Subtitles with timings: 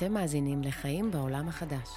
[0.00, 1.88] אתם מאזינים לחיים בעולם החדש.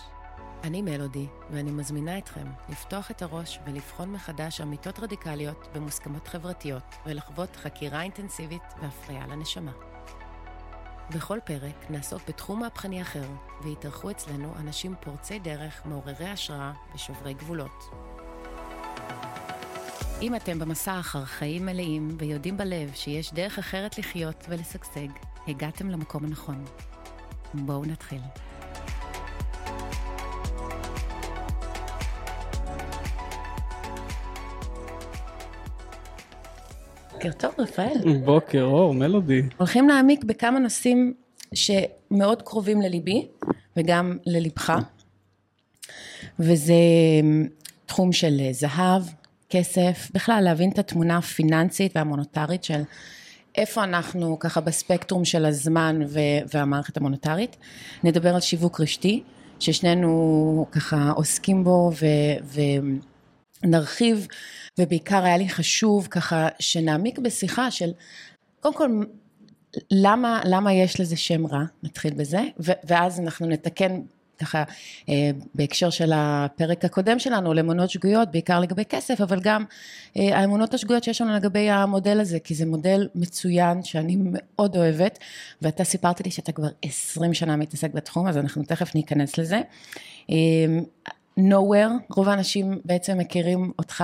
[0.64, 7.56] אני מלודי, ואני מזמינה אתכם לפתוח את הראש ולבחון מחדש אמיתות רדיקליות במוסכמות חברתיות, ולחוות
[7.56, 9.72] חקירה אינטנסיבית והפריה לנשמה.
[11.16, 13.28] בכל פרק נעסוק בתחום מהפכני אחר,
[13.64, 17.90] ויתארחו אצלנו אנשים פורצי דרך, מעוררי השראה ושוברי גבולות.
[20.22, 25.08] אם אתם במסע אחר חיים מלאים ויודעים בלב שיש דרך אחרת לחיות ולשגשג,
[25.48, 26.66] הגעתם למקום הנכון.
[27.54, 28.20] בואו נתחיל.
[37.12, 38.18] בוקר טוב, רפאל.
[38.26, 39.42] בוקר אור, מלודי.
[39.58, 41.14] הולכים להעמיק בכמה נושאים
[41.54, 43.28] שמאוד קרובים לליבי
[43.78, 44.74] וגם ללבך,
[46.40, 46.74] וזה
[47.86, 49.04] תחום של זהב,
[49.50, 52.82] כסף, בכלל להבין את התמונה הפיננסית והמוניטרית של
[53.56, 56.00] איפה אנחנו ככה בספקטרום של הזמן
[56.54, 57.58] והמערכת המוניטרית.
[58.04, 59.24] נדבר על שיווק רשתי,
[59.60, 61.92] ששנינו ככה עוסקים בו
[63.64, 64.28] ונרחיב,
[64.80, 67.92] ובעיקר היה לי חשוב ככה שנעמיק בשיחה של
[68.60, 69.04] קודם כל
[69.92, 72.42] למה, למה יש לזה שם רע, נתחיל בזה,
[72.84, 74.02] ואז אנחנו נתקן
[74.44, 74.64] ככה
[75.10, 79.64] אה, בהקשר של הפרק הקודם שלנו לאמונות שגויות בעיקר לגבי כסף אבל גם
[80.18, 85.20] אה, האמונות השגויות שיש לנו לגבי המודל הזה כי זה מודל מצוין שאני מאוד אוהבת
[85.62, 89.62] ואתה סיפרת לי שאתה כבר עשרים שנה מתעסק בתחום אז אנחנו תכף ניכנס לזה.
[90.30, 90.36] אה,
[91.40, 94.04] nowhere, רוב האנשים בעצם מכירים אותך,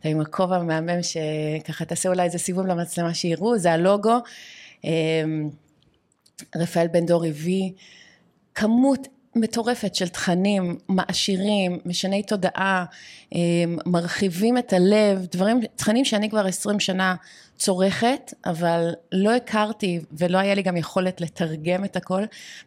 [0.00, 4.18] אתה עם הכובע המהמם שככה תעשה אולי איזה סיבוב למצלמה שיראו, זה הלוגו,
[6.56, 7.70] רפאל בן דור הביא
[8.54, 12.84] כמות מטורפת של תכנים מעשירים, משני תודעה,
[13.34, 17.14] אמ, מרחיבים את הלב, דברים, תכנים שאני כבר עשרים שנה
[17.56, 22.22] צורכת, אבל לא הכרתי ולא היה לי גם יכולת לתרגם את הכל,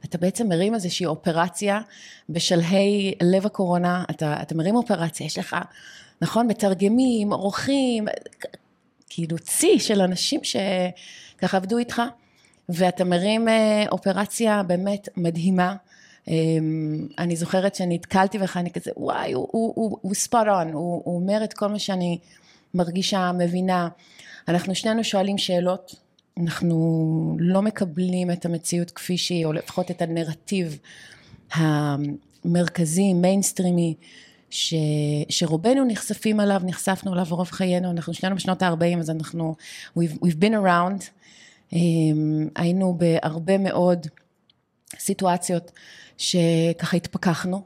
[0.06, 1.82] אתה בעצם מרים איזושהי אופרציה
[2.30, 5.56] בשלהי לב הקורונה, אתה, אתה מרים אופרציה, יש לך,
[6.22, 8.06] נכון, מתרגמים, עורכים,
[9.10, 12.02] כאילו צי של אנשים שככה עבדו איתך,
[12.70, 15.76] ואתה מרים אה, אופרציה באמת מדהימה.
[16.28, 21.02] אמ, אני זוכרת שנתקלתי בך, אני כזה, וואי, הוא, הוא, הוא, הוא spot on, הוא,
[21.06, 22.18] הוא אומר את כל מה שאני
[22.74, 23.90] מרגישה, מבינה.
[24.48, 25.96] אנחנו שנינו שואלים שאלות,
[26.38, 30.80] אנחנו לא מקבלים את המציאות כפי שהיא, או לפחות את הנרטיב
[31.54, 33.96] המרכזי, מיינסטרימי,
[34.50, 34.74] ש,
[35.30, 39.56] שרובנו נחשפים עליו, נחשפנו עליו רוב חיינו, אנחנו שנינו בשנות ה-40 אז אנחנו,
[40.00, 41.04] we've, we've been around,
[41.72, 41.76] um,
[42.56, 44.08] היינו בהרבה מאוד
[45.00, 45.72] סיטואציות
[46.18, 47.62] שככה התפכחנו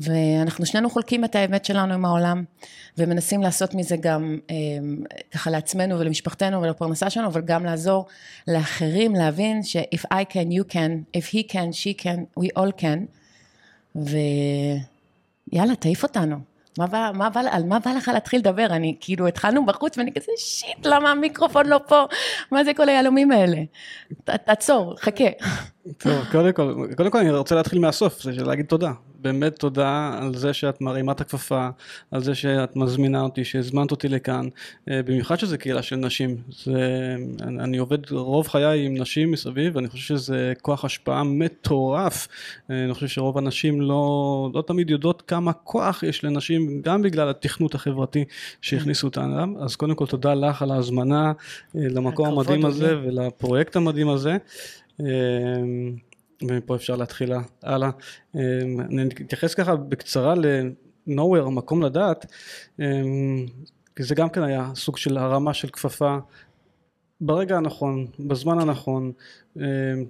[0.00, 2.44] ואנחנו שנינו חולקים את האמת שלנו עם העולם
[2.98, 5.02] ומנסים לעשות מזה גם אמ,
[5.32, 8.06] ככה לעצמנו ולמשפחתנו ולפרנסה שלנו אבל גם לעזור
[8.48, 12.80] לאחרים להבין ש- if I can you can, if he can, she can, we all
[12.82, 12.98] can.
[13.96, 16.36] ויאללה תעיף אותנו
[16.78, 18.66] מה בא, מה על מה בא לך להתחיל לדבר?
[18.70, 22.04] אני כאילו התחלנו בחוץ ואני כזה שיט למה המיקרופון לא פה?
[22.50, 23.56] מה זה כל היהלומים האלה?
[24.24, 25.24] תעצור, חכה.
[25.98, 28.92] טוב, קודם כל, קודם כל אני רוצה להתחיל מהסוף, זה להגיד תודה.
[29.18, 31.68] באמת תודה על זה שאת מרימה את הכפפה,
[32.10, 34.48] על זה שאת מזמינה אותי, שהזמנת אותי לכאן,
[34.90, 36.36] אה, במיוחד שזה קהילה של נשים.
[36.64, 42.28] זה, אני עובד רוב חיי עם נשים מסביב, ואני חושב שזה כוח השפעה מטורף.
[42.70, 47.28] אה, אני חושב שרוב הנשים לא, לא תמיד יודעות כמה כוח יש לנשים, גם בגלל
[47.28, 48.24] התכנות החברתי
[48.62, 49.64] שהכניסו אותנו.
[49.64, 51.32] אז קודם כל תודה לך על ההזמנה אה,
[51.74, 54.36] למקום המדהים הזה ולפרויקט המדהים הזה.
[56.42, 57.32] אמ, ומפה אפשר להתחיל
[57.62, 57.90] הלאה.
[58.34, 58.40] אמ,
[58.80, 62.26] אני אתייחס ככה בקצרה ל-nowhere, מקום לדעת,
[62.80, 63.46] אמ,
[63.96, 66.16] כי זה גם כן היה סוג של הרמה של כפפה
[67.20, 69.12] ברגע הנכון, בזמן הנכון,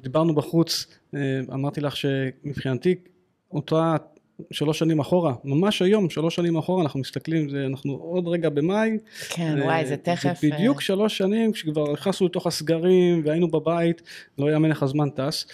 [0.03, 0.87] דיברנו בחוץ,
[1.53, 2.95] אמרתי לך שמבחינתי
[3.53, 3.97] אותה
[4.51, 8.99] שלוש שנים אחורה, ממש היום, שלוש שנים אחורה, אנחנו מסתכלים, זה, אנחנו עוד רגע במאי.
[9.29, 10.41] כן, וואי, זה תכף...
[10.41, 14.03] זה בדיוק שלוש שנים, כשכבר נכנסנו לתוך הסגרים והיינו בבית,
[14.39, 15.47] לא יאמן איך הזמן טס.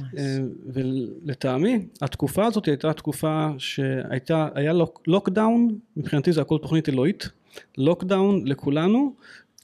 [0.00, 0.18] ממש.
[0.66, 4.72] ולטעמי, התקופה הזאת הייתה תקופה שהייתה, היה
[5.06, 7.28] לוקדאון, מבחינתי זה הכל תוכנית אלוהית,
[7.78, 9.14] לוקדאון לכולנו,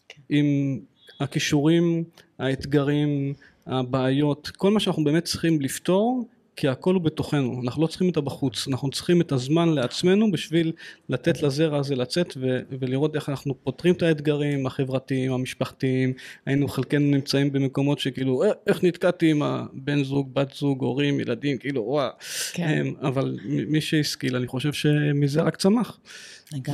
[0.08, 0.22] כן.
[0.28, 0.78] עם
[1.20, 2.04] הכישורים,
[2.38, 3.34] האתגרים,
[3.66, 8.16] הבעיות, כל מה שאנחנו באמת צריכים לפתור כי הכל הוא בתוכנו, אנחנו לא צריכים את
[8.16, 10.72] הבחוץ, אנחנו צריכים את הזמן לעצמנו בשביל
[11.08, 16.12] לתת לזרע הזה לצאת ו- ולראות איך אנחנו פותרים את האתגרים החברתיים, המשפחתיים,
[16.46, 21.58] היינו חלקנו נמצאים במקומות שכאילו אה, איך נתקעתי עם הבן זוג, בת זוג, הורים, ילדים,
[21.58, 22.10] כאילו וואו,
[22.52, 22.86] כן.
[23.02, 25.98] אבל מי שהשכיל אני חושב שמזה רק צמח.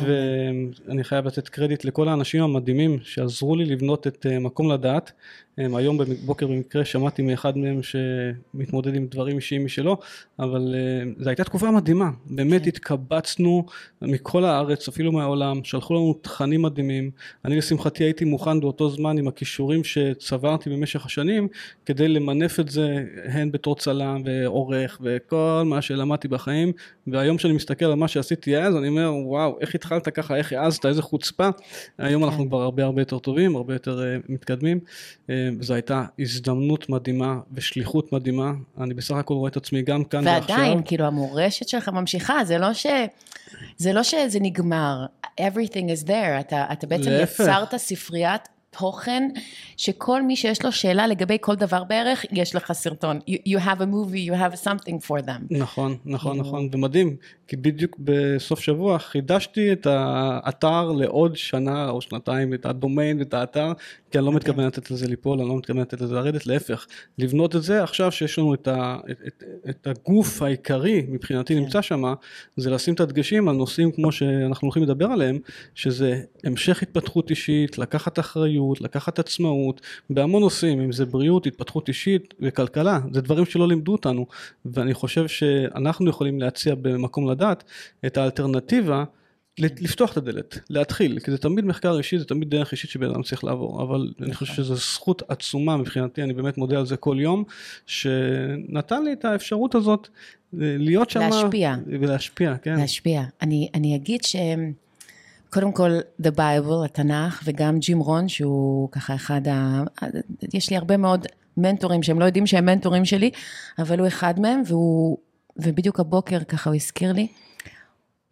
[0.07, 5.13] ואני חייב לתת קרדיט לכל האנשים המדהימים שעזרו לי לבנות את אה, מקום לדעת,
[5.75, 9.97] היום בבוקר במקרה שמעתי מאחד מהם שמתמודד עם דברים אישיים משלו,
[10.39, 10.75] אבל
[11.19, 12.69] זו הייתה תקופה מדהימה, באמת כן.
[12.69, 13.67] התקבצנו
[14.03, 17.11] מכל הארץ, אפילו מהעולם, שלחו לנו תכנים מדהימים,
[17.45, 21.49] אני לשמחתי הייתי מוכן באותו זמן עם הכישורים שצברתי במשך השנים,
[21.87, 26.73] כדי למנף את זה הן בתור צלם ועורך וכל מה שלמדתי בחיים,
[27.07, 30.87] והיום כשאני מסתכל על מה שעשיתי אז, אני אומר וואו, איך התחלת ככה, איך העזת,
[30.87, 31.49] איזה חוצפה,
[31.99, 32.49] היום אנחנו כן.
[32.49, 34.81] כבר הרבה הרבה יותר טובים, הרבה יותר uh, מתקדמים,
[35.27, 35.31] uh,
[35.61, 40.57] זו הייתה הזדמנות מדהימה ושליחות מדהימה, אני בסך הכל רואה את עצמי גם כאן ועכשיו.
[40.57, 42.87] ועדיין, כאילו המורשת שלך ממשיכה, זה לא ש...
[43.77, 45.07] זה לא שזה נגמר,
[45.41, 47.41] everything is there, אתה, אתה בעצם להפך.
[47.41, 49.29] יצרת ספריית תוכן
[49.77, 53.19] שכל מי שיש לו שאלה לגבי כל דבר בערך, יש לך סרטון.
[53.29, 55.41] You, you have a movie, you have something for them.
[55.51, 57.17] נכון, נכון, נכון, ומדהים,
[57.49, 63.73] כי בדיוק בסוף שבוע חידשתי את האתר לעוד שנה או שנתיים, את הדומיין ואת האתר,
[64.11, 66.87] כי אני לא מתכוון לתת לזה ליפול, אני לא מתכוון לתת לזה לרדת, להפך,
[67.19, 71.61] לבנות את זה עכשיו שיש לנו את, ה, את, את, את הגוף העיקרי מבחינתי כן.
[71.61, 72.15] נמצא שם,
[72.57, 75.39] זה לשים את הדגשים על נושאים כמו שאנחנו הולכים לדבר עליהם,
[75.75, 79.81] שזה המשך התפתחות אישית, לקחת אחריות, לקחת עצמאות,
[80.11, 84.27] בהמון נושאים, אם זה בריאות, התפתחות אישית וכלכלה, זה דברים שלא לימדו אותנו,
[84.65, 87.65] ואני חושב שאנחנו יכולים להציע במקום לדעת
[88.07, 89.05] את האלטרנטיבה
[89.59, 93.23] לפתוח את הדלת, להתחיל, כי זה תמיד מחקר אישי, זה תמיד דרך אישית שבן אדם
[93.23, 97.17] צריך לעבור, אבל אני חושב שזו זכות עצומה מבחינתי, אני באמת מודה על זה כל
[97.21, 97.45] יום,
[97.87, 100.09] שנתן לי את האפשרות הזאת
[100.55, 101.21] אה, להיות שם.
[101.21, 101.75] להשפיע.
[101.87, 102.77] ולהשפיע, כן.
[102.77, 103.23] להשפיע.
[103.43, 104.37] אני, אני אגיד ש...
[105.51, 109.83] קודם כל, The Bible, התנ"ך, וגם ג'ים רון, שהוא ככה אחד ה...
[110.55, 111.27] יש לי הרבה מאוד
[111.57, 113.31] מנטורים שהם לא יודעים שהם מנטורים שלי,
[113.79, 115.19] אבל הוא אחד מהם, והוא...
[115.57, 117.29] ובדיוק הבוקר ככה הוא הזכיר לי,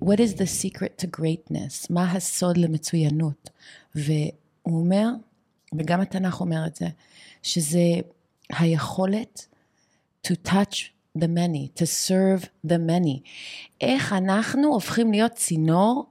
[0.05, 1.87] What is the secret to greatness?
[1.91, 3.51] מה הסוד למצוינות?
[3.95, 4.15] והוא
[4.67, 5.09] אומר,
[5.79, 6.87] וגם התנ"ך אומר את זה,
[7.43, 7.81] שזה
[8.51, 9.47] היכולת
[10.27, 10.77] to touch
[11.19, 13.21] the many, to serve the many.
[13.81, 16.07] איך אנחנו הופכים להיות צינור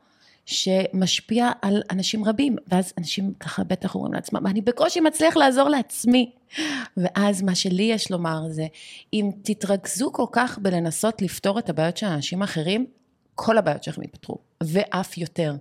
[0.48, 6.32] שמשפיע על אנשים רבים, ואז אנשים ככה בטח אומרים לעצמם, אני בקושי מצליח לעזור לעצמי.
[6.98, 8.68] ואז מה שלי יש לומר זה,
[9.14, 12.86] אם תתרכזו כל כך בלנסות לפתור את הבעיות של אנשים אחרים,
[13.36, 15.56] כל הבעיות שלכם ייפתרו, ואף יותר.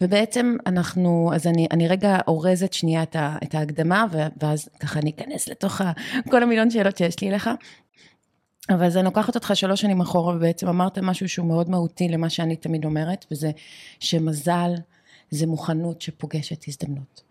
[0.00, 4.06] ובעצם אנחנו, אז אני, אני רגע אורזת שנייה את, ה, את ההקדמה,
[4.40, 5.92] ואז ככה אני אכנס לתוך ה,
[6.30, 7.50] כל המיליון שאלות שיש לי אליך.
[8.70, 12.30] אבל אז אני לוקחת אותך שלוש שנים אחורה, ובעצם אמרת משהו שהוא מאוד מהותי למה
[12.30, 13.50] שאני תמיד אומרת, וזה
[14.00, 14.70] שמזל
[15.30, 17.22] זה מוכנות שפוגשת הזדמנות.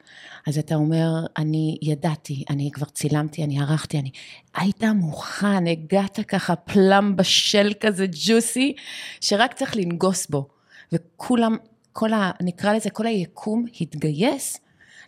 [0.48, 4.12] אז אתה אומר, אני ידעתי, אני כבר צילמתי, אני ערכתי, אני...
[4.56, 8.76] היית מוכן, הגעת ככה פלם בשל כזה ג'וסי,
[9.22, 10.48] שרק צריך לנגוס בו.
[10.92, 11.58] וכולם,
[11.94, 12.32] כל ה...
[12.42, 14.58] נקרא לזה, כל היקום התגייס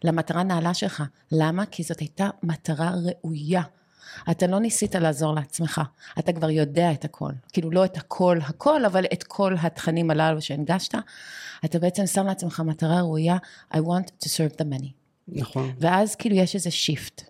[0.03, 1.03] למטרה נעלה שלך.
[1.31, 1.65] למה?
[1.65, 3.61] כי זאת הייתה מטרה ראויה.
[4.31, 5.81] אתה לא ניסית לעזור לעצמך,
[6.19, 7.31] אתה כבר יודע את הכל.
[7.53, 10.95] כאילו לא את הכל הכל, אבל את כל התכנים הללו שהנגשת.
[11.65, 13.37] אתה בעצם שם לעצמך מטרה ראויה,
[13.73, 14.87] I want to serve the many.
[15.27, 15.71] נכון.
[15.79, 17.21] ואז כאילו יש איזה shift.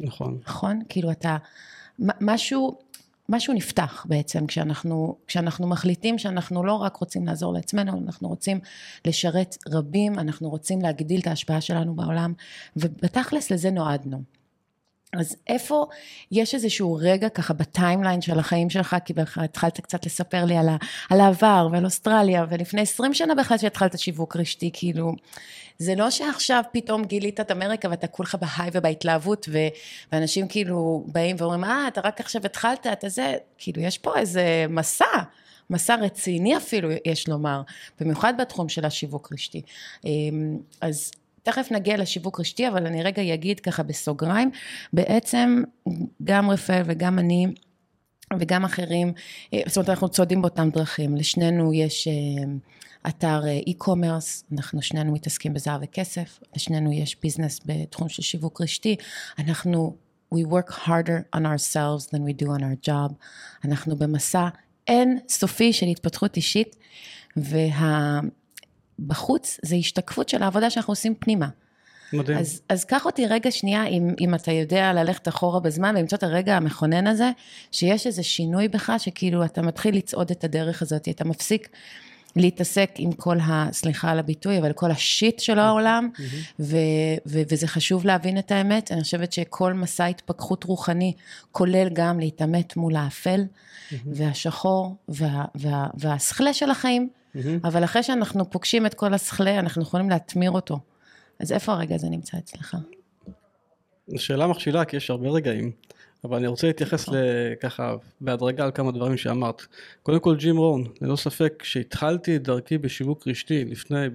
[0.00, 0.38] נכון.
[0.46, 0.80] נכון?
[0.88, 1.36] כאילו אתה,
[1.98, 2.78] משהו,
[3.28, 8.60] משהו נפתח בעצם כשאנחנו, כשאנחנו מחליטים שאנחנו לא רק רוצים לעזור לעצמנו, אנחנו רוצים
[9.04, 12.32] לשרת רבים, אנחנו רוצים להגדיל את ההשפעה שלנו בעולם,
[12.76, 14.22] ובתכלס לזה נועדנו.
[15.12, 15.86] אז איפה
[16.30, 20.56] יש איזשהו רגע ככה ב timeline של החיים שלך, כי בכלל התחלת קצת לספר לי
[20.56, 20.76] על, ה,
[21.10, 25.12] על העבר ועל אוסטרליה, ולפני 20 שנה בכלל שהתחלת שיווק רשתי, כאילו,
[25.78, 29.58] זה לא שעכשיו פתאום גילית את אמריקה ואתה כולך בהיי ובהתלהבות, ו,
[30.12, 34.66] ואנשים כאילו באים ואומרים, אה, אתה רק עכשיו התחלת, אתה זה, כאילו, יש פה איזה
[34.68, 35.04] מסע.
[35.70, 37.62] מסע רציני אפילו, יש לומר,
[38.00, 39.62] במיוחד בתחום של השיווק רשתי.
[40.04, 41.10] אמ, אז
[41.42, 44.50] תכף נגיע לשיווק רשתי, אבל אני רגע אגיד ככה בסוגריים,
[44.92, 45.62] בעצם
[46.24, 47.46] גם רפאל וגם אני
[48.38, 49.12] וגם אחרים,
[49.54, 52.12] אה, זאת אומרת אנחנו צועדים באותם דרכים, לשנינו יש אה,
[53.08, 58.96] אתר אה, e-commerce, אנחנו שנינו מתעסקים בזהב וכסף, לשנינו יש ביזנס בתחום של שיווק רשתי,
[59.38, 59.96] אנחנו
[60.34, 63.12] we work harder on ourselves than we do on our job,
[63.64, 64.48] אנחנו במסע
[64.86, 66.76] אין סופי של התפתחות אישית,
[67.36, 68.20] וה...
[69.06, 71.48] בחוץ זה השתקפות של העבודה שאנחנו עושים פנימה.
[72.12, 72.38] מדהים.
[72.38, 76.22] אז, אז קח אותי רגע שנייה, אם, אם אתה יודע ללכת אחורה בזמן ולמצוא את
[76.22, 77.30] הרגע המכונן הזה,
[77.72, 81.68] שיש איזה שינוי בך, שכאילו אתה מתחיל לצעוד את הדרך הזאת, אתה מפסיק
[82.36, 83.68] להתעסק עם כל ה...
[83.72, 86.08] סליחה על הביטוי, אבל כל השיט של העולם,
[86.60, 86.76] ו,
[87.26, 88.92] ו, וזה חשוב להבין את האמת.
[88.92, 91.12] אני חושבת שכל מסע התפכחות רוחני
[91.52, 93.44] כולל גם להתעמת מול האפל
[94.06, 97.08] והשחור וה, וה, והשכלה של החיים.
[97.36, 97.48] Mm-hmm.
[97.64, 100.80] אבל אחרי שאנחנו פוגשים את כל הסכלה, אנחנו יכולים להטמיר אותו.
[101.40, 102.76] אז איפה הרגע הזה נמצא אצלך?
[104.16, 105.72] שאלה מכשילה כי יש הרבה רגעים.
[106.24, 107.08] אבל אני רוצה להתייחס
[107.60, 109.62] ככה בהדרגה על כמה דברים שאמרת.
[110.02, 114.06] קודם כל ג'ים רון, ללא ספק כשהתחלתי את דרכי בשיווק רשתי לפני,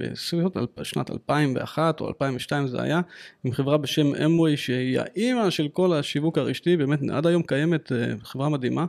[0.78, 3.02] בשנת 2001 או 2002 זה היה,
[3.44, 8.14] עם חברה בשם אמווי שהיא האימא של כל השיווק הרשתי, באמת עד היום קיימת אה,
[8.24, 8.86] חברה מדהימה,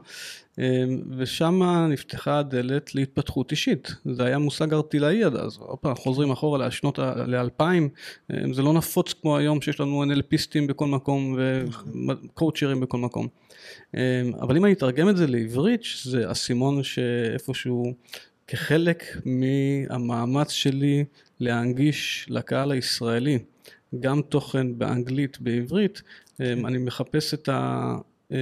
[1.19, 3.95] ושם נפתחה הדלת להתפתחות אישית.
[4.05, 8.73] זה היה מושג ארטילאי עד אז, עוד פעם חוזרים אחורה לשנות ל-2000, אמ, זה לא
[8.73, 13.29] נפוץ כמו היום שיש לנו NLPיסטים בכל מקום וקואוצ'רים בכל מקום.
[13.95, 14.01] אמ,
[14.41, 17.95] אבל אם אני אתרגם את זה לעברית, זה אסימון שאיפשהו
[18.47, 21.05] כחלק מהמאמץ שלי
[21.41, 23.39] להנגיש לקהל הישראלי
[24.01, 26.03] גם תוכן באנגלית, בעברית,
[26.41, 27.97] אני מחפש את ה...
[28.31, 28.37] אמ,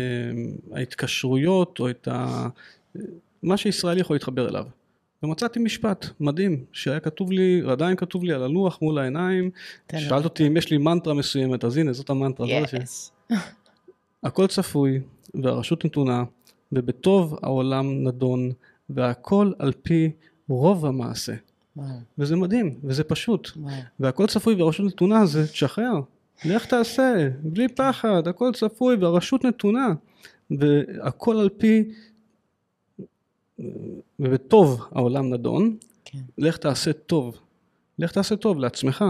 [0.73, 2.49] ההתקשרויות או את ה...
[3.43, 4.65] מה שישראל יכול להתחבר אליו.
[5.23, 9.51] ומצאתי משפט מדהים שהיה כתוב לי, ועדיין כתוב לי על הלוח מול העיניים,
[9.97, 12.47] שאלת אותי אם יש לי מנטרה מסוימת, אז הנה זאת המנטרה.
[12.65, 13.33] Yes.
[14.23, 15.01] הכל צפוי
[15.35, 16.25] והרשות נתונה
[16.73, 18.53] ובטוב העולם נדון
[18.91, 20.11] והכל על פי
[20.49, 21.35] רוב המעשה.
[22.19, 23.51] וזה מדהים וזה פשוט.
[24.01, 26.01] והכל צפוי והרשות נתונה זה תשחרר,
[26.45, 29.95] לך תעשה, בלי פחד, הכל צפוי והרשות נתונה,
[30.51, 31.85] והכל על פי,
[34.19, 36.19] ובטוב העולם נדון, כן.
[36.39, 37.39] לך תעשה טוב,
[37.99, 39.05] לך תעשה טוב לעצמך,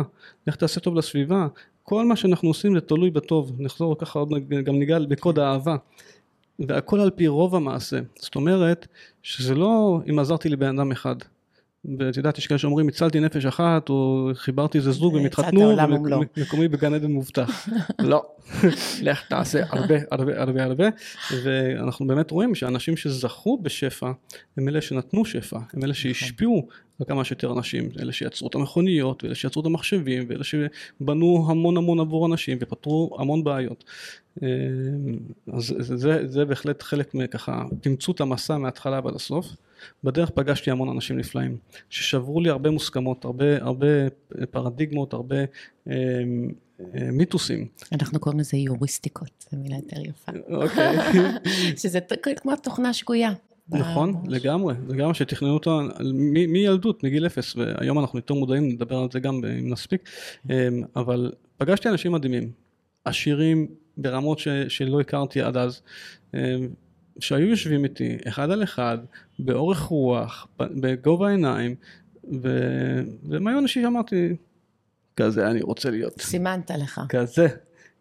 [0.47, 1.47] לך תעשה טוב לסביבה,
[1.83, 4.29] כל מה שאנחנו עושים זה תלוי בטוב, נחזור ככה עוד
[4.65, 5.77] גם ניגע בקוד האהבה,
[6.59, 8.87] והכל על פי רוב המעשה, זאת אומרת
[9.23, 11.17] שזה לא אם עזרתי לבן אדם אחד,
[11.99, 15.77] ואת יודעת, יש כאלה שאומרים, הצלתי נפש אחת, או חיברתי איזה זוג והם התחתנו,
[16.37, 17.69] ומקומי בגן עדן מובטח.
[17.99, 18.23] לא,
[19.03, 20.89] לך תעשה הרבה הרבה הרבה הרבה,
[21.45, 24.13] ואנחנו באמת רואים שאנשים שזכו בשפע,
[24.57, 26.69] הם אלה שנתנו שפע, הם אלה שהשפיעו
[27.01, 31.77] על כמה שיותר אנשים, אלה שיצרו את המכוניות, ואלה שיצרו את המחשבים, ואלה שבנו המון
[31.77, 33.85] המון עבור אנשים ופתרו המון בעיות.
[34.43, 34.49] אה,
[35.53, 39.47] אז זה, זה, זה בהחלט חלק מככה, תמצאו את המסע מההתחלה ועד הסוף.
[40.05, 41.57] בדרך פגשתי המון אנשים נפלאים,
[41.91, 43.87] ששברו לי הרבה מוסכמות, הרבה, הרבה
[44.51, 45.37] פרדיגמות, הרבה
[45.89, 45.95] אה,
[46.81, 47.67] אה, מיתוסים.
[47.93, 50.33] אנחנו קוראים לזה יוריסטיקות, זו מילה יותר יפה.
[50.49, 50.97] אוקיי.
[51.81, 51.99] שזה
[52.37, 53.33] כמו תוכנה שגויה.
[53.69, 55.81] נכון, לגמרי, לגמרי שתכננו אותו
[56.49, 60.09] מילדות, מגיל אפס, והיום אנחנו יותר מודעים, נדבר על זה גם אם נספיק,
[60.51, 62.51] אה, אבל פגשתי אנשים מדהימים,
[63.05, 63.67] עשירים
[63.97, 65.83] ברמות ש, שלא הכרתי עד אז,
[66.35, 66.57] אה,
[67.19, 68.99] שהיו יושבים איתי אחד על אחד,
[69.39, 71.75] באורך רוח, בגובה העיניים,
[72.43, 72.59] ו...
[73.29, 74.37] והם היו אנשים שאמרתי,
[75.17, 76.21] כזה אני רוצה להיות.
[76.21, 77.01] סימנת לך.
[77.09, 77.49] כזה,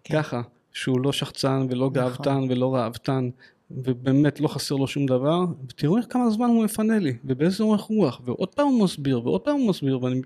[0.03, 0.17] כן.
[0.22, 0.41] ככה,
[0.74, 1.93] שהוא לא שחצן ולא נכון.
[1.93, 3.29] גאוותן ולא ראוותן,
[3.74, 7.82] ובאמת לא חסר לו שום דבר, ותראו איך כמה זמן הוא מפנה לי, ובאיזה אורך
[7.82, 10.22] רוח, ועוד פעם הוא מסביר, ועוד פעם הוא מסביר, ואני...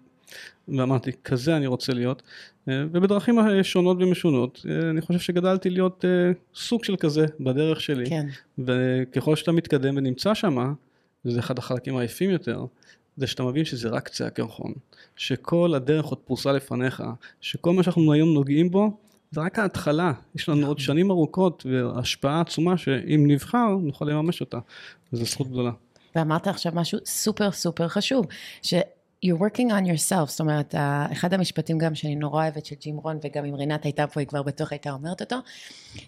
[0.68, 2.24] ואמרתי, כזה אני רוצה להיות,
[2.70, 8.10] אה, ובדרכים שונות ומשונות, אה, אני חושב שגדלתי להיות אה, סוג של כזה בדרך שלי,
[8.10, 8.26] כן.
[8.60, 10.74] וככל שאתה מתקדם ונמצא שמה,
[11.26, 12.66] וזה אחד החלקים היפים יותר,
[13.18, 14.74] זה שאתה מבין שזה רק קצה הקרחון,
[15.16, 17.04] שכל הדרך עוד פרוסה לפניך,
[17.42, 18.98] שכל מה שאנחנו היום נוגעים בו,
[19.32, 24.58] זה רק ההתחלה, יש לנו עוד שנים ארוכות והשפעה עצומה שאם נבחר נוכל לממש אותה,
[25.14, 25.72] וזו זכות גדולה.
[26.16, 28.26] ואמרת עכשיו משהו סופר סופר חשוב,
[28.62, 28.74] ש...
[29.26, 30.76] you're working on yourself, זאת אומרת,
[31.12, 34.28] אחד המשפטים גם שאני נורא אוהבת של ג'ים רון, וגם אם רינת הייתה פה, היא
[34.28, 35.36] כבר בטוח הייתה אומרת אותו,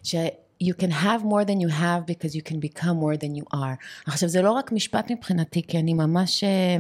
[0.04, 0.16] ש-
[0.64, 3.76] you can have more than you have because you can become more than you are.
[4.06, 6.78] עכשיו זה לא רק משפט מבחינתי, כי אני ממש אה,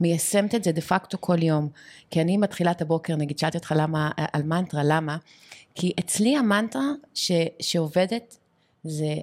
[0.00, 1.68] מיישמת את זה דה פקטו כל יום.
[2.10, 5.16] כי אני מתחילת הבוקר, נגיד שאלתי אותך למה, על מנטרה, למה?
[5.76, 8.36] כי אצלי המנטרה ש, שעובדת
[8.84, 9.14] זה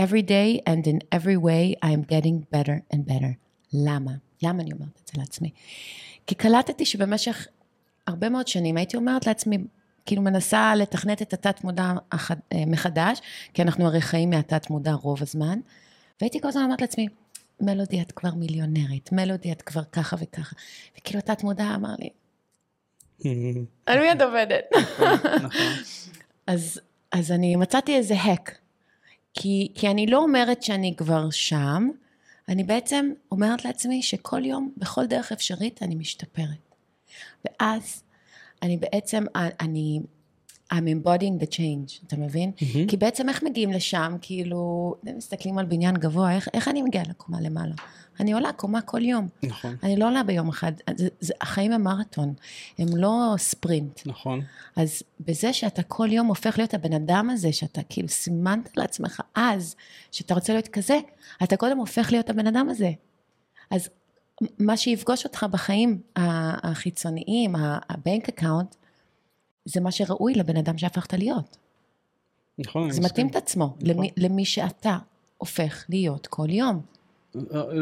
[0.00, 3.32] every day and in every way I am getting better and better.
[3.72, 4.12] למה?
[4.42, 5.50] למה אני אומרת את זה לעצמי?
[6.26, 7.46] כי קלטתי שבמשך
[8.06, 9.58] הרבה מאוד שנים הייתי אומרת לעצמי,
[10.06, 12.18] כאילו מנסה לתכנת את התת מודע אה,
[12.66, 13.20] מחדש,
[13.54, 15.58] כי אנחנו הרי חיים מהתת מודע רוב הזמן,
[16.20, 17.08] והייתי כל הזמן אומרת לעצמי,
[17.60, 20.56] מלודי את כבר מיליונרית, מלודי את כבר ככה וככה,
[20.98, 22.08] וכאילו התת מודע אמר לי,
[23.86, 24.64] על מי את עובדת?
[25.42, 25.72] נכון.
[26.46, 26.80] אז,
[27.30, 28.50] אני מצאתי איזה hack,
[29.34, 31.88] כי, כי אני לא אומרת שאני כבר שם,
[32.48, 36.74] אני בעצם אומרת לעצמי שכל יום, בכל דרך אפשרית, אני משתפרת.
[37.44, 38.02] ואז
[38.62, 39.24] אני בעצם,
[39.60, 40.00] אני,
[40.72, 42.52] I'm embodying the change, אתה מבין?
[42.56, 42.88] Mm-hmm.
[42.88, 47.04] כי בעצם איך מגיעים לשם, כאילו, אתם מסתכלים על בניין גבוה, איך, איך אני מגיעה
[47.08, 47.74] לקומה למעלה?
[48.20, 49.28] אני עולה קומה כל יום.
[49.42, 49.76] נכון.
[49.82, 52.34] אני לא עולה ביום אחד, זה, זה, החיים הם מרתון,
[52.78, 54.00] הם לא ספרינט.
[54.06, 54.40] נכון.
[54.76, 59.76] אז בזה שאתה כל יום הופך להיות הבן אדם הזה, שאתה כאילו סימנת לעצמך אז,
[60.10, 60.98] שאתה רוצה להיות כזה,
[61.42, 62.90] אתה קודם הופך להיות הבן אדם הזה.
[63.70, 63.88] אז
[64.58, 67.54] מה שיפגוש אותך בחיים החיצוניים,
[67.88, 68.74] ה bank account,
[69.64, 71.56] זה מה שראוי לבן אדם שהפכת להיות.
[72.58, 73.00] נכון, זה.
[73.00, 73.88] מתאים את עצמו נכון.
[73.90, 74.98] למי, למי שאתה
[75.38, 76.80] הופך להיות כל יום.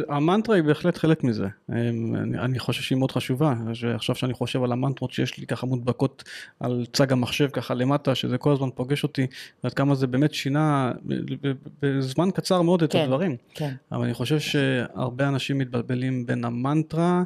[0.09, 1.47] המנטרה היא בהחלט חלק מזה.
[1.69, 3.55] אני, אני חושב שהיא מאוד חשובה.
[3.95, 6.25] עכשיו שאני חושב על המנטרות שיש לי ככה מודבקות
[6.61, 9.27] על צג המחשב ככה למטה, שזה כל הזמן פוגש אותי,
[9.65, 10.93] ועד כמה זה באמת שינה
[11.83, 12.99] בזמן קצר מאוד את כן.
[12.99, 13.37] הדברים.
[13.55, 13.75] כן.
[13.93, 17.23] אבל אני חושב שהרבה אנשים מתבלבלים בין המנטרה,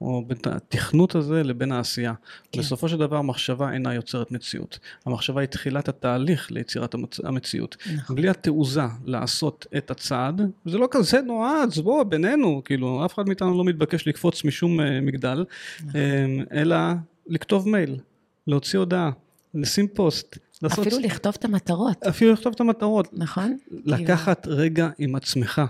[0.00, 2.14] או בין התכנות הזה לבין העשייה.
[2.52, 2.60] כן.
[2.60, 4.78] בסופו של דבר מחשבה אינה יוצרת מציאות.
[5.06, 7.20] המחשבה היא תחילת התהליך ליצירת המצ...
[7.24, 7.76] המציאות.
[7.94, 8.16] נכון.
[8.16, 13.26] בלי התעוזה לעשות את הצעד, זה לא כזה נועד, זה בוא, בינינו, כאילו, אף אחד
[13.26, 15.44] מאיתנו לא מתבקש לקפוץ משום uh, מגדל,
[15.80, 15.90] נכון.
[15.90, 16.76] um, אלא
[17.26, 17.98] לכתוב מייל,
[18.46, 19.10] להוציא הודעה,
[19.54, 20.86] לשים פוסט, לעשות...
[20.86, 23.56] אפילו לכתוב את המטרות, אפילו לכתוב את המטרות, נכון?
[23.70, 25.62] לקחת רגע עם עצמך,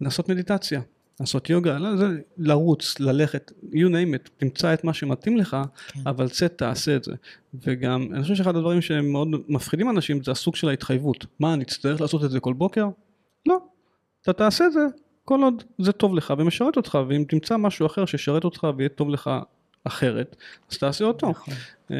[0.00, 0.80] לעשות מדיטציה,
[1.20, 2.06] לעשות יוגה, לא, זה,
[2.38, 5.56] לרוץ, ללכת, you name it, תמצא את מה שמתאים לך,
[5.88, 6.00] כן.
[6.06, 7.12] אבל צא תעשה את זה.
[7.62, 11.26] וגם, אני חושב שאחד הדברים שהם מאוד מפחידים אנשים זה הסוג של ההתחייבות.
[11.40, 12.86] מה, אני אצטרך לעשות את זה כל בוקר?
[13.46, 13.58] לא.
[14.22, 14.80] אתה תעשה את זה
[15.24, 19.08] כל עוד זה טוב לך ומשרת אותך, ואם תמצא משהו אחר שישרת אותך ויהיה טוב
[19.08, 19.30] לך
[19.84, 20.36] אחרת,
[20.70, 21.30] אז תעשה אותו.
[21.30, 21.54] נכון.
[21.90, 21.96] אה,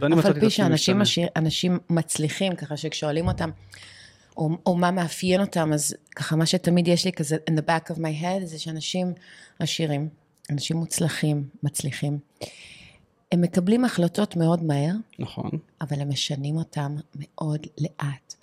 [0.00, 1.02] ואני אף מצאתי על את פי עצמי שאנשים משתנה.
[1.02, 3.50] משיר, אנשים מצליחים, ככה שכשואלים אותם,
[4.38, 7.92] או, או מה מאפיין אותם, אז ככה מה שתמיד יש לי כזה in the back
[7.92, 9.12] of my head, זה שאנשים
[9.58, 10.08] עשירים,
[10.50, 12.18] אנשים מוצלחים, מצליחים,
[13.32, 15.50] הם מקבלים החלטות מאוד מהר, נכון.
[15.80, 18.34] אבל הם משנים אותם מאוד לאט.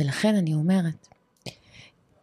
[0.00, 1.08] ולכן אני אומרת,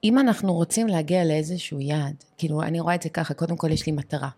[0.03, 3.85] אם אנחנו רוצים להגיע לאיזשהו יעד, כאילו אני רואה את זה ככה, קודם כל יש
[3.85, 4.29] לי מטרה,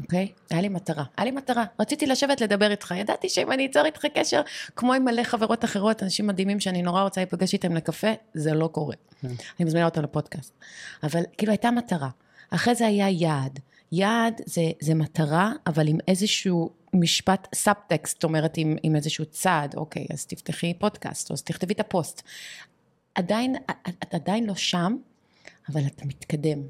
[0.00, 0.32] אוקיי?
[0.50, 4.06] היה לי מטרה, היה לי מטרה, רציתי לשבת לדבר איתך, ידעתי שאם אני אצור איתך
[4.14, 4.40] קשר,
[4.76, 8.68] כמו עם מלא חברות אחרות, אנשים מדהימים שאני נורא רוצה להיפגש איתם לקפה, זה לא
[8.68, 8.94] קורה.
[9.20, 9.28] כן.
[9.28, 10.52] אני מזמינה אותם לפודקאסט.
[11.02, 12.08] אבל כאילו הייתה מטרה,
[12.50, 13.58] אחרי זה היה יעד.
[13.92, 19.74] יעד זה, זה מטרה, אבל עם איזשהו משפט סאבטקסט, זאת אומרת עם, עם איזשהו צעד,
[19.74, 22.22] אוקיי, אז תפתחי פודקאסט, או אז תכתבי את הפוסט.
[23.14, 24.96] עדיין, את, את עדיין לא שם,
[25.68, 26.62] אבל אתה מתקדם.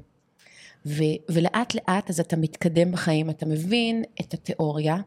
[0.85, 4.97] ו, ולאט לאט אז אתה מתקדם בחיים, אתה מבין את התיאוריה,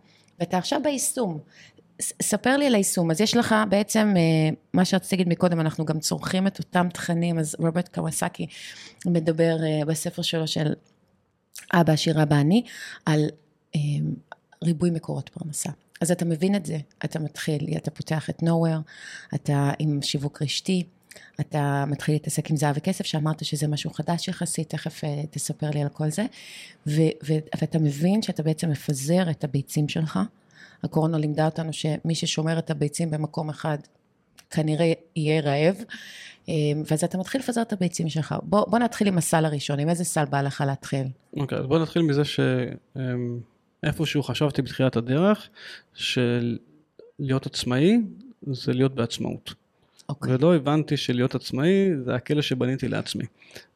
[0.41, 1.39] ואתה עכשיו ביישום.
[2.23, 6.01] ספר לי על היישום, אז יש לך בעצם, אה, מה שרציתי להגיד מקודם, אנחנו גם
[6.01, 8.47] צורכים את אותם תכנים, אז רוברט קוואסקי
[9.07, 10.73] מדבר אה, בספר שלו של
[11.75, 12.65] אבא עשיר אבא אני,
[13.07, 13.25] על
[13.75, 13.81] אה,
[14.65, 15.71] ריבוי מקורות פרנסה.
[16.01, 18.81] אז אתה מבין את זה, אתה מתחיל, אתה פותח את nowhere,
[19.35, 20.85] אתה עם שיווק רשתי,
[21.41, 25.83] אתה מתחיל להתעסק עם זהב וכסף, שאמרת שזה משהו חדש יחסית, תכף אה, תספר לי
[25.83, 26.27] על כל זה,
[26.87, 30.19] ו- ו- ואתה מבין שאתה בעצם מפזר את הביצים שלך.
[30.83, 33.79] הקורונה לימדה אותנו שמי ששומר את הביצים במקום אחד,
[34.51, 35.77] כנראה יהיה רעב,
[36.49, 36.55] אה,
[36.91, 38.35] ואז אתה מתחיל לפזר את הביצים שלך.
[38.43, 41.07] בוא, בוא נתחיל עם הסל הראשון, עם איזה סל בא לך להתחיל?
[41.37, 42.23] אוקיי, אז בוא נתחיל מזה
[43.85, 45.49] שאיפשהו חשבתי בתחילת הדרך,
[45.95, 47.99] שלהיות עצמאי
[48.53, 49.55] זה להיות בעצמאות.
[50.11, 50.35] אוקיי.
[50.35, 53.25] ולא הבנתי שלהיות עצמאי זה הכלא שבניתי לעצמי.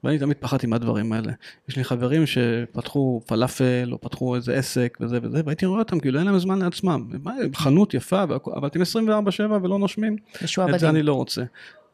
[0.04, 1.32] ואני תמיד פחדתי מהדברים האלה.
[1.68, 6.18] יש לי חברים שפתחו פלאפל או פתחו איזה עסק וזה וזה, והייתי רואה אותם כאילו
[6.18, 7.10] אין להם זמן לעצמם.
[7.54, 10.88] חנות יפה, אבל אתם 24/7 ולא נושמים, את זה משועבדים.
[10.88, 11.42] אני לא רוצה.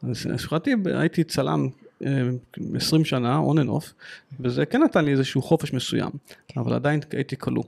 [0.03, 1.69] אז החלטתי, הייתי צלם
[2.07, 2.29] אה,
[2.77, 3.93] 20 שנה, on and off,
[4.41, 6.11] וזה כן נתן לי איזשהו חופש מסוים,
[6.49, 6.61] כן.
[6.61, 7.65] אבל עדיין הייתי כלוא.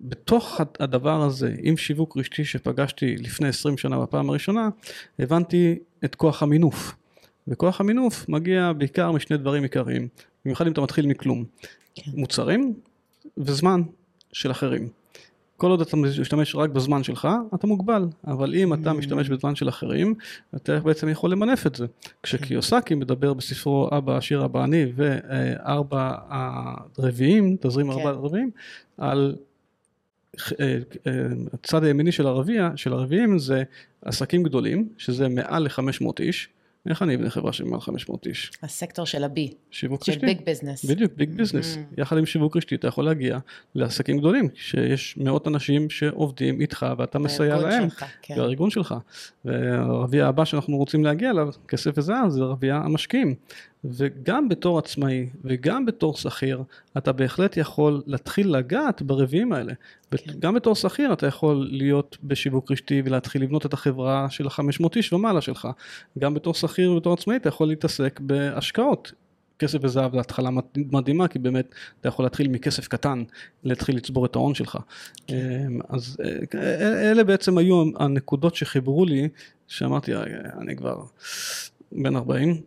[0.00, 4.68] בתוך הדבר הזה, עם שיווק רשתי שפגשתי לפני 20 שנה בפעם הראשונה,
[5.18, 6.94] הבנתי את כוח המינוף.
[7.48, 10.08] וכוח המינוף מגיע בעיקר משני דברים עיקריים,
[10.44, 11.44] במיוחד אם אתה מתחיל מכלום.
[11.94, 12.10] כן.
[12.14, 12.74] מוצרים
[13.38, 13.82] וזמן
[14.32, 14.88] של אחרים.
[15.56, 18.94] כל עוד אתה משתמש רק בזמן שלך, אתה מוגבל, אבל אם אתה Mm.
[18.94, 20.14] משתמש בזמן של אחרים,
[20.56, 21.86] אתה בעצם יכול למנף את זה.
[22.22, 27.98] כשקיוסאקי מדבר בספרו אבא עשיר אבא עני וארבע הרביעים, תזרים כן.
[27.98, 28.50] ארבע הרביעים,
[28.98, 29.36] על
[31.52, 33.62] הצד הימיני של הרביע, של הרביעים זה
[34.02, 36.48] עסקים גדולים, שזה מעל ל-500 איש.
[36.88, 38.50] איך אני אבנה חברה של מעל 500 איש?
[38.62, 39.38] הסקטור של ה-B,
[39.70, 40.26] שיווק של רשתי.
[40.26, 40.84] Big business.
[40.84, 41.78] בדיוק, big business.
[41.98, 43.38] יחד עם שיווק רשתי אתה יכול להגיע
[43.74, 47.90] לעסקים גדולים, שיש מאות אנשים שעובדים איתך ואתה מסייע הארגון להם.
[47.90, 48.34] שלך, כן.
[48.38, 48.94] והארגון שלך.
[49.44, 53.34] והרביע הבא שאנחנו רוצים להגיע אליו, כסף וזהב, זה רביע המשקיעים.
[53.84, 56.62] וגם בתור עצמאי וגם בתור שכיר,
[56.98, 59.72] אתה בהחלט יכול להתחיל לגעת ברביעים האלה.
[60.10, 60.16] כן.
[60.38, 65.12] גם בתור שכיר אתה יכול להיות בשיווק רשתי ולהתחיל לבנות את החברה של ה-500 איש
[65.12, 65.68] ומעלה שלך.
[66.18, 69.12] גם בתור שכיר ובתור עצמאי אתה יכול להתעסק בהשקעות.
[69.58, 73.22] כסף וזהב זה התחלה מדהימה כי באמת אתה יכול להתחיל מכסף קטן
[73.64, 74.78] להתחיל לצבור את ההון שלך.
[75.28, 75.34] אמ,
[75.88, 76.16] אז
[76.54, 79.28] אה, אלה בעצם היו הנקודות שחיברו לי
[79.66, 81.02] שאמרתי "רגע, אני כבר
[81.92, 82.60] בן 40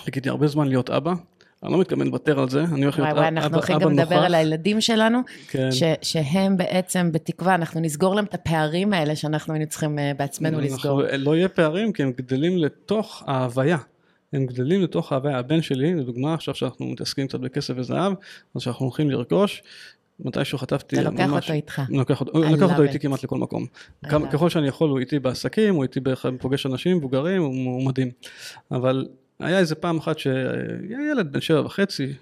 [0.00, 1.14] חיכיתי הרבה זמן להיות אבא
[1.62, 4.34] אני לא מתכוון לוותר על זה, אני הולך וואי וואי, אנחנו הולכים גם לדבר על
[4.34, 5.72] הילדים שלנו, כן.
[5.72, 10.60] ש, שהם בעצם, בתקווה, אנחנו נסגור להם את הפערים האלה שאנחנו היינו צריכים אה, בעצמנו
[10.60, 11.02] לסגור.
[11.18, 13.76] לא יהיה פערים, כי הם גדלים לתוך ההוויה.
[14.32, 15.38] הם גדלים לתוך ההוויה.
[15.38, 18.12] הבן שלי, לדוגמה, עכשיו שאנחנו מתעסקים קצת בכסף וזהב,
[18.54, 19.62] אז שאנחנו הולכים לרכוש,
[20.20, 21.82] מתישהו חטפתי אתה לוקח אותו איתך.
[21.88, 23.66] אני לוקח אני לוקח אותו איתי כמעט לכל מקום.
[24.32, 26.00] ככל שאני יכול, הוא איתי בעסקים, הוא איתי
[26.38, 28.10] פוגש אנשים מבוגרים, הוא מדהים.
[28.70, 29.06] אבל
[29.40, 32.12] היה איזה פעם אחת שילד בן שבע וחצי,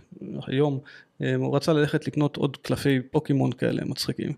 [0.47, 0.79] היום,
[1.23, 4.33] אה, הוא רצה ללכת לקנות עוד קלפי פוקימון כאלה מצחיקים.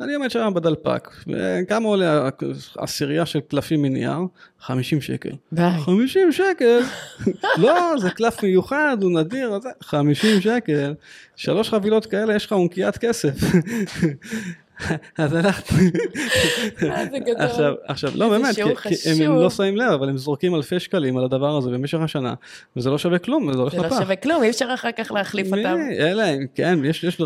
[0.00, 2.28] אני עומד שם בדלפק, וכמה עולה
[2.78, 4.18] עשירייה של קלפים מנייר?
[4.60, 5.30] 50 שקל.
[5.52, 5.68] די.
[5.78, 6.80] 50 שקל?
[7.62, 10.94] לא, זה קלף מיוחד, הוא נדיר, 50 שקל.
[11.36, 13.34] שלוש חבילות כאלה, יש לך עונקיית כסף.
[15.18, 15.78] אז אנחנו...
[17.36, 21.24] עכשיו, עכשיו, לא באמת, כי הם לא שמים לב, אבל הם זורקים אלפי שקלים על
[21.24, 22.34] הדבר הזה במשך השנה,
[22.76, 23.88] וזה לא שווה כלום, זה הולך לפח.
[23.88, 25.76] זה לא שווה כלום, אי אפשר אחר כך להחליף אותם.
[25.98, 27.20] אלא אם, כן, יש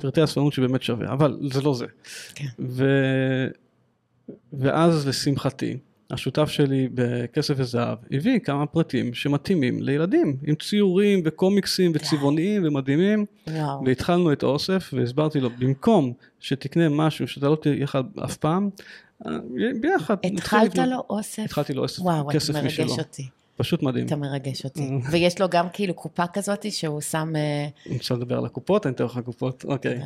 [0.00, 1.86] פרטי אספנות שבאמת שווה, אבל זה לא זה.
[2.34, 2.46] כן.
[4.52, 5.76] ואז לשמחתי,
[6.12, 13.82] השותף שלי בכסף וזהב הביא כמה פרטים שמתאימים לילדים עם ציורים וקומיקסים וצבעוניים ומדהימים וואו.
[13.86, 18.70] והתחלנו את האוסף והסברתי לו במקום שתקנה משהו שאתה לא תהיה לך אף פעם
[19.80, 21.42] ביחד התחלת לו אוסף?
[21.44, 23.28] התחלתי לו אוסף וואו, כסף משלו מרגש אותי.
[23.62, 24.06] פשוט מדהים.
[24.06, 24.90] אתה מרגש אותי.
[25.10, 27.32] ויש לו גם כאילו קופה כזאת שהוא שם...
[27.36, 28.86] אה, אפשר לדבר על הקופות?
[28.86, 30.00] אני אתן לך קופות, אוקיי.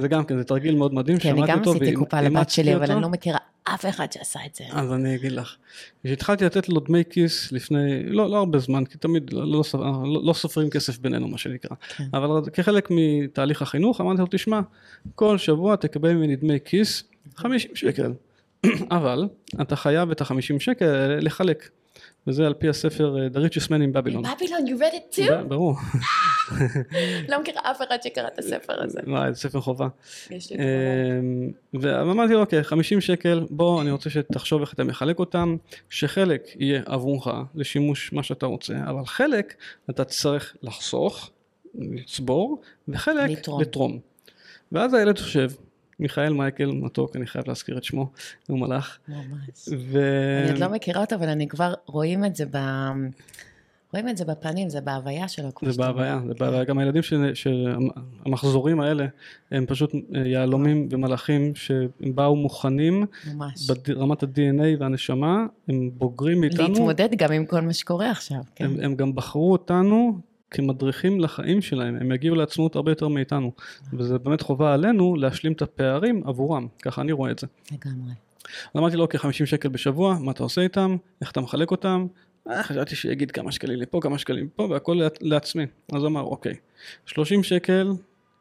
[0.00, 2.50] זה גם כן, זה תרגיל מאוד מדהים, כי אני שמעתי גם אותו עשיתי קופה לבת
[2.50, 2.92] שלי, אבל אותו.
[2.92, 4.64] אני לא מכירה אף אחד שעשה את זה.
[4.72, 5.56] אז אני אגיד לך,
[6.04, 9.62] כשהתחלתי לתת לו דמי כיס לפני, לא, לא הרבה זמן, כי תמיד לא, לא,
[10.24, 12.04] לא, סופרים כסף בינינו מה שנקרא, כן.
[12.14, 14.60] אבל כחלק מתהליך החינוך אמרתי לו תשמע,
[15.14, 17.04] כל שבוע תקבל ממני דמי כיס
[17.36, 18.12] 50 שקל,
[18.90, 19.28] אבל
[19.60, 21.68] אתה חייב את ה-50 שקל לחלק,
[22.26, 24.34] וזה על פי הספר אה, The Richest Man in Babylon.
[24.36, 25.32] בבילון, you read it too?
[25.32, 25.74] ב- ברור,
[27.28, 29.00] לא מכירה אף אחד שקרא את הספר הזה.
[29.06, 29.88] וואי, זה ספר חובה.
[30.30, 30.58] יש לי.
[30.58, 35.56] אמ, ואמרתי לו, אוקיי, 50 שקל, בוא, אני רוצה שתחשוב איך אתה מחלק אותם,
[35.90, 39.54] שחלק יהיה עבורך לשימוש מה שאתה רוצה, אבל חלק
[39.90, 41.30] אתה צריך לחסוך,
[41.74, 43.48] לצבור, וחלק.
[43.60, 43.98] לתרום.
[44.72, 45.50] ואז הילד חושב,
[46.00, 48.10] מיכאל מייקל מתוק, אני חייב להזכיר את שמו,
[48.48, 48.98] הוא מלאך.
[49.08, 49.68] ממש.
[49.78, 49.98] ו...
[50.42, 52.56] אני עוד לא מכירה אותו, אבל אני כבר רואים את זה ב...
[53.94, 55.48] רואים את זה בפנים, זה בהוויה שלו.
[55.62, 55.78] זה.
[55.78, 57.02] בהוויה, זה בהוויה, גם הילדים
[57.34, 59.06] שהמחזורים האלה
[59.50, 63.70] הם פשוט אה, יהלומים ומלאכים שהם באו מוכנים ממש.
[63.88, 68.38] ברמת ה-DNA והנשמה, הם בוגרים מאיתנו, להתמודד גם עם כל מה שקורה עכשיו.
[68.54, 68.64] כן.
[68.64, 70.18] הם, הם גם בחרו אותנו
[70.54, 73.52] כמדריכים לחיים שלהם, הם הגיעו לעצמאות הרבה יותר מאיתנו,
[73.92, 77.46] וזה באמת חובה עלינו להשלים את הפערים עבורם, ככה אני רואה את זה.
[77.72, 78.12] לגמרי.
[78.44, 82.06] אז אמרתי לו, אוקיי, 50 שקל בשבוע, מה אתה עושה איתם, איך אתה מחלק אותם,
[82.50, 85.64] אה, חשבתי שיגיד כמה שקלים לפה, כמה שקלים פה, והכל לעצ- לעצמי.
[85.92, 86.54] אז אמר, אוקיי,
[87.06, 87.92] 30 שקל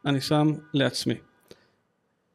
[0.05, 1.13] אני שם לעצמי.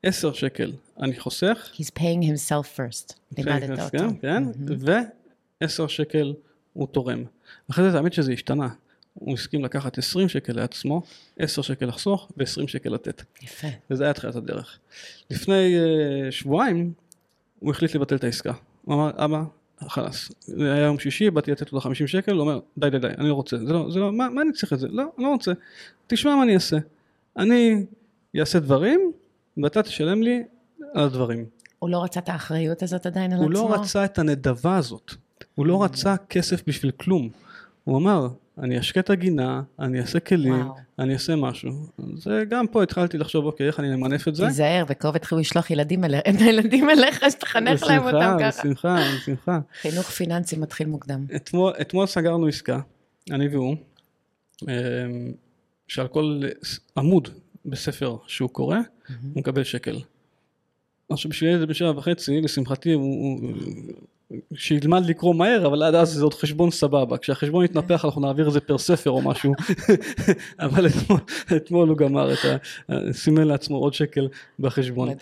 [0.02, 3.14] 10 שקל אני חוסך, He's paying himself first.
[3.38, 3.98] לימדת אותו.
[3.98, 4.42] כן, כן,
[4.78, 6.34] ו-10 שקל
[6.72, 7.24] הוא תורם.
[7.70, 8.68] אחרי זה האמת שזה השתנה.
[9.18, 11.02] הוא הסכים לקחת 20 שקל לעצמו,
[11.38, 13.22] 10 שקל לחסוך ו-20 שקל לתת.
[13.42, 13.68] יפה.
[13.90, 14.78] וזה היה תחילת הדרך.
[15.30, 16.92] לפני uh, שבועיים
[17.58, 18.52] הוא החליט לבטל את העסקה.
[18.84, 19.42] הוא אמר, אבא,
[19.80, 20.32] חלאס.
[20.40, 23.28] זה היה יום שישי, באתי לתת לו 50 שקל, הוא אומר, די די די, אני
[23.28, 24.88] לא רוצה, זה לא, זה לא, מה, מה אני צריך את זה?
[24.90, 25.52] לא, אני לא רוצה.
[26.06, 26.76] תשמע מה אני אעשה.
[27.36, 27.86] אני
[28.40, 29.12] אעשה דברים,
[29.62, 30.42] ואתה תשלם לי
[30.94, 31.44] על הדברים.
[31.78, 33.68] הוא לא רצה את האחריות הזאת עדיין על הוא עצמו?
[33.68, 35.14] לא רצה את הנדבה הזאת.
[35.54, 37.28] הוא לא רצה כסף בשביל כלום.
[37.84, 38.28] הוא אמר,
[38.62, 40.74] אני אשקה את הגינה, אני אעשה כלים, וואו.
[40.98, 41.70] אני אעשה משהו.
[42.14, 44.46] זה גם פה התחלתי לחשוב, אוקיי, איך אני ממנף את זה?
[44.46, 48.62] תיזהר, בקרוב יתחילו לשלוח ילדים אל- את הילדים אליך, שתחנך להם אותם בשמחה, ככה.
[48.62, 49.58] בשמחה, בשמחה.
[49.80, 51.26] חינוך פיננסי מתחיל מוקדם.
[51.36, 52.80] אתמול, אתמול סגרנו עסקה,
[53.30, 53.76] אני והוא,
[54.62, 54.68] אמ,
[55.88, 56.40] שעל כל
[56.96, 57.28] עמוד
[57.66, 59.98] בספר שהוא קורא, הוא מקבל שקל.
[61.10, 63.50] עכשיו בשביל ילד בן שבע וחצי, לשמחתי, הוא, הוא,
[64.54, 67.18] שילמד לקרוא מהר, אבל עד אז זה עוד חשבון סבבה.
[67.18, 69.52] כשהחשבון יתנפח אנחנו נעביר את זה פר ספר או משהו.
[70.58, 71.20] אבל אתמול,
[71.56, 72.56] אתמול הוא גמר את ה...
[73.12, 75.08] סימן לעצמו עוד שקל בחשבון.
[75.08, 75.14] אה,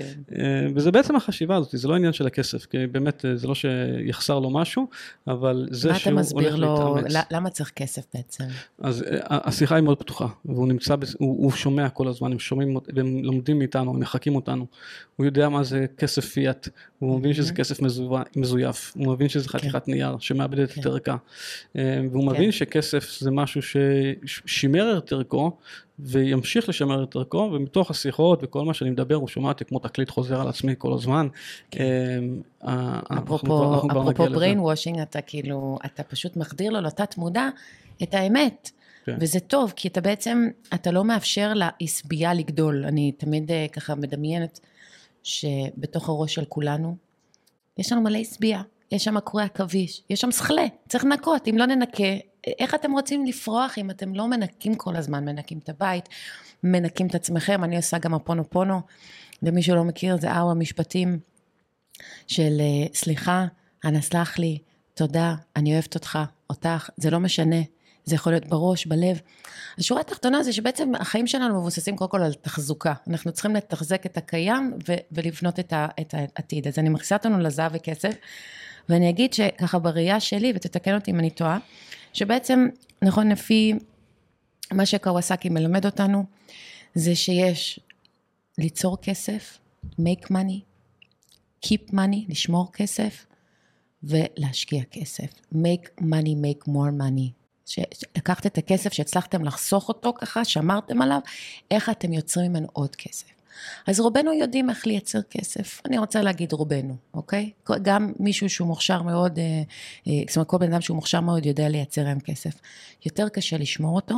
[0.75, 4.38] וזה בעצם החשיבה הזאת, זה לא עניין של הכסף, כי באמת אה, זה לא שיחסר
[4.38, 4.87] לו משהו,
[5.29, 7.25] אבל זה מה אתה שהוא מסביר הולך לו, להתאמץ.
[7.31, 8.45] למה צריך כסף בעצם?
[8.79, 12.77] אז אה, השיחה היא מאוד פתוחה, והוא נמצא, הוא, הוא שומע כל הזמן, הם שומעים,
[12.95, 14.66] והם לומדים מאיתנו, הם מחקים אותנו.
[15.16, 19.49] הוא יודע מה זה כסף פיאט, הוא מבין שזה כסף מזו- מזויף, הוא מבין שזה
[19.49, 20.89] חתיכת נייר שמאבדת את כן.
[20.91, 21.17] ערכה.
[21.77, 25.57] אה, והוא מבין שכסף זה משהו ששימר את ערכו,
[25.99, 30.11] וימשיך לשמר את ערכו, ומתוך השיחות וכל מה שאני מדבר, הוא שומע אותי כמו תקליט
[30.11, 31.29] חוזר על עצמי כל הזמן.
[31.77, 31.85] אה,
[32.65, 33.15] אה, כן.
[33.19, 37.49] אפרופו אפרופו brain washing, אתה כאילו, אתה פשוט מחדיר לו לתת מודע
[38.03, 38.71] את האמת.
[39.07, 39.17] כן.
[39.21, 42.85] וזה טוב, כי אתה בעצם, אתה לא מאפשר לעשבייה לגדול.
[42.85, 44.61] אני תמיד אה, ככה מדמיינת
[45.23, 46.97] שבתוך הראש של כולנו,
[47.79, 51.66] יש לנו מלא עשבייה, יש שם קורי עכביש, יש שם סכלה, צריך לנקות, אם לא
[51.66, 52.14] ננקה,
[52.59, 56.09] איך אתם רוצים לפרוח אם אתם לא מנקים כל הזמן, מנקים את הבית,
[56.62, 58.81] מנקים את עצמכם, אני עושה גם הפונו פונו,
[59.42, 61.18] למי שלא מכיר זה ארבע משפטים
[62.27, 63.46] של אה, סליחה,
[63.85, 64.59] אנא סלח לי,
[64.94, 66.18] תודה, אני אוהבת אותך,
[66.51, 67.57] אותך, זה לא משנה,
[68.05, 69.20] זה יכול להיות בראש, בלב.
[69.79, 72.94] השורה התחתונה זה שבעצם החיים שלנו מבוססים קודם כל על תחזוקה.
[73.09, 76.66] אנחנו צריכים לתחזק את הקיים ו- ולבנות את, ה- את העתיד.
[76.66, 78.14] אז אני מכניסה אותנו לזהב וכסף,
[78.88, 81.59] ואני אגיד שככה בראייה שלי, ותתקן אותי אם אני טועה,
[82.12, 82.68] שבעצם,
[83.03, 83.72] נכון, לפי
[84.72, 86.25] מה שקוואסקי מלמד אותנו,
[86.94, 87.81] זה שיש
[88.59, 90.61] ליצור כסף, make money,
[91.66, 93.27] keep money, לשמור כסף,
[94.03, 95.35] ולהשקיע כסף.
[95.53, 97.31] make money, make more money.
[98.16, 101.20] לקחת את הכסף שהצלחתם לחסוך אותו ככה, שמרתם עליו,
[101.70, 103.36] איך אתם יוצרים ממנו עוד כסף.
[103.87, 105.81] אז רובנו יודעים איך לייצר כסף.
[105.85, 107.51] אני רוצה להגיד רובנו, אוקיי?
[107.83, 109.62] גם מישהו שהוא מוכשר מאוד, אה,
[110.09, 112.61] אה, זאת אומרת, כל בן אדם שהוא מוכשר מאוד יודע לייצר היום כסף.
[113.07, 114.14] יותר קשה לשמור אותו,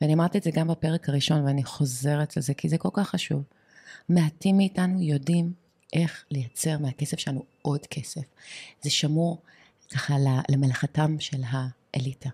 [0.00, 3.42] ואני אמרתי את זה גם בפרק הראשון, ואני חוזרת לזה, כי זה כל כך חשוב.
[4.08, 5.52] מעטים מאיתנו יודעים
[5.92, 8.22] איך לייצר מהכסף שלנו עוד כסף.
[8.82, 9.42] זה שמור
[9.90, 10.14] ככה
[10.48, 12.30] למלאכתם של האליטה.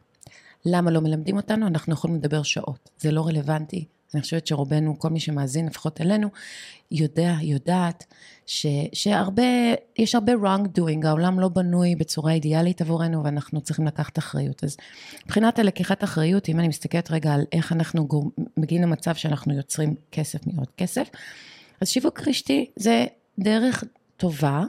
[0.65, 1.67] למה לא מלמדים אותנו?
[1.67, 2.91] אנחנו יכולים לדבר שעות.
[2.99, 3.85] זה לא רלוונטי.
[4.15, 6.29] אני חושבת שרובנו, כל מי שמאזין, לפחות אלינו,
[6.91, 8.05] יודע, יודעת,
[8.47, 9.43] ש, שהרבה,
[9.99, 14.65] יש הרבה wrong doing, העולם לא בנוי בצורה אידיאלית עבורנו ואנחנו צריכים לקחת אחריות.
[14.65, 14.77] אז
[15.25, 18.09] מבחינת הלקיחת אחריות, אם אני מסתכלת רגע על איך אנחנו
[18.57, 21.09] מגיעים למצב שאנחנו יוצרים כסף מעוד כסף,
[21.81, 23.07] אז שיווק רשתי זה
[23.39, 23.85] דרך
[24.17, 24.65] טובה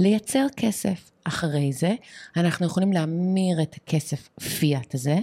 [0.00, 1.10] לייצר כסף.
[1.24, 1.94] אחרי זה,
[2.36, 5.18] אנחנו יכולים להמיר את הכסף פיאט הזה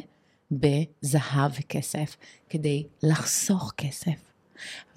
[0.51, 2.17] בזהב וכסף,
[2.49, 4.31] כדי לחסוך כסף.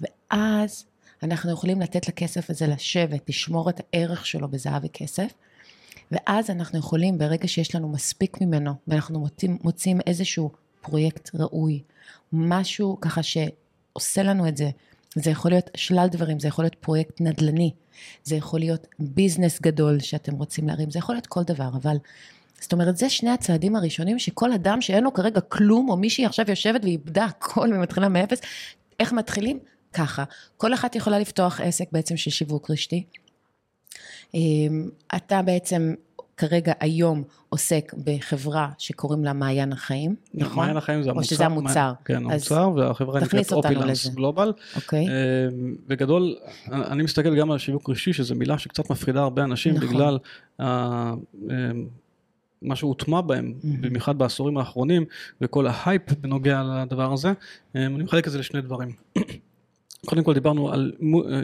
[0.01, 0.85] ואז
[1.23, 5.33] אנחנו יכולים לתת לכסף הזה לשבת, לשמור את הערך שלו בזהב וכסף,
[6.11, 11.81] ואז אנחנו יכולים, ברגע שיש לנו מספיק ממנו, ואנחנו מוצאים, מוצאים איזשהו פרויקט ראוי,
[12.33, 14.69] משהו ככה שעושה לנו את זה,
[15.15, 17.71] זה יכול להיות שלל דברים, זה יכול להיות פרויקט נדל"ני,
[18.23, 21.97] זה יכול להיות ביזנס גדול שאתם רוצים להרים, זה יכול להיות כל דבר, אבל
[22.65, 26.45] זאת אומרת, זה שני הצעדים הראשונים שכל אדם שאין לו כרגע כלום, או מישהי עכשיו
[26.49, 28.41] יושבת ואיבדה הכל ומתחילה מאפס,
[28.99, 29.59] איך מתחילים?
[29.93, 30.23] ככה.
[30.57, 33.03] כל אחת יכולה לפתוח עסק בעצם של שיווק רשתי.
[34.33, 35.93] אמ, אתה בעצם
[36.37, 40.57] כרגע היום עוסק בחברה שקוראים לה מעיין החיים, נכון?
[40.63, 41.23] מעיין החיים זה המוצר.
[41.23, 41.93] או שזה המוצר.
[42.05, 44.53] כן, המוצר, והחברה נקראת אופילנס גלובל.
[44.75, 45.05] אוקיי.
[45.87, 46.35] בגדול,
[46.71, 49.89] אני מסתכל גם על שיווק רשתי, שזו מילה שקצת מפחידה הרבה אנשים, נכון.
[49.89, 50.17] בגלל
[50.59, 50.65] אמ,
[52.61, 53.67] מה שהוטמע בהם, mm-hmm.
[53.81, 55.05] במיוחד בעשורים האחרונים,
[55.41, 57.33] וכל ההייפ בנוגע לדבר הזה,
[57.75, 58.91] אני מחלק את זה לשני דברים.
[60.05, 61.41] קודם כל דיברנו על אה,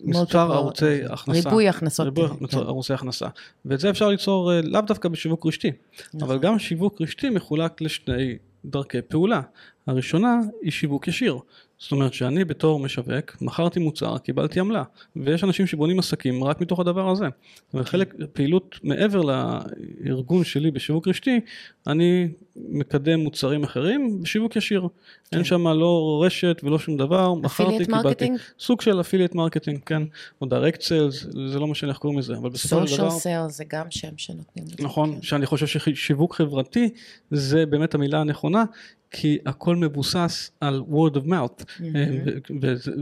[0.00, 1.48] מספר ערוצי הכנסה.
[1.48, 2.06] ריבוי הכנסות.
[2.06, 2.58] ריבוי כן.
[2.58, 3.26] ערוצי הכנסה.
[3.64, 5.70] ואת זה אפשר ליצור אה, לאו דווקא בשיווק רשתי,
[6.14, 6.22] נכון.
[6.22, 9.40] אבל גם שיווק רשתי מחולק לשני דרכי פעולה.
[9.86, 11.38] הראשונה היא שיווק ישיר.
[11.80, 14.82] זאת אומרת שאני בתור משווק מכרתי מוצר, קיבלתי עמלה,
[15.16, 17.24] ויש אנשים שבונים עסקים רק מתוך הדבר הזה.
[17.66, 21.40] זאת אומרת חלק פעילות מעבר לארגון שלי בשיווק רשתי,
[21.86, 24.80] אני מקדם מוצרים אחרים בשיווק ישיר.
[24.80, 25.36] כן.
[25.36, 28.30] אין שם לא רשת ולא שום דבר, מכרתי, קיבלתי.
[28.58, 30.02] סוג של affiliate marketing, כן,
[30.40, 33.10] או direct sales, זה לא משנה איך קוראים לזה, אבל בסופו של דבר...
[33.10, 34.84] social זה גם שם שנותנים לזה.
[34.84, 35.22] נכון, כן.
[35.22, 36.88] שאני חושב ששיווק חברתי
[37.30, 38.64] זה באמת המילה הנכונה,
[39.10, 42.52] כי הכל מבוסס על word of mouth, mm-hmm.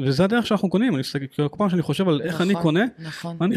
[0.07, 2.85] וזה הדרך שאנחנו קונים, אני מסתכל, כל פעם שאני חושב על איך נכון, אני קונה,
[2.99, 3.37] נכון.
[3.41, 3.57] אני,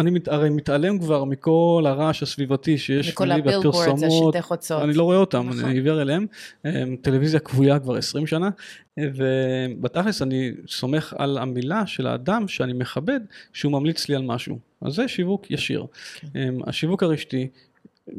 [0.00, 4.36] אני מת, הרי מתעלם כבר מכל הרעש הסביבתי שיש לי בפרסומות,
[4.70, 5.64] אני לא רואה אותם, נכון.
[5.64, 6.26] אני עיוור אליהם,
[7.02, 8.50] טלוויזיה כבויה כבר 20 שנה,
[9.00, 13.20] ובתכלס אני סומך על המילה של האדם שאני מכבד,
[13.52, 15.86] שהוא ממליץ לי על משהו, אז זה שיווק ישיר.
[16.20, 16.54] כן.
[16.66, 17.48] השיווק הרשתי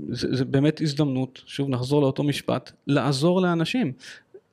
[0.09, 3.91] זה, זה באמת הזדמנות, שוב נחזור לאותו משפט, לעזור לאנשים.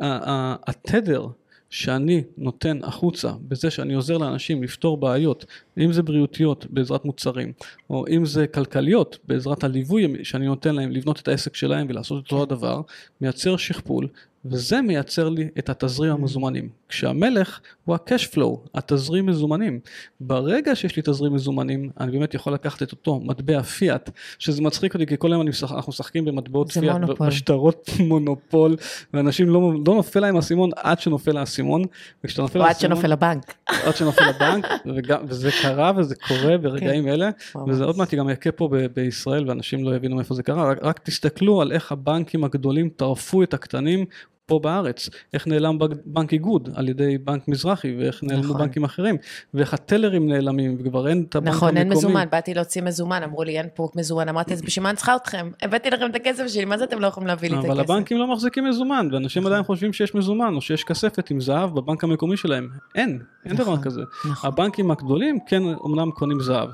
[0.01, 1.27] התדר
[1.71, 5.45] שאני נותן החוצה בזה שאני עוזר לאנשים לפתור בעיות,
[5.79, 7.53] אם זה בריאותיות בעזרת מוצרים,
[7.91, 12.43] או אם זה כלכליות בעזרת הליווי שאני נותן להם לבנות את העסק שלהם ולעשות אותו
[12.43, 12.81] הדבר,
[13.21, 14.09] מייצר שכפול
[14.45, 16.69] וזה מייצר לי את התזרים המזומנים.
[16.89, 19.81] כשהמלך הוא ה-cash flow, התזרים מזומנים.
[20.21, 24.95] ברגע שיש לי תזרים מזומנים, אני באמת יכול לקחת את אותו מטבע פיאט, שזה מצחיק
[24.95, 27.27] אותי, כי כל היום משחק, אנחנו משחקים במטבעות פיאט, מונופול.
[27.27, 28.77] בשטרות מונופול,
[29.15, 31.85] ואנשים לא, לא נופל להם האסימון עד שנופל האסימון,
[32.25, 32.93] וכשאתה נופל האסימון...
[32.93, 33.55] או עד שנופל הבנק.
[33.87, 37.09] עד שנופל הבנק, וגם, וזה קרה וזה קורה ברגעים כן.
[37.09, 37.31] אלה,
[37.69, 40.79] וזה עוד מעט גם יכה פה ב- בישראל, ואנשים לא יבינו מאיפה זה קרה, רק,
[40.83, 44.05] רק תסתכלו על איך הבנקים הגדולים טרפו את הקטנים,
[44.51, 48.59] פה בארץ, איך נעלם בנק איגוד על ידי בנק מזרחי, ואיך נעלמו נכון.
[48.59, 49.17] בנקים אחרים,
[49.55, 51.85] ואיך הטלרים נעלמים, וכבר אין את הבנק נכון, המקומי.
[51.85, 54.91] נכון, אין מזומן, באתי להוציא מזומן, אמרו לי אין פה מזומן, אמרתי אז בשביל מה
[54.91, 55.51] אני צריכה אתכם?
[55.63, 57.71] הבאתי לכם את הכסף שלי, מה זה אתם לא יכולים להביא לי את הכסף?
[57.71, 59.53] אבל הבנקים לא מחזיקים מזומן, ואנשים נכון.
[59.53, 62.69] עדיין חושבים שיש מזומן, או שיש כספת עם זהב בבנק המקומי שלהם.
[62.95, 64.01] אין, אין נכון, דבר כזה.
[64.31, 64.51] נכון.
[64.53, 66.69] הבנקים הגדולים כן אומנם קונים זהב.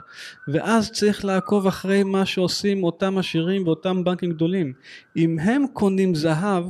[0.49, 4.73] ואז צריך לעקוב אחרי מה שעושים אותם עשירים ואותם בנקים גדולים.
[5.17, 6.65] אם הם קונים זהב,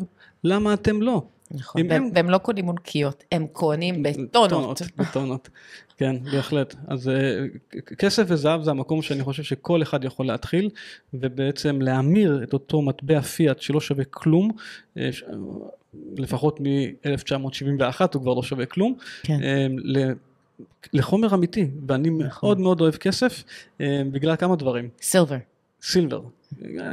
[0.47, 1.23] למה אתם לא?
[1.51, 2.11] נכון, והם, הם...
[2.15, 4.51] והם לא קונים מונקיות, הם קונים בטונות.
[4.51, 5.49] טונות, בטונות,
[5.97, 6.75] כן, בהחלט.
[6.87, 10.71] אז uh, כסף וזהב זה המקום שאני חושב שכל אחד יכול להתחיל,
[11.15, 14.51] ובעצם להמיר את אותו מטבע פיאט שלא שווה כלום,
[14.95, 15.01] uh,
[16.17, 19.39] לפחות מ-1971 הוא כבר לא שווה כלום, כן.
[19.41, 22.49] uh, לחומר אמיתי, ואני נכון.
[22.49, 23.45] מאוד מאוד אוהב כסף
[24.13, 24.89] בגלל כמה דברים.
[25.03, 25.37] Silver.
[25.83, 26.21] Silver.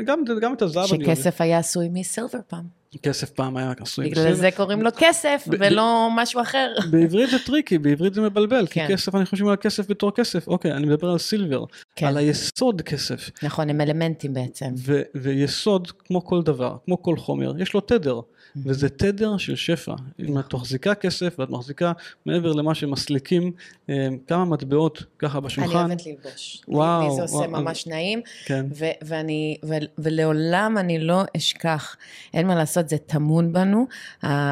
[0.06, 1.16] גם, גם את הזהב אני אוהב.
[1.16, 2.83] שכסף היה עשוי מ silver פעם.
[2.98, 4.10] כסף פעם היה עשוי.
[4.10, 6.74] בגלל זה קוראים לו כסף ולא משהו אחר.
[6.92, 8.88] בעברית זה טריקי, בעברית זה מבלבל, כי כן.
[8.90, 11.63] כסף, אני חושב על כסף בתור כסף, אוקיי, אני מדבר על silver,
[11.96, 12.06] כן.
[12.06, 13.30] על היסוד כסף.
[13.44, 14.74] נכון, הם אלמנטים בעצם.
[15.16, 18.20] ויסוד, כמו כל דבר, כמו כל חומר, יש לו תדר.
[18.56, 19.96] וזה תדר של שפע.
[20.20, 21.92] אם את מחזיקה כסף ואת מחזיקה
[22.26, 23.52] מעבר למה שמסליקים
[23.90, 25.78] אה, כמה מטבעות ככה בשולחן.
[25.78, 26.62] אני אוהבת ללבוש.
[26.68, 27.10] וואו.
[27.10, 28.22] לי זה עושה ממש נעים.
[28.46, 28.66] כן.
[29.98, 31.96] ולעולם אני לא אשכח,
[32.34, 33.88] אין מה לעשות, זה טמון בנו,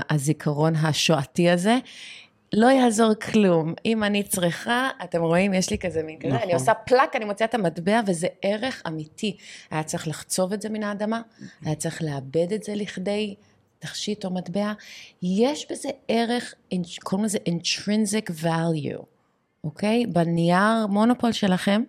[0.10, 1.78] הזיכרון השואתי הזה.
[2.54, 3.74] לא יעזור כלום.
[3.86, 6.42] אם אני צריכה, אתם רואים, יש לי כזה מין כזה, נכון.
[6.44, 9.38] אני עושה פלאק, אני מוציאה את המטבע, וזה ערך אמיתי.
[9.72, 11.22] היה צריך לחצוב את זה מן האדמה,
[11.66, 13.36] היה צריך לאבד את זה לכדי
[13.80, 14.74] תכשיט או מטבע,
[15.24, 16.54] יש בזה ערך,
[17.04, 19.04] קוראים לזה intrinsic value,
[19.64, 20.06] אוקיי?
[20.06, 21.84] בנייר מונופול שלכם,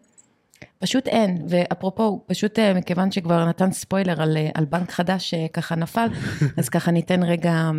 [0.79, 5.75] פשוט אין, ואפרופו, פשוט אה, מכיוון שכבר נתן ספוילר על, אה, על בנק חדש שככה
[5.75, 6.07] נפל,
[6.59, 7.71] אז ככה ניתן רגע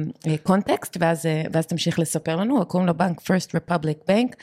[0.43, 4.36] קונטקסט, אה, ואז, ואז תמשיך לספר לנו, קוראים לו בנק First Republic Bank,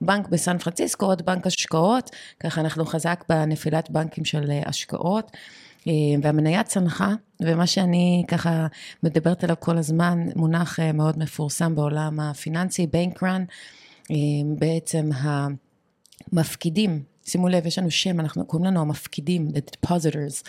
[0.00, 5.30] בנק בסן פרנסיסקו, עוד בנק השקעות, ככה אנחנו חזק בנפילת בנקים של השקעות.
[5.88, 8.66] אה, והמניה צנחה, ומה שאני ככה
[9.02, 13.44] מדברת עליו כל הזמן, מונח אה, מאוד מפורסם בעולם הפיננסי, בנק רן,
[14.10, 14.16] אה,
[14.58, 15.10] בעצם
[16.32, 20.42] המפקידים, שימו לב, יש לנו שם, אנחנו קוראים לנו המפקידים, the depositors,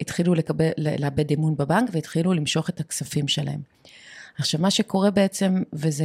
[0.00, 3.60] התחילו לקבל, לאבד אמון בבנק והתחילו למשוך את הכספים שלהם.
[4.38, 6.04] עכשיו, מה שקורה בעצם, וזה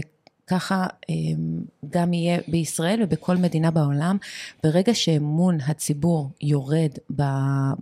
[0.52, 4.18] ככה אמ, גם יהיה בישראל ובכל מדינה בעולם.
[4.64, 6.92] ברגע שאמון הציבור יורד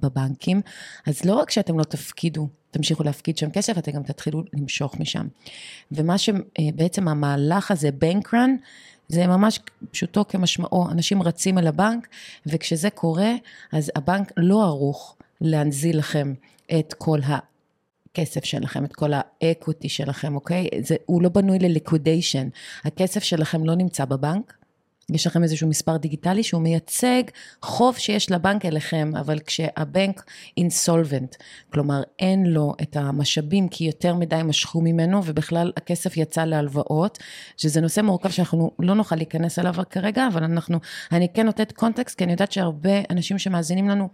[0.02, 0.62] בבנקים,
[1.08, 5.28] אז לא רק שאתם לא תפקידו, תמשיכו להפקיד שם כסף, אתם גם תתחילו למשוך משם.
[5.92, 8.56] ומה שבעצם המהלך הזה, בנקרן,
[9.10, 9.60] זה ממש
[9.92, 12.08] פשוטו כמשמעו, אנשים רצים אל הבנק,
[12.46, 13.32] וכשזה קורה,
[13.72, 16.34] אז הבנק לא ערוך להנזיל לכם
[16.80, 20.68] את כל הכסף שלכם, את כל האקוטי שלכם, אוקיי?
[20.82, 22.48] זה, הוא לא בנוי לליקודיישן.
[22.84, 24.59] הכסף שלכם לא נמצא בבנק,
[25.14, 27.24] יש לכם איזשהו מספר דיגיטלי שהוא מייצג
[27.62, 30.24] חוב שיש לבנק אליכם, אבל כשהבנק
[30.58, 31.36] אינסולבנט,
[31.74, 37.18] כלומר אין לו את המשאבים כי יותר מדי משכו ממנו ובכלל הכסף יצא להלוואות,
[37.58, 40.80] שזה נושא מורכב שאנחנו לא נוכל להיכנס אליו כרגע, אבל אנחנו,
[41.12, 44.10] אני כן נותנת קונטקסט כי אני יודעת שהרבה אנשים שמאזינים לנו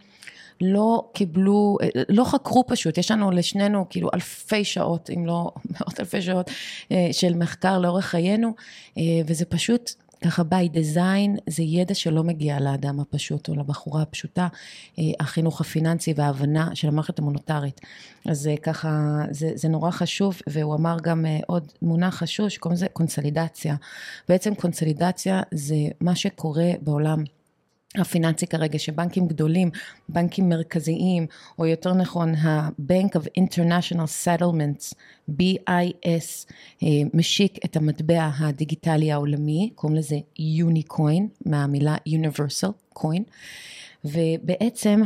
[0.61, 1.77] לא קיבלו,
[2.09, 6.51] לא חקרו פשוט, יש לנו לשנינו כאילו אלפי שעות, אם לא מאות אלפי שעות
[6.91, 8.53] אה, של מחקר לאורך חיינו,
[8.97, 9.91] אה, וזה פשוט
[10.23, 14.47] ככה by design, זה ידע שלא מגיע לאדם הפשוט או לבחורה הפשוטה,
[14.99, 17.81] אה, החינוך הפיננסי וההבנה של המערכת המוניטרית.
[18.25, 22.87] אז זה ככה, זה, זה נורא חשוב, והוא אמר גם עוד מונח חשוב שקוראים לזה
[22.93, 23.75] קונסולידציה.
[24.29, 27.23] בעצם קונסולידציה זה מה שקורה בעולם
[27.99, 29.69] הפיננסי כרגע, שבנקים גדולים,
[30.09, 31.27] בנקים מרכזיים,
[31.59, 34.93] או יותר נכון ה-Bank of International Settlements,
[35.29, 36.51] BIS,
[36.83, 43.21] אה, משיק את המטבע הדיגיטלי העולמי, קוראים לזה יוניקוין, מהמילה Universal Coin,
[44.05, 45.01] ובעצם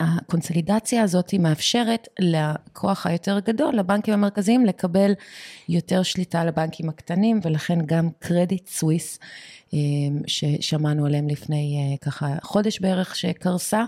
[0.00, 5.12] הקונסולידציה הזאת מאפשרת לכוח היותר גדול, לבנקים המרכזיים, לקבל
[5.68, 9.18] יותר שליטה לבנקים הקטנים, ולכן גם קרדיט סוויס,
[9.74, 9.78] אה,
[10.26, 13.84] ששמענו עליהם לפני אה, ככה חודש בערך, שקרסה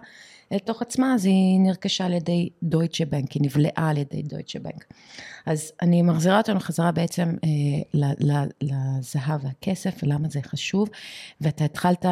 [0.53, 4.59] אל תוך עצמה, אז היא נרכשה על ידי דויטשה בנק, היא נבלעה על ידי דויטשה
[4.59, 4.85] בנק.
[5.47, 8.01] אז אני מחזירה אותנו חזרה בעצם אה,
[8.61, 10.89] לזהב והכסף, ולמה זה חשוב,
[11.41, 12.05] ואתה התחלת,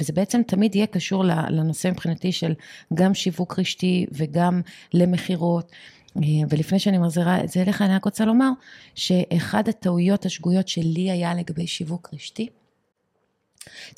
[0.00, 2.54] וזה בעצם תמיד יהיה קשור לנושא מבחינתי של
[2.94, 4.60] גם שיווק רשתי וגם
[4.94, 5.72] למכירות.
[6.16, 8.50] אה, ולפני שאני מחזירה את זה אליך, אני רק רוצה לומר
[8.94, 12.48] שאחד הטעויות השגויות שלי היה לגבי שיווק רשתי,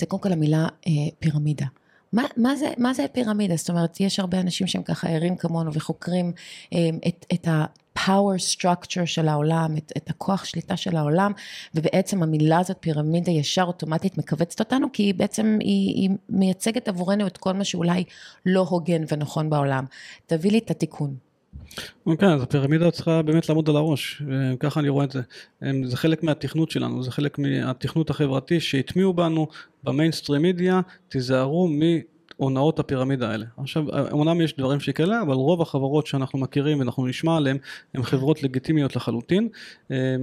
[0.00, 1.66] זה קודם כל המילה אה, פירמידה.
[2.12, 3.56] מה, מה, זה, זה פירמידה?
[3.56, 6.32] זאת אומרת, יש הרבה אנשים שהם ככה ערים כמונו וחוקרים
[6.74, 11.32] אה, את, את ה-power structure של העולם, את, את הכוח שליטה של העולם,
[11.74, 17.26] ובעצם המילה הזאת פירמידה ישר אוטומטית מכווצת אותנו, כי היא בעצם, היא, היא מייצגת עבורנו
[17.26, 18.04] את כל מה שאולי
[18.46, 19.84] לא הוגן ונכון בעולם.
[20.26, 21.29] תביא לי את התיקון.
[22.18, 24.22] כן, אז הפירמידה צריכה באמת לעמוד על הראש,
[24.60, 25.20] ככה אני רואה את זה.
[25.84, 29.46] זה חלק מהתכנות שלנו, זה חלק מהתכנות החברתי שהטמיעו בנו
[29.84, 31.68] במיינסטרים מידיה, תיזהרו
[32.38, 33.46] מהונאות הפירמידה האלה.
[33.56, 37.58] עכשיו, אמנם יש דברים שכאלה, אבל רוב החברות שאנחנו מכירים ואנחנו נשמע עליהן,
[37.94, 39.48] הן חברות לגיטימיות לחלוטין.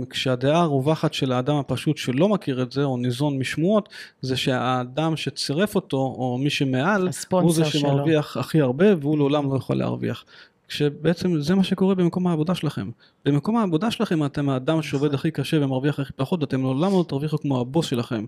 [0.10, 3.90] כשהדעה הרווחת של האדם הפשוט שלא מכיר את זה, או ניזון משמועות,
[4.22, 8.42] זה שהאדם שצירף אותו, או מי שמעל, הוא זה שמרוויח שלו.
[8.42, 10.26] הכי הרבה, והוא לעולם לא יכול להרוויח.
[10.68, 12.90] כשבעצם זה מה שקורה במקום העבודה שלכם.
[13.26, 17.38] במקום העבודה שלכם אתם האדם שעובד הכי קשה ומרוויח הכי פחות, אתם לעולם לא תרוויחו
[17.38, 18.26] כמו הבוס שלכם.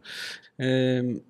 [0.60, 0.66] אמ,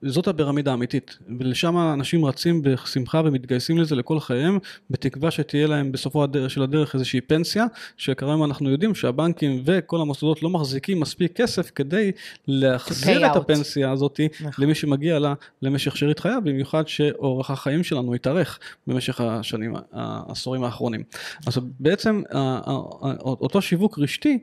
[0.01, 4.57] זאת הפירמידה האמיתית, ולשם אנשים רצים בשמחה ומתגייסים לזה לכל חייהם,
[4.89, 7.65] בתקווה שתהיה להם בסופו של הדרך איזושהי פנסיה,
[7.97, 12.11] שכרגע אנחנו יודעים שהבנקים וכל המוסדות לא מחזיקים מספיק כסף כדי
[12.47, 14.63] להחזיר את הפנסיה הזאת נכון.
[14.63, 20.98] למי שמגיע לה למשך שארית חייו, במיוחד שאורך החיים שלנו התארך במשך השנים, העשורים האחרונים.
[21.47, 22.21] אז בעצם
[23.19, 24.39] אותו אותו שיווק רשתי,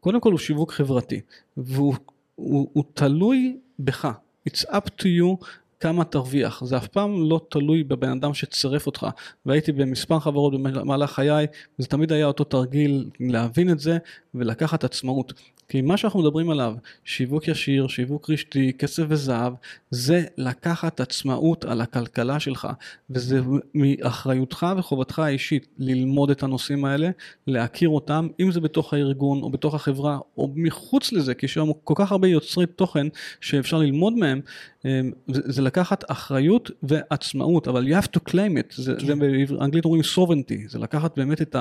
[0.00, 1.20] קודם כל הוא שיווק חברתי,
[1.56, 1.94] והוא
[2.34, 4.08] הוא, הוא תלוי בך.
[4.48, 5.46] It's up to you
[5.80, 9.06] כמה תרוויח, זה אף פעם לא תלוי בבן אדם שצירף אותך,
[9.46, 11.46] והייתי במספר חברות במהלך חיי,
[11.78, 13.98] זה תמיד היה אותו תרגיל להבין את זה
[14.34, 15.32] ולקחת עצמאות.
[15.68, 16.74] כי מה שאנחנו מדברים עליו,
[17.04, 19.52] שיווק ישיר, שיווק רשתי, כסף וזהב,
[19.90, 22.68] זה לקחת עצמאות על הכלכלה שלך,
[23.10, 23.40] וזה
[23.74, 27.10] מאחריותך וחובתך האישית ללמוד את הנושאים האלה,
[27.46, 31.72] להכיר אותם, אם זה בתוך הארגון או בתוך החברה או מחוץ לזה, כי יש היום
[31.84, 33.06] כל כך הרבה יוצרי תוכן
[33.40, 34.40] שאפשר ללמוד מהם,
[34.84, 39.06] אמ, זה לקחת אחריות ועצמאות, אבל you have to claim it, זה, כן.
[39.06, 39.14] זה
[39.48, 41.56] באנגלית אומרים sovereignty, זה לקחת באמת את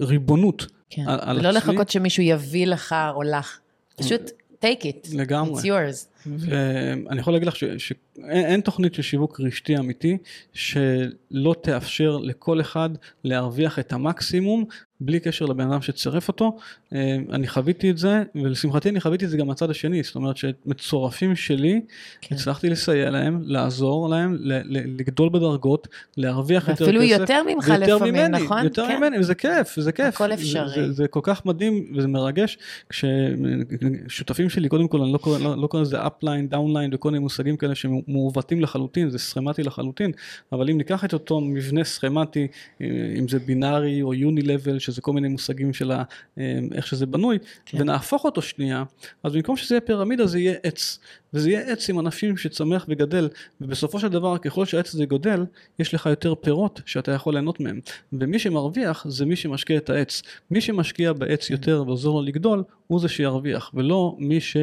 [0.00, 0.66] הריבונות.
[0.90, 1.52] כן, ולא עצמי.
[1.52, 3.58] לחכות שמישהו יביא לך או לך,
[3.96, 4.30] פשוט
[4.64, 5.62] take it, לגמרי.
[5.62, 6.26] it's yours.
[6.26, 10.18] ואני יכול להגיד לך שאין תוכנית של שיווק רשתי אמיתי
[10.52, 12.90] שלא תאפשר לכל אחד
[13.24, 14.64] להרוויח את המקסימום
[15.04, 16.56] בלי קשר לבן אדם שצירף אותו.
[16.94, 20.36] אה, אני חוויתי את זה, ולשמחתי אני חוויתי את זה גם מהצד השני, זאת אומרת
[20.36, 21.80] שמצורפים שלי,
[22.20, 22.34] כן.
[22.34, 24.36] הצלחתי לסייע להם, לעזור להם,
[24.70, 26.82] לגדול בדרגות, להרוויח יותר כסף.
[26.82, 28.64] ואפילו יותר ממך לפעמים, ממני, נכון?
[28.64, 28.96] יותר כן.
[28.96, 30.14] ממני, וזה כיף, זה כיף.
[30.14, 30.68] הכל אפשרי.
[30.68, 35.38] זה, זה, זה כל כך מדהים וזה מרגש, כששותפים שלי, קודם כל, אני לא קורא,
[35.38, 40.12] לא, לא קורא לזה upline, downline וכל מיני מושגים כאלה שמעוותים לחלוטין, זה סכמטי לחלוטין,
[40.52, 42.46] אבל אם ניקח את אותו מבנה סכמטי,
[42.80, 42.86] אה,
[43.18, 46.02] אם זה בינארי או unilevel, שזה כל מיני מושגים של ה,
[46.38, 47.80] אה, איך שזה בנוי, כן.
[47.80, 48.84] ונהפוך אותו שנייה,
[49.22, 50.98] אז במקום שזה יהיה פירמידה זה יהיה עץ,
[51.34, 53.28] וזה יהיה עץ עם ענפים שצמח וגדל,
[53.60, 55.44] ובסופו של דבר ככל שהעץ הזה גודל,
[55.78, 57.80] יש לך יותר פירות שאתה יכול ליהנות מהם,
[58.12, 63.00] ומי שמרוויח זה מי שמשקיע את העץ, מי שמשקיע בעץ יותר ועוזר לו לגדול, הוא
[63.00, 64.56] זה שירוויח, ולא מי ש...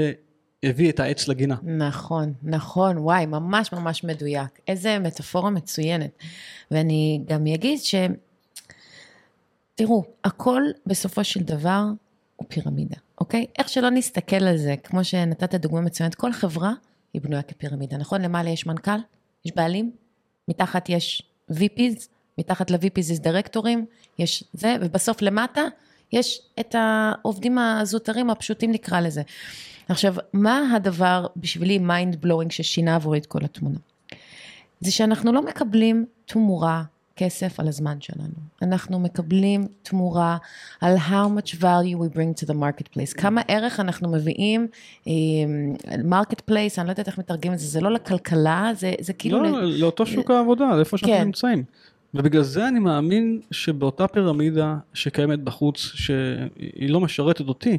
[0.64, 1.56] הביא את העץ לגינה.
[1.64, 4.60] נכון, נכון, וואי, ממש ממש מדויק.
[4.68, 6.12] איזה מטאפורה מצוינת.
[6.72, 7.96] ואני גם אגיד ש...
[9.76, 11.84] תראו, הכל בסופו של דבר
[12.36, 13.45] הוא פירמידה, אוקיי?
[13.57, 16.74] איך שלא נסתכל על זה, כמו שנתת דוגמה מצוינת, כל חברה
[17.13, 18.22] היא בנויה כפירמידה, נכון?
[18.22, 18.99] למעלה יש מנכ"ל,
[19.45, 19.91] יש בעלים,
[20.47, 22.07] מתחת יש VPs,
[22.38, 23.86] מתחת ל-VPs יש דירקטורים,
[24.19, 25.61] יש זה, ובסוף למטה
[26.13, 29.22] יש את העובדים הזוטרים הפשוטים נקרא לזה.
[29.89, 33.78] עכשיו, מה הדבר בשבילי mind blowing ששינה עבורי את כל התמונה?
[34.80, 36.84] זה שאנחנו לא מקבלים תמורה
[37.16, 38.34] כסף על הזמן שלנו.
[38.62, 40.38] אנחנו מקבלים תמורה
[40.82, 43.18] על how much value we bring to the marketplace.
[43.18, 44.68] כמה ערך אנחנו מביאים,
[45.88, 49.43] marketplace, אני לא יודעת איך מתרגמים את זה, זה לא לכלכלה, זה, זה כאילו...
[49.43, 49.66] לא, ל...
[49.66, 51.24] לאותו שוק העבודה, לאיפה שאנחנו כן.
[51.24, 51.64] נמצאים.
[52.14, 57.78] ובגלל זה אני מאמין שבאותה פירמידה שקיימת בחוץ, שהיא לא משרתת אותי,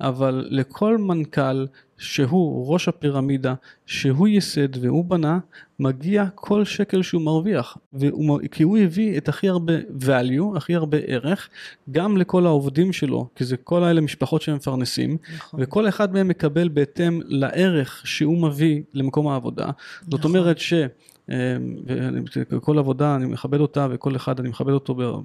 [0.00, 1.66] אבל לכל מנכ"ל
[2.00, 3.54] שהוא ראש הפירמידה,
[3.86, 5.38] שהוא ייסד והוא בנה,
[5.78, 7.76] מגיע כל שקל שהוא מרוויח.
[7.92, 11.48] והוא, כי הוא הביא את הכי הרבה value, הכי הרבה ערך,
[11.90, 15.60] גם לכל העובדים שלו, כי זה כל האלה משפחות שהם מפרנסים, נכון.
[15.62, 19.64] וכל אחד מהם מקבל בהתאם לערך שהוא מביא למקום העבודה.
[19.64, 20.10] נכון.
[20.10, 20.74] זאת אומרת ש...
[22.50, 25.22] וכל עבודה אני מכבד אותה וכל אחד אני מכבד אותו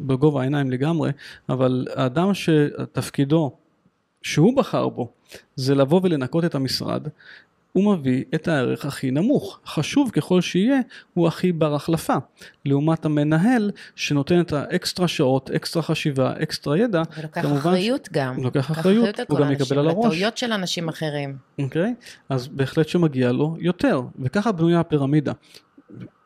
[0.00, 1.10] בגובה העיניים לגמרי,
[1.48, 3.56] אבל האדם שתפקידו
[4.22, 5.12] שהוא בחר בו
[5.56, 7.08] זה לבוא ולנקות את המשרד,
[7.72, 9.60] הוא מביא את הערך הכי נמוך.
[9.66, 10.80] חשוב ככל שיהיה,
[11.14, 12.16] הוא הכי בר החלפה.
[12.64, 17.02] לעומת המנהל שנותן את האקסטרה שעות, אקסטרה חשיבה, אקסטרה ידע.
[17.18, 18.08] ולוקח אחריות ש...
[18.12, 18.42] גם.
[18.42, 20.06] לוקח אחריות, הוא גם יקבל על הראש.
[20.06, 21.36] לטעויות של אנשים אחרים.
[21.58, 21.94] אוקיי?
[21.98, 22.04] Okay?
[22.28, 24.00] אז בהחלט שמגיע לו יותר.
[24.20, 25.32] וככה בנויה הפירמידה.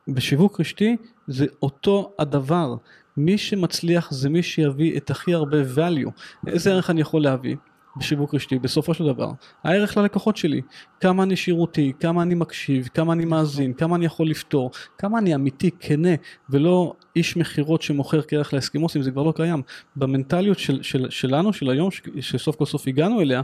[0.09, 2.75] בשיווק רשתי זה אותו הדבר.
[3.17, 6.11] מי שמצליח זה מי שיביא את הכי הרבה value.
[6.47, 7.57] איזה ערך אני יכול להביא?
[7.97, 9.31] בשיווק רשתי בסופו של דבר
[9.65, 10.61] הערך ללקוחות שלי.
[11.01, 15.35] כמה אני שירותי כמה אני מקשיב כמה אני מאזין כמה אני יכול לפתור כמה אני
[15.35, 16.15] אמיתי כנה
[16.51, 19.63] ולא איש מכירות שמוכר כערך להסכמוסים זה כבר לא קיים.
[19.97, 21.91] במנטליות של, של, שלנו של היום
[22.21, 23.43] שסוף כל סוף הגענו אליה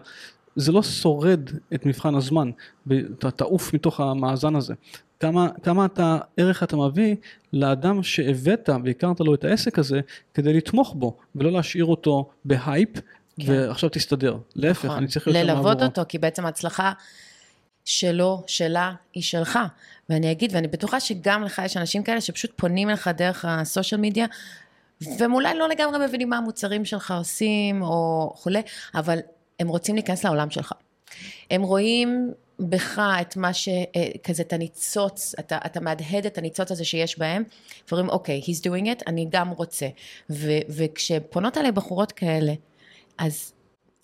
[0.56, 2.50] זה לא שורד את מבחן הזמן
[2.86, 4.74] ואתה תעוף מתוך המאזן הזה.
[5.20, 7.16] כמה, כמה אתה, ערך אתה מביא
[7.52, 10.00] לאדם שהבאת והכרת לו את העסק הזה
[10.34, 12.88] כדי לתמוך בו ולא להשאיר אותו בהייפ
[13.40, 13.52] כן.
[13.52, 14.36] ועכשיו תסתדר.
[14.56, 14.96] להפך, נכון.
[14.96, 15.68] אני צריך להיות שם עבורו.
[15.68, 16.92] ללוות אותו, כי בעצם ההצלחה
[17.84, 19.58] שלו, שלה, היא שלך.
[20.08, 24.26] ואני אגיד, ואני בטוחה שגם לך יש אנשים כאלה שפשוט פונים אליך דרך הסושיאל מדיה,
[25.18, 28.62] והם אולי לא לגמרי מבינים מה המוצרים שלך עושים, או כולי,
[28.94, 29.18] אבל
[29.60, 30.72] הם רוצים להיכנס לעולם שלך.
[31.50, 33.68] הם רואים בך את מה ש...
[33.68, 37.42] אה, כזה את הניצוץ, אתה, אתה מהדהד את הניצוץ הזה שיש בהם,
[37.88, 39.86] ואומרים אוקיי, okay, he's doing it, אני גם רוצה.
[40.30, 42.52] ו, וכשפונות עליי בחורות כאלה,
[43.18, 43.52] אז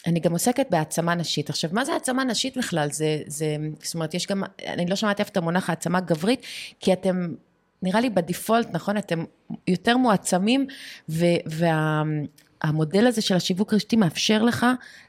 [0.07, 1.51] אני גם עוסקת בהעצמה נשית.
[1.51, 2.89] עכשיו, מה זה העצמה נשית בכלל?
[2.91, 6.43] זה, זה, זאת אומרת, יש גם, אני לא שמעתי אף את המונח העצמה גברית,
[6.81, 7.35] כי אתם,
[7.83, 8.97] נראה לי בדיפולט, נכון?
[8.97, 9.25] אתם
[9.69, 10.67] יותר מועצמים,
[11.09, 14.67] והמודל וה, הזה של השיווק רשתי מאפשר לך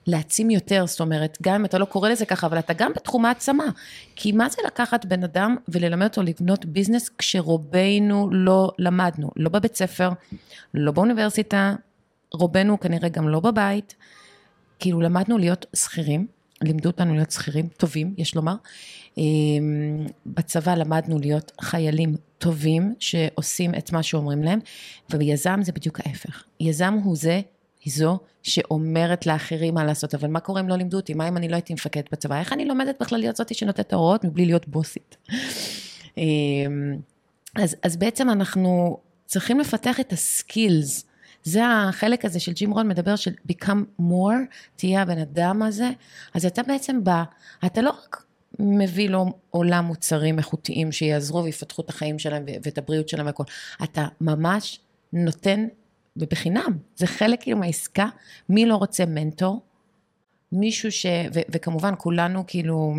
[0.07, 3.25] להעצים יותר, זאת אומרת, גם אם אתה לא קורא לזה ככה, אבל אתה גם בתחום
[3.25, 3.65] העצמה.
[4.15, 9.75] כי מה זה לקחת בן אדם וללמד אותו לבנות ביזנס כשרובנו לא למדנו, לא בבית
[9.75, 10.09] ספר,
[10.73, 11.75] לא באוניברסיטה,
[12.33, 13.95] רובנו כנראה גם לא בבית,
[14.79, 16.27] כאילו למדנו להיות שכירים,
[16.61, 18.55] לימדו אותנו להיות שכירים טובים, יש לומר.
[19.17, 24.59] אמ, בצבא למדנו להיות חיילים טובים שעושים את מה שאומרים להם,
[25.09, 26.43] ויזם זה בדיוק ההפך.
[26.59, 27.41] יזם הוא זה,
[27.83, 31.13] היא זו שאומרת לאחרים מה לעשות, אבל מה קורה אם לא לימדו אותי?
[31.13, 32.39] מה אם אני לא הייתי מפקד בצבא?
[32.39, 35.17] איך אני לומדת בכלל להיות זאתי שנותנת את ההוראות מבלי להיות בוסית?
[36.17, 36.23] אמ,
[37.55, 41.05] אז, אז בעצם אנחנו צריכים לפתח את הסקילס
[41.43, 44.37] זה החלק הזה של ג'ים רון מדבר של become more,
[44.75, 45.89] תהיה הבן אדם הזה,
[46.33, 47.23] אז אתה בעצם בא,
[47.65, 48.23] אתה לא רק
[48.59, 53.43] מביא לו עולם מוצרים איכותיים שיעזרו ויפתחו את החיים שלהם ואת הבריאות שלהם והכל,
[53.83, 54.79] אתה ממש
[55.13, 55.67] נותן
[56.17, 58.07] ובחינם, זה חלק כאילו מהעסקה,
[58.49, 59.61] מי לא רוצה מנטור,
[60.51, 61.05] מישהו ש...
[61.33, 62.95] ו, וכמובן כולנו כאילו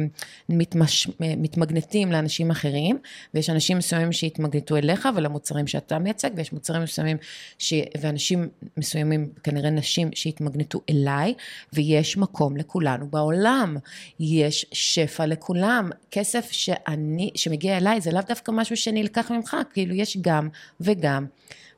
[0.48, 2.98] מתמש, מתמגנטים לאנשים אחרים,
[3.34, 7.16] ויש אנשים מסוימים שהתמגנטו אליך ולמוצרים שאתה מייצג, ויש מוצרים מסוימים,
[7.58, 7.74] ש...
[8.00, 11.34] ואנשים מסוימים, כנראה נשים שהתמגנטו אליי,
[11.72, 13.76] ויש מקום לכולנו בעולם.
[14.20, 15.90] יש שפע לכולם.
[16.10, 20.48] כסף שאני, שמגיע אליי זה לאו דווקא משהו שנלקח ממך, כאילו יש גם
[20.80, 21.26] וגם.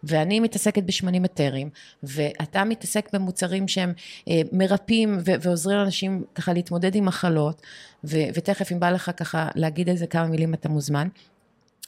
[0.05, 1.70] ואני מתעסקת בשמנים אתרים,
[2.03, 3.92] ואתה מתעסק במוצרים שהם
[4.28, 7.62] אה, מרפאים ועוזרים לאנשים ככה להתמודד עם מחלות,
[8.05, 11.09] ו- ותכף אם בא לך ככה להגיד איזה כמה מילים אתה מוזמן.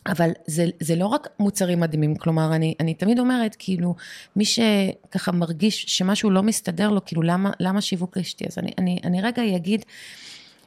[0.06, 3.94] אבל זה, זה לא רק מוצרים מדהימים, כלומר, אני, אני תמיד אומרת, כאילו,
[4.36, 8.44] מי שככה מרגיש שמשהו לא מסתדר לו, כאילו, למה, למה שיווק רשתי?
[8.48, 9.84] אז אני, אני, אני רגע אגיד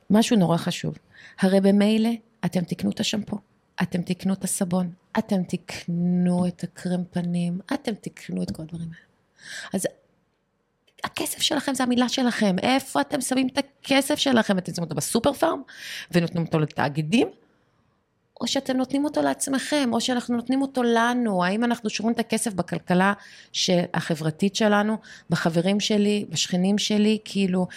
[0.10, 0.98] משהו נורא חשוב.
[1.40, 2.10] הרי במילא
[2.46, 3.38] אתם תקנו את השמפו,
[3.82, 9.08] אתם תקנו את הסבון, אתם תקנו את הקרם פנים, אתם תקנו את כל הדברים האלה.
[9.74, 9.88] אז
[11.04, 14.58] הכסף שלכם זה המילה שלכם, איפה אתם שמים את הכסף שלכם?
[14.58, 15.62] אתם שמים אותו בסופר פארם
[16.12, 17.28] ונותנים אותו לתאגידים?
[18.42, 22.54] או שאתם נותנים אותו לעצמכם, או שאנחנו נותנים אותו לנו, האם אנחנו שומרים את הכסף
[22.54, 23.14] בכלכלה
[23.94, 24.98] החברתית שלנו,
[25.30, 27.68] בחברים שלי, בשכנים שלי, כאילו,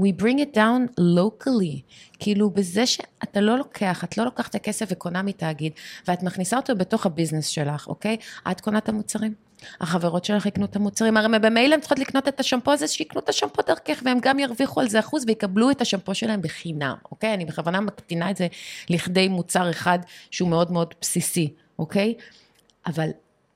[0.00, 1.80] we bring it down locally,
[2.18, 5.72] כאילו בזה שאתה לא לוקח, את לא לוקחת את הכסף וקונה מתאגיד,
[6.08, 8.16] ואת מכניסה אותו בתוך הביזנס שלך, אוקיי?
[8.50, 9.34] את קונה את המוצרים.
[9.80, 13.28] החברות שלך יקנו את המוצרים, הרי במילא הן צריכות לקנות את השמפו הזה, שיקנו את
[13.28, 17.34] השמפו דרכך, והם גם ירוויחו על זה אחוז ויקבלו את השמפו שלהם בחינם, אוקיי?
[17.34, 18.46] אני בכוונה מקטינה את זה
[18.90, 19.98] לכדי מוצר אחד
[20.30, 22.14] שהוא מאוד מאוד בסיסי, אוקיי?
[22.86, 23.10] אבל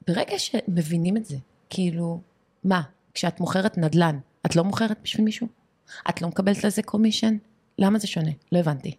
[0.08, 1.36] ברגע שמבינים את זה,
[1.70, 2.20] כאילו,
[2.64, 2.82] מה,
[3.14, 5.59] כשאת מוכרת נדל"ן, את לא מוכרת בשביל מישהו?
[6.08, 7.36] את לא מקבלת לזה commission?
[7.78, 8.30] למה זה שונה?
[8.52, 8.96] לא הבנתי.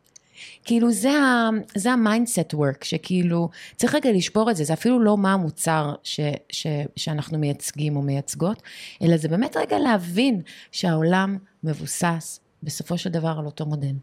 [0.65, 4.99] כאילו זה, ה, זה ה mindset work, שכאילו צריך רגע לשבור את זה, זה אפילו
[4.99, 6.19] לא מה המוצר ש,
[6.49, 8.61] ש, שאנחנו מייצגים או מייצגות,
[9.01, 13.95] אלא זה באמת רגע להבין שהעולם מבוסס בסופו של דבר על אותו מודל.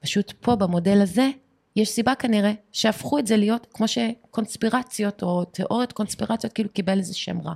[0.00, 1.30] פשוט פה במודל הזה,
[1.76, 7.14] יש סיבה כנראה שהפכו את זה להיות כמו שקונספירציות או תיאוריות קונספירציות כאילו קיבל איזה
[7.14, 7.52] שם רע.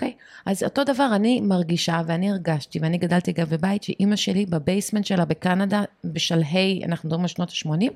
[0.00, 0.14] אוקיי?
[0.46, 5.04] אז אותו דבר אני מרגישה ואני הרגשתי ואני גדלתי גם בבית שאימא שלי ב basement
[5.04, 7.92] שלה בקנדה בשלהי, אנחנו מדברים על שנות ה-80,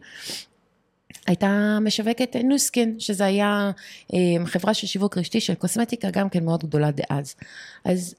[1.27, 3.71] הייתה משווקת Nu Skin, שזה היה
[4.15, 7.35] אה, חברה של שיווק רשתי של קוסמטיקה גם כן מאוד גדולה דאז.
[7.85, 8.15] אז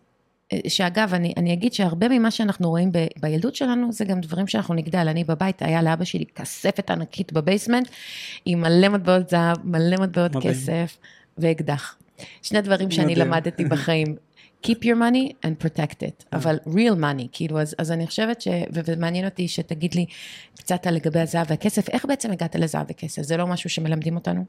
[0.53, 4.47] אה, שאגב, אני, אני אגיד שהרבה ממה שאנחנו רואים ב, בילדות שלנו, זה גם דברים
[4.47, 5.07] שאנחנו נגדל.
[5.07, 7.87] אני בבית, היה לאבא שלי כספת ענקית ב basement,
[8.45, 10.97] עם מלא מטבעות זהב, מלא מטבעות כסף
[11.37, 11.95] ואקדח.
[12.41, 13.27] שני דברים שאני מדהים.
[13.27, 14.15] למדתי בחיים.
[14.65, 18.47] Keep your money and protect it, אבל real money, כאילו, אז, אז אני חושבת ש...
[18.73, 20.05] ומעניין אותי שתגיד לי
[20.55, 23.21] קצת על לגבי הזהב והכסף, איך בעצם הגעת לזהב וכסף?
[23.21, 24.45] זה לא משהו שמלמדים אותנו?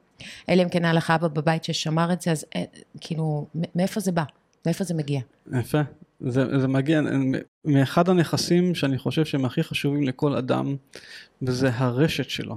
[0.49, 2.65] אלא אם כן היה לך אבא בבית ששמר את זה, אז אה,
[3.01, 4.23] כאילו, מאיפה זה בא?
[4.67, 5.21] מאיפה זה מגיע?
[5.53, 5.81] יפה.
[6.21, 7.01] זה, זה מגיע
[7.65, 10.77] מאחד הנכסים שאני חושב שהם הכי חשובים לכל אדם,
[11.43, 12.57] וזה הרשת שלו.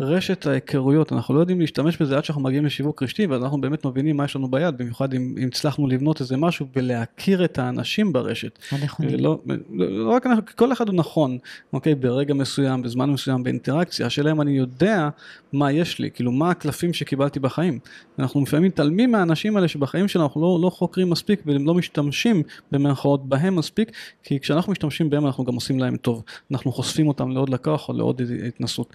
[0.00, 3.86] רשת ההיכרויות, אנחנו לא יודעים להשתמש בזה עד שאנחנו מגיעים לשיווק רשתי, ואז אנחנו באמת
[3.86, 8.12] מבינים מה יש לנו ביד, במיוחד אם, אם הצלחנו לבנות איזה משהו ולהכיר את האנשים
[8.12, 8.58] ברשת.
[8.70, 9.18] הנכונים.
[9.18, 11.38] לא, לא, לא רק אנחנו, כל אחד הוא נכון,
[11.72, 15.08] אוקיי, ברגע מסוים, בזמן מסוים, באינטראקציה, השאלה אם אני יודע
[15.52, 17.78] מה יש לי, כאילו מה הקלפים שקיבלתי בחיים.
[18.18, 22.42] אנחנו לפעמים מתעלמים מהאנשים האלה שבחיים שלנו אנחנו לא, לא חוקרים מספיק והם לא משתמשים
[22.72, 26.22] במרכאות בהם מספיק, כי כשאנחנו משתמשים בהם אנחנו גם עושים להם טוב.
[26.52, 28.92] אנחנו חושפים אותם לעוד לקוח או לעוד התנסות.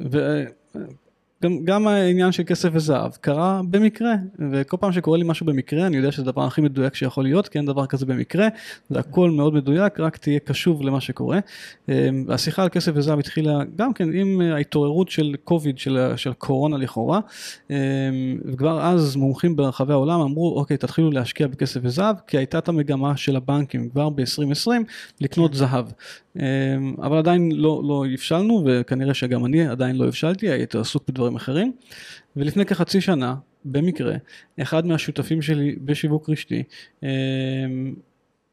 [0.00, 4.14] וגם גם העניין של כסף וזהב קרה במקרה,
[4.50, 7.58] וכל פעם שקורה לי משהו במקרה אני יודע שזה הדבר הכי מדויק שיכול להיות, כי
[7.58, 8.48] אין דבר כזה במקרה,
[8.90, 11.38] זה הכל מאוד מדויק, רק תהיה קשוב למה שקורה.
[12.28, 17.20] השיחה על כסף וזהב התחילה גם כן עם ההתעוררות של קוביד, של, של קורונה לכאורה,
[18.44, 23.16] וכבר אז מומחים ברחבי העולם אמרו, אוקיי, תתחילו להשקיע בכסף וזהב, כי הייתה את המגמה
[23.16, 24.70] של הבנקים כבר ב-2020
[25.20, 25.86] לקנות זהב.
[26.98, 31.72] אבל עדיין לא, לא הבשלנו וכנראה שגם אני עדיין לא הבשלתי, הייתי עסוק בדברים אחרים.
[32.36, 34.16] ולפני כחצי שנה, במקרה,
[34.62, 36.62] אחד מהשותפים שלי בשיווק רשתי,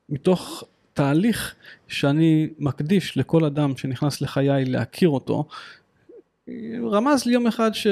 [0.09, 0.63] מתוך
[0.93, 1.55] תהליך
[1.87, 5.47] שאני מקדיש לכל אדם שנכנס לחיי להכיר אותו,
[6.91, 7.87] רמז לי יום אחד ש...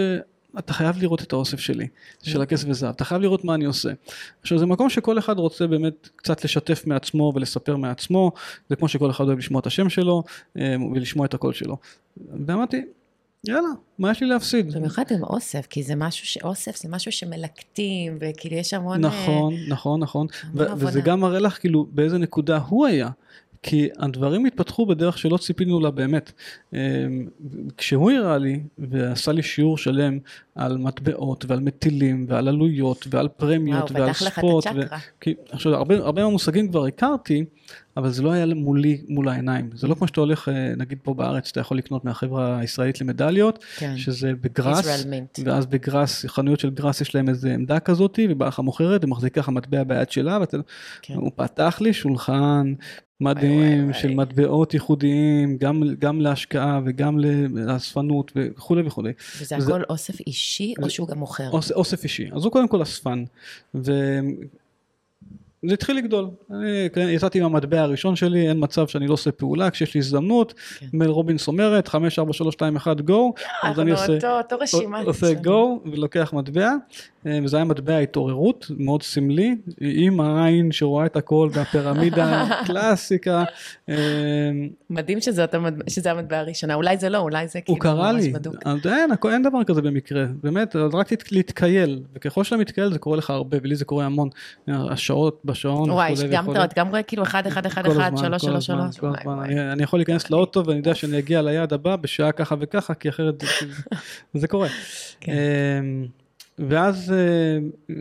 [0.59, 1.87] אתה חייב לראות את האוסף שלי,
[2.23, 3.89] של הכסף וזהב, אתה חייב לראות מה אני עושה.
[4.41, 8.31] עכשיו זה מקום שכל אחד רוצה באמת קצת לשתף מעצמו ולספר מעצמו,
[8.69, 10.23] זה כמו שכל אחד אוהב לשמוע את השם שלו
[10.95, 11.77] ולשמוע את הקול שלו.
[12.45, 12.85] ואמרתי,
[13.43, 13.67] יאללה,
[13.99, 14.73] מה יש לי להפסיד?
[14.73, 16.37] במיוחד עם אוסף, כי זה משהו ש...
[16.37, 19.01] אוסף זה משהו שמלקטים, וכאילו יש המון...
[19.01, 20.27] נכון, נכון, נכון.
[20.53, 23.09] וזה גם מראה לך כאילו באיזה נקודה הוא היה.
[23.63, 26.31] כי הדברים התפתחו בדרך שלא ציפינו לה באמת.
[27.77, 30.19] כשהוא הראה לי ועשה לי שיעור שלם
[30.55, 34.65] על מטבעות ועל מטילים ועל עלויות ועל פרמיות וואו, ועל ספוט.
[34.75, 34.81] ו...
[35.21, 37.45] כי, עכשיו הרבה, הרבה מהמושגים כבר הכרתי,
[37.97, 39.69] אבל זה לא היה מולי, מול העיניים.
[39.73, 43.97] זה לא כמו שאתה הולך, נגיד פה בארץ, אתה יכול לקנות מהחברה הישראלית למדליות, כן.
[43.97, 45.05] שזה בגראס,
[45.45, 49.49] ואז בגראס, חנויות של גראס יש להם איזה עמדה כזאתי, ובאה לך מוכרת, ומחזיקה לך
[49.49, 50.57] מטבע ביד שלה, ואתה,
[51.01, 51.13] כן.
[51.13, 52.73] הוא פתח לי שולחן
[53.21, 54.13] מדהים של.
[54.13, 57.19] מטבעות ייחודיים, גם, גם להשקעה וגם
[57.53, 59.11] לאספנות וכולי וכולי.
[59.41, 61.49] וזה הכל אוסף אישי או שהוא גם מוכר?
[61.51, 63.23] אוס, אוסף אישי, אז הוא קודם כל אספן.
[63.75, 63.91] ו...
[65.67, 69.31] זה התחיל לגדול, אני כן, יצאתי עם המטבע הראשון שלי, אין מצב שאני לא עושה
[69.31, 70.85] פעולה, כשיש לי הזדמנות, כן.
[70.93, 73.11] מייל רובינס אומרת 5, 4, 3, 2, 1, go,
[73.63, 75.01] אז אני עושה, אותו, אותו רשימה.
[75.01, 76.71] עושה go ולוקח מטבע,
[77.25, 83.43] וזה היה מטבע התעוררות, מאוד סמלי, עם העין שרואה את הכל והפירמידה, קלאסיקה.
[84.89, 85.45] מדהים שזה,
[86.05, 88.53] המטבע הראשונה, אולי זה לא, אולי זה כאילו ממש בדוק.
[88.53, 93.17] הוא קרא לי, אין דבר כזה במקרה, באמת, רק להתקייל, וככל שאתה מתקייל זה קורה
[93.17, 94.29] לך הרבה, ולי זה קורה המון,
[94.67, 95.89] השעות בשעון.
[95.89, 98.99] וואי, גם אתה גם רואה כאילו 1, 1, 1, 1, 3, 3, 3.
[99.73, 103.43] אני יכול להיכנס לאוטו ואני יודע שאני אגיע ליעד הבא בשעה ככה וככה, כי אחרת
[104.33, 104.67] זה קורה.
[106.59, 107.13] ואז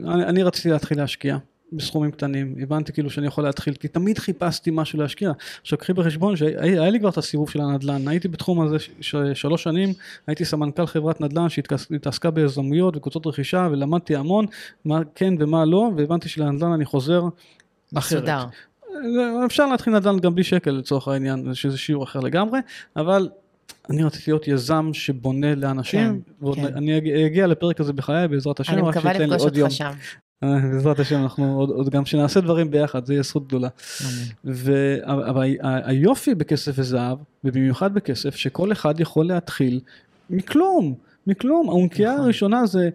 [0.04, 1.36] אני רציתי להתחיל להשקיע.
[1.72, 5.32] בסכומים קטנים, הבנתי כאילו שאני יכול להתחיל, כי תמיד חיפשתי משהו להשקיע.
[5.60, 8.76] עכשיו קחי בחשבון שהיה לי כבר את הסיבוב של הנדל"ן, הייתי בתחום הזה
[9.34, 9.92] שלוש שנים,
[10.26, 14.46] הייתי סמנכ"ל חברת נדל"ן שהתעסקה ביזמויות וקבוצות רכישה ולמדתי המון
[14.84, 17.22] מה כן ומה לא, והבנתי שלנדל"ן אני חוזר
[17.94, 18.22] אחרת.
[18.22, 18.44] מסודר.
[19.46, 22.60] אפשר להתחיל נדל"ן גם בלי שקל לצורך העניין, שזה שיעור אחר לגמרי,
[22.96, 23.28] אבל
[23.90, 27.26] אני רציתי להיות יזם שבונה לאנשים, ואני כן.
[27.26, 29.70] אגיע לפרק הזה בחיי בעזרת השם, רק שייתן לי עוד יום.
[29.70, 29.90] שם.
[30.42, 33.68] בעזרת השם אנחנו עוד, עוד גם שנעשה דברים ביחד זה יהיה זכות גדולה.
[35.04, 39.80] אבל היופי בכסף וזהב ובמיוחד בכסף שכל אחד יכול להתחיל
[40.30, 40.94] מכלום
[41.26, 42.24] מכלום האונקייה נכון.
[42.24, 42.90] הראשונה זה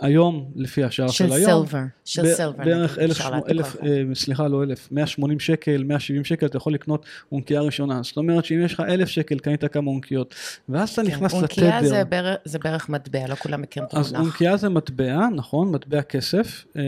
[0.00, 4.62] היום לפי השער של, של היום, סילבר, של סילבר, בערך אלף, אלף אה, סליחה לא
[4.62, 8.80] אלף, 180 שקל, 170 שקל אתה יכול לקנות אונקייה ראשונה, זאת אומרת שאם יש לך
[8.80, 10.34] אלף שקל קנית כמה אונקיות,
[10.68, 11.40] ואז אתה כן, נכנס לתדר.
[11.40, 14.08] אונקייה זה, בר, זה בערך מטבע, לא כולם מכירים את המונח.
[14.08, 16.82] אז אונקייה זה מטבע, נכון, מטבע כסף, אה,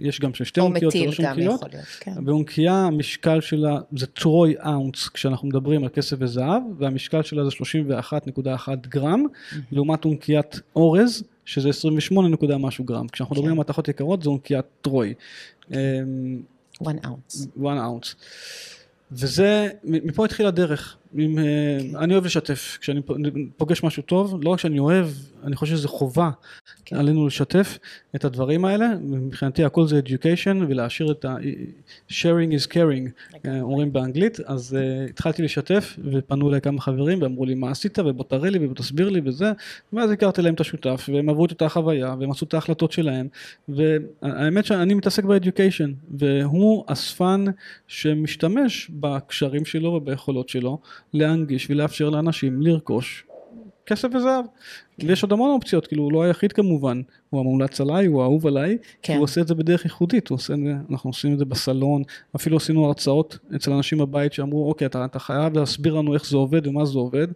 [0.00, 1.64] יש גם של שתי אונקיות, גם אונקיות,
[2.00, 2.12] כן.
[2.26, 8.68] ואונקייה המשקל שלה זה טרוי אאונס כשאנחנו מדברים על כסף וזהב, והמשקל שלה זה 31.1
[8.88, 9.56] גרם, mm-hmm.
[9.72, 11.22] לעומת אונקיית אורז.
[11.44, 13.08] שזה 28 נקודה משהו גרם.
[13.08, 15.14] כשאנחנו מדברים על מתכות יקרות זו אונקיית טרוי.
[15.68, 15.76] 1
[17.04, 17.46] אאונס.
[17.60, 18.14] 1 אאונס.
[19.12, 20.96] וזה, מפה התחילה הדרך.
[21.14, 21.96] עם, כן.
[21.96, 23.00] אני אוהב לשתף, כשאני
[23.56, 25.06] פוגש משהו טוב, לא רק שאני אוהב,
[25.44, 26.30] אני חושב שזה חובה
[26.84, 26.96] כן.
[26.96, 27.78] עלינו לשתף
[28.14, 31.36] את הדברים האלה, מבחינתי הכל זה education ולהשאיר את ה...
[32.10, 33.48] sharing is caring, okay.
[33.60, 38.24] אומרים באנגלית, אז uh, התחלתי לשתף ופנו אליי כמה חברים ואמרו לי מה עשית ובוא
[38.24, 39.52] תראה לי ובוא תסביר לי וזה,
[39.92, 43.28] ואז הכרתי להם את השותף והם עברו את אותה חוויה והם עשו את ההחלטות שלהם,
[43.68, 47.44] והאמת שאני מתעסק ב-education, והוא אספן
[47.86, 50.78] שמשתמש בקשרים שלו וביכולות שלו
[51.12, 53.24] להנגיש ולאפשר לאנשים לרכוש
[53.86, 54.44] כסף וזהב.
[54.98, 55.08] כן.
[55.08, 58.78] ויש עוד המון אופציות, כאילו הוא לא היחיד כמובן, הוא המומלץ עליי, הוא האהוב עליי,
[59.02, 59.14] כן.
[59.14, 60.54] הוא עושה את זה בדרך ייחודית, עושה
[60.90, 62.02] אנחנו עושים את זה בסלון,
[62.36, 66.36] אפילו עשינו הרצאות אצל אנשים בבית שאמרו, אוקיי, אתה, אתה חייב להסביר לנו איך זה
[66.36, 67.28] עובד ומה זה עובד,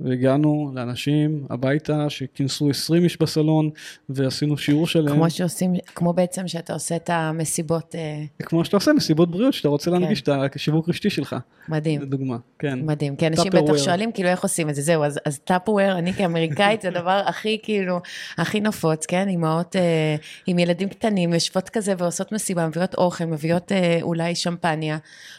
[0.00, 3.70] והגענו לאנשים הביתה שכינסו 20 איש בסלון
[4.08, 5.14] ועשינו שיעור שלהם.
[5.14, 7.94] כמו שעושים, כמו בעצם שאתה עושה את המסיבות.
[7.94, 10.00] אה, כמו שאתה עושה מסיבות בריאות, שאתה רוצה כן.
[10.00, 11.36] להנגיש את השיווק רשתי שלך.
[11.68, 12.02] מדהים.
[12.02, 12.78] לדוגמה, כן.
[12.86, 16.12] מדהים, כי אנשים בטח שואלים כאילו איך עושים את זה, זהו, אז, אז טאפוור, אני
[16.12, 18.00] כאמריקאית, זה הדבר הכי כאילו,
[18.38, 23.72] הכי נפוץ, כן, אימהות אה, עם ילדים קטנים, יושבות כזה ועושות מסיבה, מביאות אוכל, מביאות
[23.72, 24.98] אה, אולי שמפניה,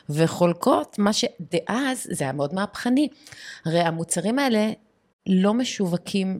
[0.10, 3.08] וחולקות, מה שדאז, זה היה מאוד מהפכני.
[3.66, 4.49] הרי המוצרים האלה
[5.28, 6.40] לא משווקים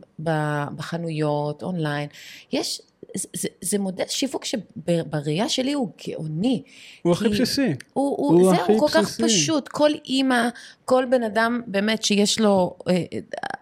[0.76, 2.08] בחנויות, אונליין.
[2.52, 2.82] יש,
[3.14, 6.62] זה, זה מודל שיווק שבראייה שלי הוא גאוני.
[7.02, 7.66] הוא הכי בסיסי.
[7.92, 9.68] הוא, הוא, הוא זהו, הוא כל כך פשוט.
[9.68, 10.48] כל אימא,
[10.84, 13.04] כל בן אדם באמת שיש לו אה,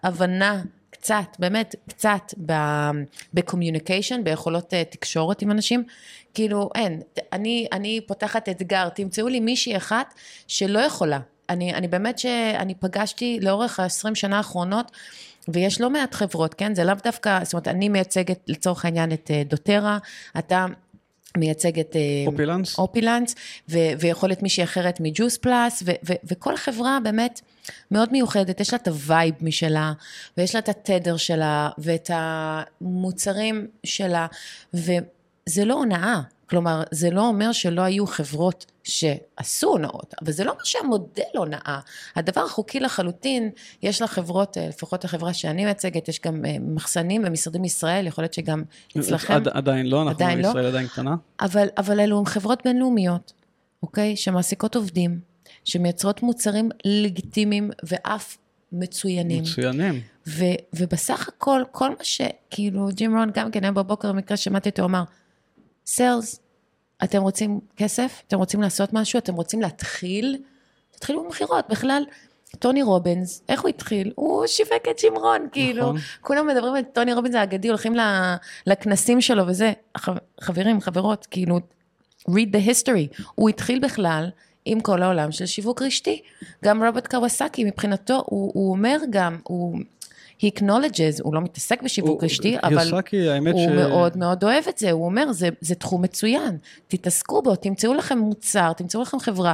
[0.03, 2.33] הבנה קצת, באמת קצת
[3.33, 5.83] ב communication, ביכולות אה, תקשורת עם אנשים,
[6.33, 7.01] כאילו אין,
[7.33, 10.13] אני, אני פותחת אתגר, תמצאו לי מישהי אחת
[10.47, 11.19] שלא יכולה.
[11.49, 14.91] אני, אני באמת שאני פגשתי לאורך ה-20 שנה האחרונות,
[15.47, 16.75] ויש לא מעט חברות, כן?
[16.75, 19.97] זה לאו דווקא, זאת אומרת, אני מייצגת לצורך העניין את אה, doTERRA,
[20.37, 20.65] אתה
[21.37, 23.35] מייצג את אה, אופילנס, אופילנס
[23.69, 27.41] ו- ויכול להיות מישהי אחרת מ Juice Plus, ו- ו- וכל חברה באמת
[27.91, 29.93] מאוד מיוחדת, יש לה את ה vibe משלה,
[30.37, 34.27] ויש לה את התדר שלה, ואת המוצרים שלה,
[34.73, 40.51] וזה לא הונאה, כלומר, זה לא אומר שלא היו חברות שעשו הונאות, אבל זה לא
[40.51, 41.79] אומר שהמודל הונאה.
[42.15, 43.49] הדבר החוקי לחלוטין,
[43.81, 48.33] יש לחברות, אה, לפחות החברה שאני מייצגת, יש גם אה, מחסנים ומשרדים בישראל, יכול להיות
[48.33, 48.63] שגם
[48.99, 49.33] אצלכם.
[49.33, 51.15] עד, עדיין לא, אנחנו עדיין בישראל לא, עדיין קטנה.
[51.41, 53.33] אבל, אבל אלו הם חברות בינלאומיות,
[53.83, 54.15] אוקיי?
[54.15, 55.19] שמעסיקות עובדים,
[55.63, 58.37] שמייצרות מוצרים לגיטימיים ואף
[58.71, 59.43] מצוינים.
[59.43, 60.01] מצוינים.
[60.27, 64.85] ו, ובסך הכל, כל מה שכאילו, ג'ים רון גם כן היום בבוקר במקרה שמעתי אותו
[64.85, 65.03] אמר,
[65.85, 66.39] סיילס,
[67.03, 68.23] אתם רוצים כסף?
[68.27, 69.19] אתם רוצים לעשות משהו?
[69.19, 70.37] אתם רוצים להתחיל?
[70.91, 72.03] תתחילו במכירות, בכלל.
[72.59, 74.11] טוני רובינס, איך הוא התחיל?
[74.15, 75.97] הוא שיווק את שמרון, כאילו, נכון.
[76.21, 77.93] כולם מדברים על טוני רובינס האגדי, הולכים
[78.67, 79.73] לכנסים שלו וזה,
[80.41, 81.59] חברים, חברות, כאילו,
[82.29, 84.29] read the history, הוא התחיל בכלל
[84.65, 86.21] עם כל העולם של שיווק רשתי.
[86.65, 89.79] גם רוברט קוואסקי, מבחינתו, הוא, הוא אומר גם, הוא
[90.39, 93.71] he acknowledges, הוא לא מתעסק בשיווק רשתי, אבל יוסקי, הוא ש...
[93.75, 98.17] מאוד מאוד אוהב את זה, הוא אומר, זה, זה תחום מצוין, תתעסקו בו, תמצאו לכם
[98.17, 99.53] מוצר, תמצאו לכם חברה.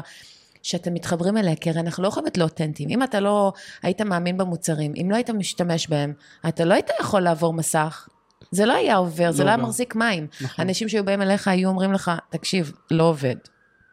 [0.64, 2.90] שאתם מתחברים אליה, כי הרי אנחנו לא יכולים להיות לא אותנטיים.
[2.90, 6.14] אם אתה לא היית מאמין במוצרים, אם לא היית משתמש בהם,
[6.48, 8.08] אתה לא היית יכול לעבור מסך.
[8.52, 10.28] זה לא היה עובר, לא זה לא היה מחזיק מים.
[10.42, 10.66] נכון.
[10.66, 13.36] אנשים שהיו באים אליך היו אומרים לך, תקשיב, לא עובד.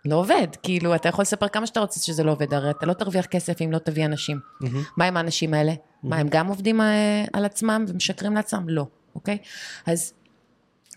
[0.05, 2.93] לא עובד, כאילו, אתה יכול לספר כמה שאתה רוצה שזה לא עובד, הרי אתה לא
[2.93, 4.38] תרוויח כסף אם לא תביא אנשים.
[4.62, 4.66] Mm-hmm.
[4.97, 5.72] מה עם האנשים האלה?
[6.03, 8.68] מה, הם גם עובדים אה, על עצמם ומשקרים לעצמם?
[8.68, 9.38] לא, אוקיי?
[9.86, 10.12] אז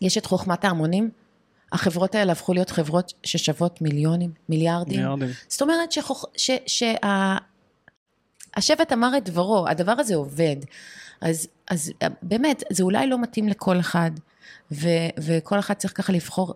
[0.02, 1.10] יש את חוכמת ההמונים,
[1.72, 4.98] החברות האלה הפכו להיות חברות ששוות מיליונים, מיליארדים.
[4.98, 5.30] מיליארדים.
[5.48, 6.26] זאת אומרת שחוכ...
[6.38, 6.52] ש...
[6.68, 6.94] שה...
[8.56, 10.56] השבט אמר את דברו, הדבר הזה עובד.
[11.22, 11.92] אז, אז
[12.22, 14.12] באמת, זה אולי לא מתאים לכל אחד,
[14.72, 14.88] ו,
[15.18, 16.54] וכל אחד צריך ככה לבחור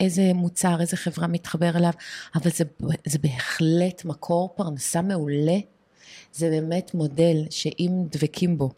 [0.00, 1.92] איזה מוצר, איזה חברה מתחבר אליו,
[2.34, 2.64] אבל זה,
[3.06, 5.58] זה בהחלט מקור פרנסה מעולה.
[6.32, 8.70] זה באמת מודל שאם דבקים בו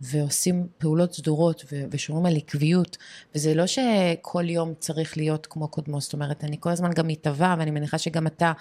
[0.00, 2.96] ועושים פעולות סדורות ושומרים על עקביות,
[3.34, 7.56] וזה לא שכל יום צריך להיות כמו קודמו, זאת אומרת, אני כל הזמן גם מתהווה,
[7.58, 8.52] ואני מניחה שגם אתה,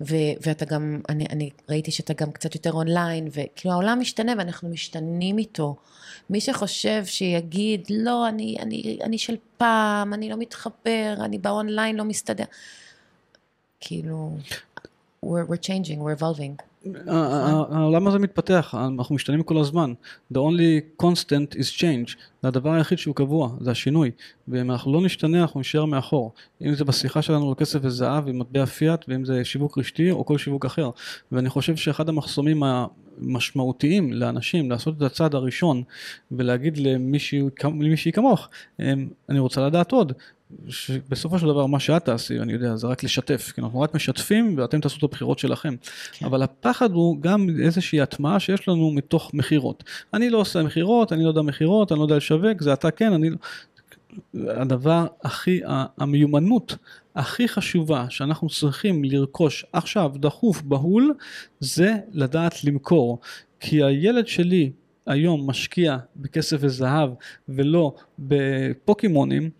[0.00, 4.68] ו- ואתה גם, אני, אני ראיתי שאתה גם קצת יותר אונליין, וכאילו העולם משתנה ואנחנו
[4.68, 5.76] משתנים איתו.
[6.30, 12.04] מי שחושב שיגיד, לא, אני, אני, אני של פעם, אני לא מתחבר, אני באונליין לא
[12.04, 12.44] מסתדר.
[13.80, 14.36] כאילו,
[15.26, 16.71] we're, we're changing, we're evolving.
[17.06, 19.92] העולם הזה מתפתח, אנחנו משתנים כל הזמן.
[20.34, 22.16] The only constant is change.
[22.42, 24.10] זה הדבר היחיד שהוא קבוע, זה השינוי.
[24.48, 26.32] ואם אנחנו לא נשתנה, אנחנו נשאר מאחור.
[26.62, 30.24] אם זה בשיחה שלנו על כסף וזהב עם מטבע פיאט, ואם זה שיווק רשתי או
[30.24, 30.90] כל שיווק אחר.
[31.32, 32.62] ואני חושב שאחד המחסומים
[33.18, 35.82] משמעותיים לאנשים, לעשות את הצעד הראשון
[36.32, 38.48] ולהגיד למישהי, למישהי כמוך,
[39.28, 40.12] אני רוצה לדעת עוד.
[40.68, 44.54] שבסופו של דבר מה שאת תעשי, אני יודע, זה רק לשתף, כי אנחנו רק משתפים
[44.58, 45.74] ואתם תעשו את הבחירות שלכם.
[46.12, 46.26] כן.
[46.26, 49.84] אבל הפחד הוא גם איזושהי הטמעה שיש לנו מתוך מכירות.
[50.14, 53.12] אני לא עושה מכירות, אני לא יודע מכירות, אני לא יודע לשווק, זה אתה כן,
[53.12, 53.36] אני לא...
[54.34, 55.60] הדבר הכי,
[55.98, 56.76] המיומנות
[57.14, 61.14] הכי חשובה שאנחנו צריכים לרכוש עכשיו, דחוף, בהול,
[61.60, 63.18] זה לדעת למכור.
[63.60, 64.72] כי הילד שלי
[65.06, 67.10] היום משקיע בכסף וזהב
[67.48, 69.50] ולא בפוקימונים,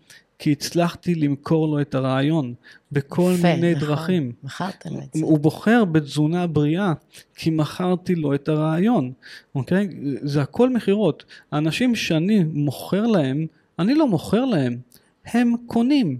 [0.43, 2.53] כי הצלחתי למכור לו את הרעיון
[2.91, 4.31] בכל יפה, מיני נכון, דרכים.
[4.43, 5.25] מכרת לו את זה.
[5.25, 6.93] הוא בוחר בתזונה בריאה,
[7.35, 9.11] כי מכרתי לו את הרעיון,
[9.55, 9.87] אוקיי?
[10.21, 11.25] זה הכל מכירות.
[11.51, 13.45] האנשים שאני מוכר להם,
[13.79, 14.77] אני לא מוכר להם,
[15.25, 16.19] הם קונים.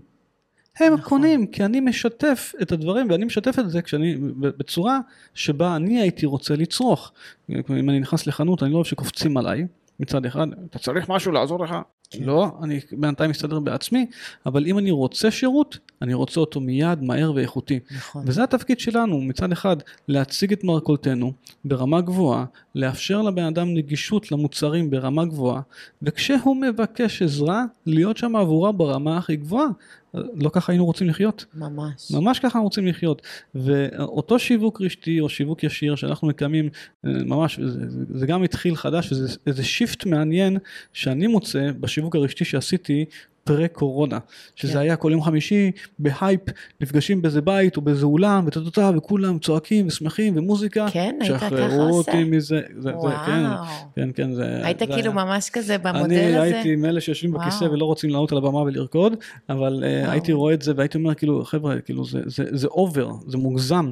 [0.79, 1.09] הם נכון.
[1.09, 4.99] קונים, כי אני משתף את הדברים, ואני משתף את זה כשאני, בצורה
[5.33, 7.11] שבה אני הייתי רוצה לצרוך.
[7.49, 9.67] אם אני נכנס לחנות, אני לא אוהב שקופצים עליי,
[9.99, 11.75] מצד אחד, אתה צריך משהו לעזור לך?
[12.17, 12.23] כן.
[12.23, 14.05] לא, אני בינתיים מסתדר בעצמי,
[14.45, 17.79] אבל אם אני רוצה שירות, אני רוצה אותו מיד, מהר ואיכותי.
[17.97, 18.23] נכון.
[18.27, 21.33] וזה התפקיד שלנו, מצד אחד, להציג את מרכולתנו
[21.65, 22.45] ברמה גבוהה,
[22.75, 25.61] לאפשר לבן אדם נגישות למוצרים ברמה גבוהה,
[26.01, 29.67] וכשהוא מבקש עזרה, להיות שם עבורה ברמה הכי גבוהה.
[30.13, 31.45] לא ככה היינו רוצים לחיות.
[31.53, 32.11] ממש.
[32.11, 33.21] ממש ככה אנחנו רוצים לחיות.
[33.55, 36.69] ואותו שיווק רשתי או שיווק ישיר שאנחנו מקיימים,
[37.05, 37.79] אה, ממש, זה,
[38.13, 40.57] זה גם התחיל חדש, וזה איזה shift מעניין
[40.93, 43.05] שאני מוצא בשיווק הרשתי שעשיתי
[43.43, 44.17] פרה קורונה,
[44.55, 44.79] שזה כן.
[44.79, 46.41] היה כל יום חמישי בהייפ,
[46.81, 51.69] נפגשים באיזה בית או באיזה אולם וטטטה וכולם צועקים ושמחים ומוזיקה, כן, היית ככה עושה?
[51.69, 53.09] שחררו אותי מזה, זה, וואו.
[53.09, 53.43] זה, כן,
[53.95, 55.25] כן, כן, זה, היית זה כאילו היה.
[55.25, 56.41] ממש כזה במודל אני הזה?
[56.41, 57.47] אני הייתי מאלה שיושבים וואו.
[57.47, 59.15] בכיסא ולא רוצים לעלות על הבמה ולרקוד,
[59.49, 63.11] אבל uh, הייתי רואה את זה והייתי אומר כאילו חבר'ה, כאילו זה, זה, זה over,
[63.27, 63.91] זה מוגזם,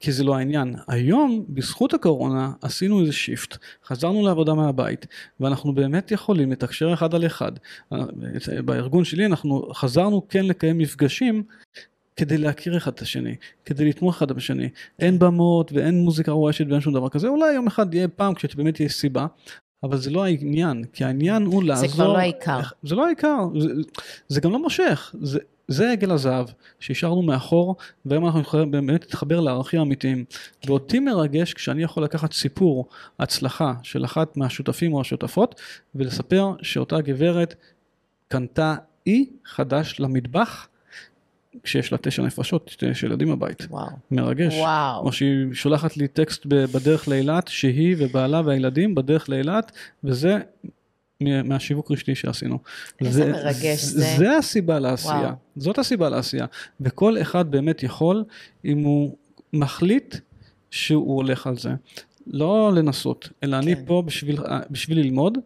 [0.00, 0.74] כי זה לא העניין.
[0.88, 5.06] היום, בזכות הקורונה, עשינו איזה shift, חזרנו לעבודה מהבית,
[5.40, 7.52] ואנחנו באמת יכולים לתקשר אחד על אחד.
[8.64, 11.42] בארגון שלי אנחנו חזרנו כן לקיים מפגשים
[12.16, 13.34] כדי להכיר אחד את השני,
[13.64, 14.68] כדי לתמוך אחד בשני.
[14.98, 18.80] אין במות ואין מוזיקה רועשת ואין שום דבר כזה, אולי יום אחד יהיה פעם כשבאמת
[18.80, 19.26] יש סיבה,
[19.82, 21.88] אבל זה לא העניין, כי העניין הוא לעזור...
[21.88, 22.60] זה כבר לא העיקר.
[22.82, 23.68] זה לא העיקר, זה,
[24.28, 25.38] זה גם לא מושך, זה,
[25.68, 26.46] זה עגל הזהב
[26.80, 30.24] שהשארנו מאחור והיום אנחנו יכולים באמת להתחבר לערכים אמיתיים
[30.66, 32.88] ואותי מרגש כשאני יכול לקחת סיפור
[33.18, 35.60] הצלחה של אחת מהשותפים או השותפות
[35.94, 37.54] ולספר שאותה גברת
[38.28, 38.74] קנתה
[39.06, 40.68] אי חדש למטבח
[41.62, 43.66] כשיש לה תשע נפשות, יש ילדים בבית.
[43.70, 43.86] וואו.
[44.10, 44.54] מרגש.
[44.54, 45.02] וואו.
[45.02, 49.72] או שהיא שולחת לי טקסט בדרך לאילת, שהיא ובעלה והילדים בדרך לאילת,
[50.04, 50.38] וזה
[51.20, 52.58] מהשיווק רשתי שעשינו.
[53.00, 54.14] איזה זה, מרגש זה.
[54.18, 55.32] זה הסיבה לעשייה, וואו.
[55.56, 56.46] זאת הסיבה לעשייה.
[56.80, 58.24] וכל אחד באמת יכול,
[58.64, 59.16] אם הוא
[59.52, 60.16] מחליט
[60.70, 61.70] שהוא הולך על זה.
[62.26, 63.62] לא לנסות, אלא כן.
[63.62, 64.38] אני פה בשביל,
[64.70, 65.38] בשביל ללמוד.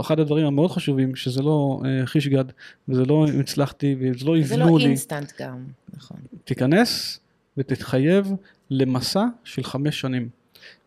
[0.00, 2.44] אחד הדברים המאוד חשובים, שזה לא uh, חיש גד,
[2.88, 4.44] וזה לא אם הצלחתי, וזה לא יבנו לי.
[4.44, 5.64] זה לא אינסטנט גם,
[5.94, 6.16] נכון.
[6.44, 7.20] תיכנס
[7.56, 8.32] ותתחייב
[8.70, 10.28] למסע של חמש שנים.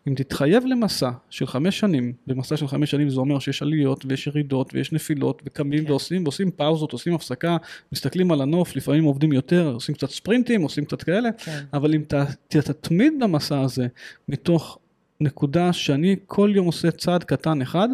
[0.08, 4.26] אם תתחייב למסע של חמש שנים, במסע של חמש שנים זה אומר שיש עליות ויש
[4.26, 5.90] ירידות ויש נפילות וקמים כן.
[5.90, 7.56] ועושים ועושים פאוזות, עושים הפסקה,
[7.92, 11.64] מסתכלים על הנוף, לפעמים עובדים יותר, עושים קצת ספרינטים, עושים קצת כאלה, כן.
[11.72, 12.02] אבל אם
[12.48, 13.86] תתמיד במסע הזה
[14.28, 14.78] מתוך
[15.20, 17.88] נקודה שאני כל יום עושה צעד קטן אחד,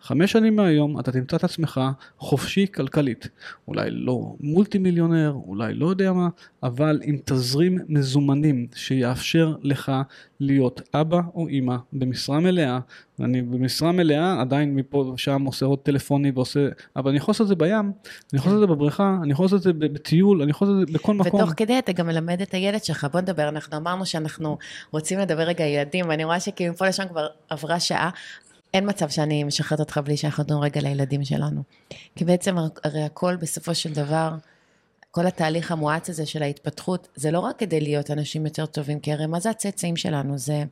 [0.00, 1.80] חמש שנים מהיום אתה תמצא את עצמך
[2.18, 3.28] חופשי כלכלית.
[3.68, 6.28] אולי לא מולטי מיליונר, אולי לא יודע מה,
[6.62, 9.92] אבל עם תזרים מזומנים שיאפשר לך
[10.40, 12.78] להיות אבא או אימא במשרה מלאה.
[13.20, 17.48] אני במשרה מלאה עדיין מפה ושם עושה עוד טלפוני ועושה, אבל אני יכול לעשות את
[17.48, 17.92] זה בים,
[18.32, 20.82] אני יכול לעשות את זה בבריכה, אני יכול לעשות את זה בטיול, אני יכול לעשות
[20.82, 21.40] את זה בכל מקום.
[21.40, 24.58] ותוך כדי אתה גם מלמד את הילד שלך, בוא נדבר, אנחנו אמרנו שאנחנו
[24.90, 28.10] רוצים לדבר רגע ילדים, ואני רואה שכאילו מפה לשם כבר עברה שעה,
[28.76, 31.62] אין מצב שאני משחררת אותך בלי שאנחנו נדון רגע לילדים שלנו.
[32.16, 34.34] כי בעצם הרי הכל בסופו של דבר,
[35.10, 39.12] כל התהליך המואץ הזה של ההתפתחות, זה לא רק כדי להיות אנשים יותר טובים, כי
[39.12, 40.38] הרי מה זה הצאצאים שלנו?
[40.38, 40.64] זה,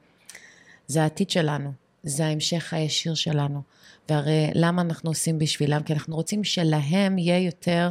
[0.86, 3.62] זה העתיד שלנו, זה ההמשך הישיר שלנו.
[4.08, 5.82] והרי למה אנחנו עושים בשבילם?
[5.82, 7.90] כי אנחנו רוצים שלהם יהיה יותר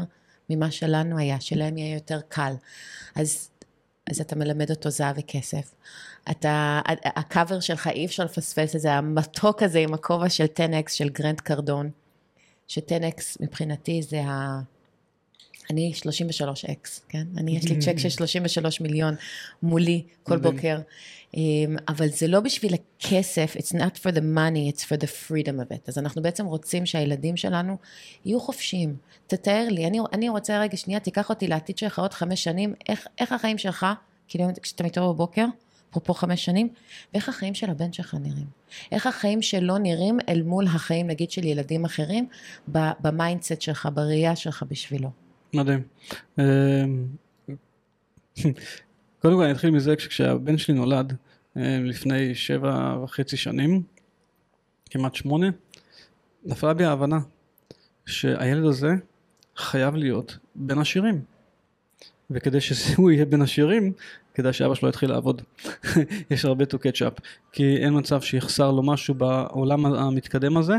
[0.49, 2.53] ממה שלנו היה, שלהם יהיה יותר קל.
[3.15, 3.49] אז,
[4.09, 5.73] אז אתה מלמד אותו זהב וכסף.
[6.31, 11.09] אתה, הקאבר שלך, אי אפשר לפספס את זה, המתוק הזה עם הכובע של 10X של
[11.09, 11.89] גרנט קרדון,
[12.67, 14.59] ש-10X מבחינתי זה ה...
[15.69, 17.27] אני 33X, כן?
[17.37, 19.15] אני, יש לי צ'ק של 33 מיליון
[19.63, 20.79] מולי כל בוקר,
[21.33, 25.59] אמ, אבל זה לא בשביל הכסף, it's not for the money, it's for the freedom
[25.59, 25.81] of it.
[25.87, 27.77] אז אנחנו בעצם רוצים שהילדים שלנו
[28.25, 28.95] יהיו חופשיים.
[29.27, 33.07] תתאר לי, אני, אני רוצה רגע שנייה, תיקח אותי לעתיד שלך עוד חמש שנים, איך,
[33.19, 33.85] איך החיים שלך,
[34.27, 35.45] כאילו כשאתה מתעורר בבוקר,
[35.93, 36.69] אפרופו חמש שנים,
[37.13, 38.47] ואיך החיים של הבן שלך נראים.
[38.91, 42.27] איך החיים שלו נראים אל מול החיים, נגיד, של ילדים אחרים,
[42.67, 45.11] ב mindset שלך, בראייה שלך בשבילו.
[45.53, 45.83] מדהים.
[46.39, 46.43] אמ,
[49.21, 51.13] קודם כל אני אתחיל מזה כשהבן שלי נולד
[51.57, 53.83] אמ, לפני שבע וחצי שנים,
[54.89, 55.47] כמעט שמונה,
[56.45, 57.19] נפלה בי ההבנה
[58.05, 58.89] שהילד הזה
[59.55, 61.21] חייב להיות בין עשירים.
[62.29, 63.93] וכדי שהוא יהיה בין עשירים,
[64.33, 65.41] כדאי שאבא שלו יתחיל לעבוד.
[66.31, 67.21] יש הרבה to catch up,
[67.51, 70.73] כי אין מצב שיחסר לו משהו בעולם המתקדם הזה,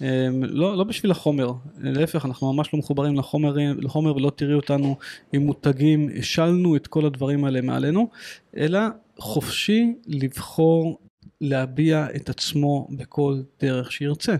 [0.00, 0.06] אמ,
[0.44, 4.96] לא, לא בשביל החומר, להפך, אנחנו ממש לא מחוברים לחומר, לחומר ולא תראי אותנו
[5.32, 8.08] עם מותגים, השלנו את כל הדברים האלה מעלינו,
[8.56, 8.80] אלא
[9.18, 10.98] חופשי לבחור
[11.40, 14.36] להביע את עצמו בכל דרך שירצה.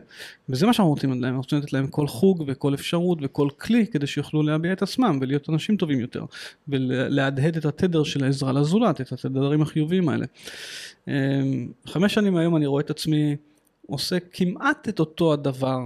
[0.49, 3.87] וזה מה שאנחנו רוצים להם, אנחנו רוצים לתת להם כל חוג וכל אפשרות וכל כלי
[3.87, 6.25] כדי שיוכלו להביע את עצמם ולהיות אנשים טובים יותר
[6.69, 10.27] ולהדהד את התדר של העזרה לזולת, את התדרים החיוביים האלה.
[11.09, 13.37] אמ, חמש שנים היום אני רואה את עצמי
[13.87, 15.81] עושה כמעט את אותו הדבר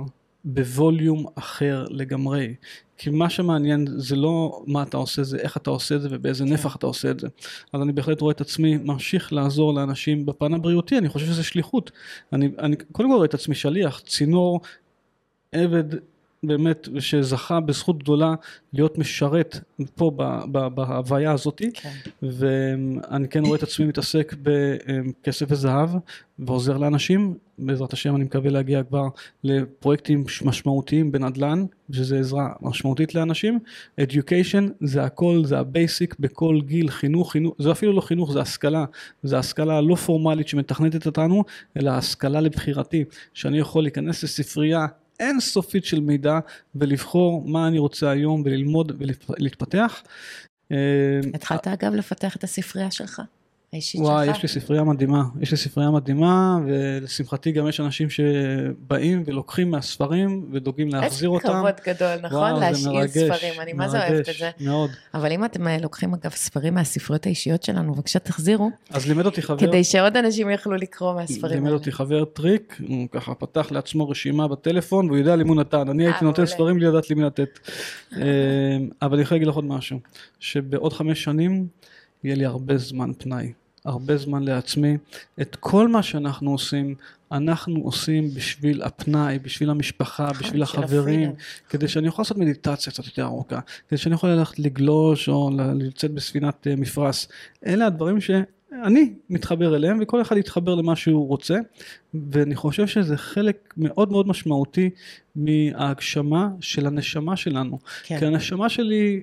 [0.45, 2.55] בווליום אחר לגמרי.
[2.97, 6.45] כי מה שמעניין זה לא מה אתה עושה, זה איך אתה עושה את זה ובאיזה
[6.45, 6.53] כן.
[6.53, 7.28] נפח אתה עושה את זה.
[7.72, 11.90] אז אני בהחלט רואה את עצמי ממשיך לעזור לאנשים בפן הבריאותי, אני חושב שזה שליחות.
[12.32, 14.61] אני, אני קודם כל רואה את עצמי שליח, צינור,
[15.53, 15.84] עבד
[16.43, 18.34] באמת, שזכה בזכות גדולה
[18.72, 19.59] להיות משרת
[19.95, 20.11] פה
[20.74, 21.93] בהוויה הזאת, כן.
[22.22, 25.90] ואני כן רואה את עצמי מתעסק בכסף וזהב
[26.38, 27.34] ועוזר לאנשים,
[27.66, 29.08] בעזרת השם אני מקווה להגיע כבר
[29.44, 33.58] לפרויקטים משמעותיים בנדל"ן, שזה עזרה משמעותית לאנשים,
[34.00, 38.40] education זה הכל, זה ה basic בכל גיל, חינוך, חינוך, זה אפילו לא חינוך, זה
[38.40, 38.84] השכלה,
[39.22, 41.44] זה השכלה לא פורמלית שמתכנתת אותנו,
[41.76, 43.04] אלא השכלה לבחירתי,
[43.34, 44.86] שאני יכול להיכנס לספרייה
[45.20, 46.38] אינסופית של מידע
[46.74, 50.02] ולבחור מה אני רוצה היום וללמוד ולהתפתח.
[50.72, 50.76] אה,
[51.34, 53.22] התחלת אגב לפתח את הספרייה שלך?
[53.72, 54.10] האישית שלך?
[54.10, 59.70] וואי, יש לי ספרייה מדהימה, יש לי ספרייה מדהימה, ולשמחתי גם יש אנשים שבאים ולוקחים
[59.70, 61.48] מהספרים ודואגים להחזיר אותם.
[61.48, 62.60] איזה כבוד גדול, נכון?
[62.60, 64.50] להשאיר ספרים, אני מה זה אוהבת את זה.
[64.60, 64.90] מאוד.
[65.14, 68.70] אבל אם אתם אה, לוקחים אגב ספרים מהספריות האישיות שלנו, בבקשה תחזירו.
[68.90, 69.58] אז לימד אותי חבר...
[69.58, 71.54] כדי שעוד אנשים יוכלו לקרוא מהספרים האלה.
[71.54, 75.88] לימד אותי חבר טריק, הוא ככה פתח לעצמו רשימה בטלפון, והוא יודע למי נתן.
[75.88, 77.58] אני הייתי אה, נותן ספרים בלי לדעת למי לתת.
[78.16, 78.20] אה,
[79.02, 79.98] אבל אני יכול להגיד לך עוד משהו,
[80.40, 81.66] שבעוד חמש שנים
[82.24, 83.52] יהיה לי הרבה זמן פנאי.
[83.85, 84.97] הרבה זמן לעצמי.
[85.41, 86.95] את כל מה שאנחנו עושים,
[87.33, 91.33] אנחנו עושים בשביל הפנאי, בשביל המשפחה, נכון, בשביל החברים,
[91.68, 96.11] כדי שאני אוכל לעשות מדיטציה קצת יותר ארוכה, כדי שאני אוכל ללכת לגלוש או לצאת
[96.11, 97.28] בספינת אה, מפרש.
[97.66, 101.59] אלה הדברים שאני מתחבר אליהם וכל אחד יתחבר למה שהוא רוצה
[102.14, 104.91] ואני חושב שזה חלק מאוד מאוד משמעותי
[105.37, 107.78] מההגשמה של הנשמה שלנו.
[108.05, 108.18] כן.
[108.18, 109.22] כי הנשמה שלי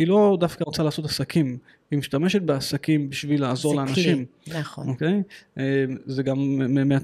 [0.00, 1.58] היא לא דווקא רוצה לעשות עסקים,
[1.90, 4.24] היא משתמשת בעסקים בשביל לעזור לאנשים.
[4.44, 4.88] זה כלי, נכון.
[4.88, 5.22] אוקיי?
[5.58, 6.60] אה, זה גם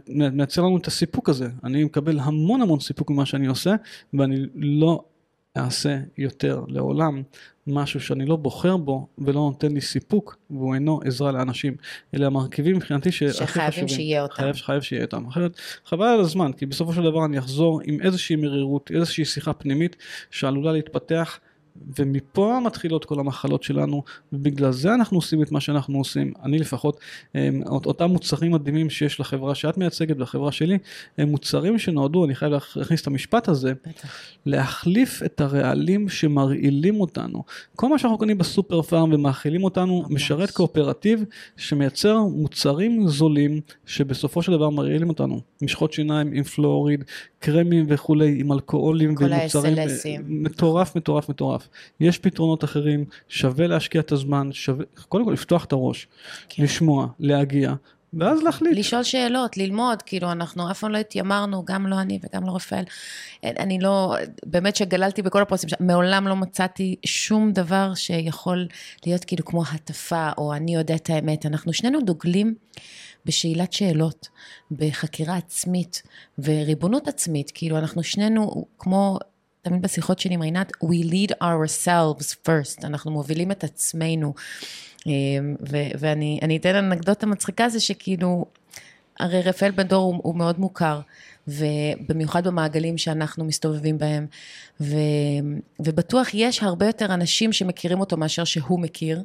[0.09, 1.49] מייצר לנו את הסיפוק הזה.
[1.65, 3.75] אני מקבל המון המון סיפוק ממה שאני עושה,
[4.15, 5.05] ואני לא
[5.57, 7.23] אעשה יותר לעולם
[7.67, 11.77] משהו שאני לא בוחר בו ולא נותן לי סיפוק, והוא אינו עזרה לאנשים.
[12.15, 13.49] אלה המרכיבים מבחינתי שהכי חשובים.
[13.49, 14.35] שחייבים שיהיה אותם.
[14.35, 15.27] חייב, חייב שיהיה אותם.
[15.27, 19.53] אחרת חבל על הזמן, כי בסופו של דבר אני אחזור עם איזושהי מרירות, איזושהי שיחה
[19.53, 19.97] פנימית
[20.31, 21.39] שעלולה להתפתח.
[21.99, 24.03] ומפה מתחילות כל המחלות שלנו,
[24.33, 26.33] ובגלל זה אנחנו עושים את מה שאנחנו עושים.
[26.43, 27.01] אני לפחות,
[27.35, 30.79] אמ, אותם מוצרים מדהימים שיש לחברה שאת מייצגת והחברה שלי,
[31.19, 33.73] הם מוצרים שנועדו, אני חייב להכניס את המשפט הזה,
[34.47, 37.45] להחליף את הרעלים שמרעילים אותנו.
[37.77, 41.25] כל מה שאנחנו קונים בסופר פארם ומאכילים אותנו, משרת קואופרטיב
[41.57, 45.41] שמייצר מוצרים זולים, שבסופו של דבר מרעילים אותנו.
[45.63, 47.05] משחות שיניים עם פלואוריד,
[47.47, 49.77] קרמים וכולי, עם אלכוהולים ומוצרים,
[50.27, 51.69] מטורף, מטורף, מטורף.
[52.01, 56.07] יש פתרונות אחרים, שווה להשקיע את הזמן, שווה, קודם כל לפתוח את הראש,
[56.49, 56.63] כן.
[56.63, 57.75] לשמוע, להגיע,
[58.15, 58.77] ואז להחליט.
[58.77, 62.85] לשאול שאלות, ללמוד, כאילו אנחנו אף פעם לא התיימרנו, גם לא אני וגם לא רפאל.
[63.45, 64.17] אני לא,
[64.47, 68.67] באמת שגללתי בכל הפרוסים, מעולם לא מצאתי שום דבר שיכול
[69.07, 71.47] להיות כאילו כמו הטפה, או אני יודע את האמת.
[71.47, 72.55] אנחנו שנינו דוגלים
[73.27, 74.29] בשאלת שאלות,
[74.71, 76.03] בחקירה עצמית
[76.39, 79.19] וריבונות עצמית, כאילו אנחנו שנינו כמו
[79.63, 84.35] תמיד בשיחות שלי עם רינת, we lead ourselves first, אנחנו מובילים את עצמנו.
[85.07, 88.45] אמ, ו- ואני אתן אנקדוטה מצחיקה, זה שכאילו,
[89.21, 91.01] הרי רפאל בן דור הוא, הוא מאוד מוכר,
[91.49, 94.27] ובמיוחד במעגלים שאנחנו מסתובבים בהם,
[94.81, 94.97] ו,
[95.81, 99.23] ובטוח יש הרבה יותר אנשים שמכירים אותו מאשר שהוא מכיר.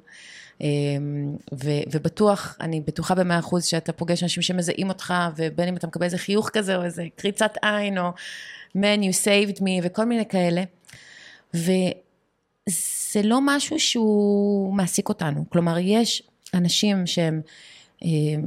[0.61, 5.87] אמ, ו, ובטוח, אני בטוחה במאה אחוז שאתה פוגש אנשים שמזהים אותך, ובין אם אתה
[5.87, 8.09] מקבל איזה חיוך כזה, או איזה קריצת עין, או
[8.77, 10.63] man you saved me, וכל מיני כאלה.
[11.53, 15.45] וזה לא משהו שהוא מעסיק אותנו.
[15.49, 17.41] כלומר, יש אנשים שהם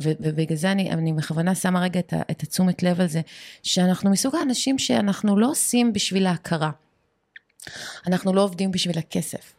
[0.01, 3.21] ובגלל זה אני, אני בכוונה שמה רגע את, את התשומת לב על זה,
[3.63, 6.71] שאנחנו מסוג האנשים שאנחנו לא עושים בשביל ההכרה.
[8.07, 9.55] אנחנו לא עובדים בשביל הכסף.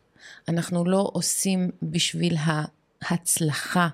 [0.47, 2.37] אנחנו לא עושים בשביל
[3.01, 3.87] ההצלחה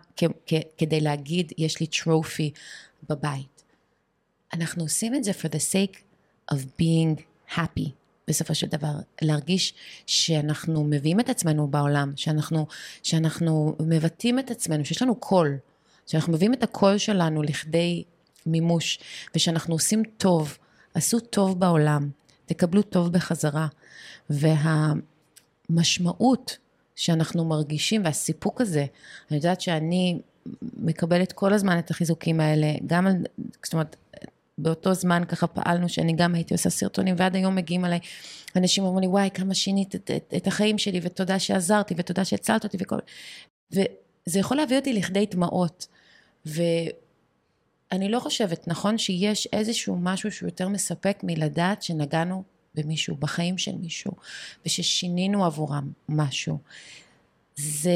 [0.77, 2.51] כדי להגיד, יש לי טרופי
[3.09, 3.63] בבית.
[4.53, 5.97] אנחנו עושים את זה for the sake
[6.53, 7.21] of being
[7.55, 7.89] happy.
[8.27, 9.73] בסופו של דבר, להרגיש
[10.05, 12.67] שאנחנו מביאים את עצמנו בעולם, שאנחנו,
[13.03, 15.57] שאנחנו מבטאים את עצמנו, שיש לנו קול,
[16.07, 18.03] שאנחנו מביאים את הקול שלנו לכדי
[18.45, 18.99] מימוש,
[19.35, 20.57] ושאנחנו עושים טוב,
[20.93, 22.09] עשו טוב בעולם,
[22.45, 23.67] תקבלו טוב בחזרה.
[25.71, 26.57] והמשמעות
[26.95, 28.85] שאנחנו מרגישים והסיפוק הזה,
[29.31, 30.19] אני יודעת שאני
[30.77, 33.13] מקבלת כל הזמן את החיזוקים האלה, גם על,
[33.63, 33.95] זאת אומרת,
[34.57, 37.99] באותו זמן ככה פעלנו שאני גם הייתי עושה סרטונים ועד היום מגיעים אליי
[38.55, 42.63] אנשים אומרים לי וואי כמה שינית את, את, את החיים שלי ותודה שעזרתי ותודה שהצלת
[42.63, 42.99] אותי וכל
[43.71, 45.87] וזה יכול להביא אותי לכדי דמעות.
[46.45, 52.43] ואני לא חושבת נכון שיש איזשהו משהו שהוא יותר מספק מלדעת שנגענו
[52.75, 54.11] במישהו בחיים של מישהו
[54.65, 56.57] וששינינו עבורם משהו
[57.55, 57.91] זה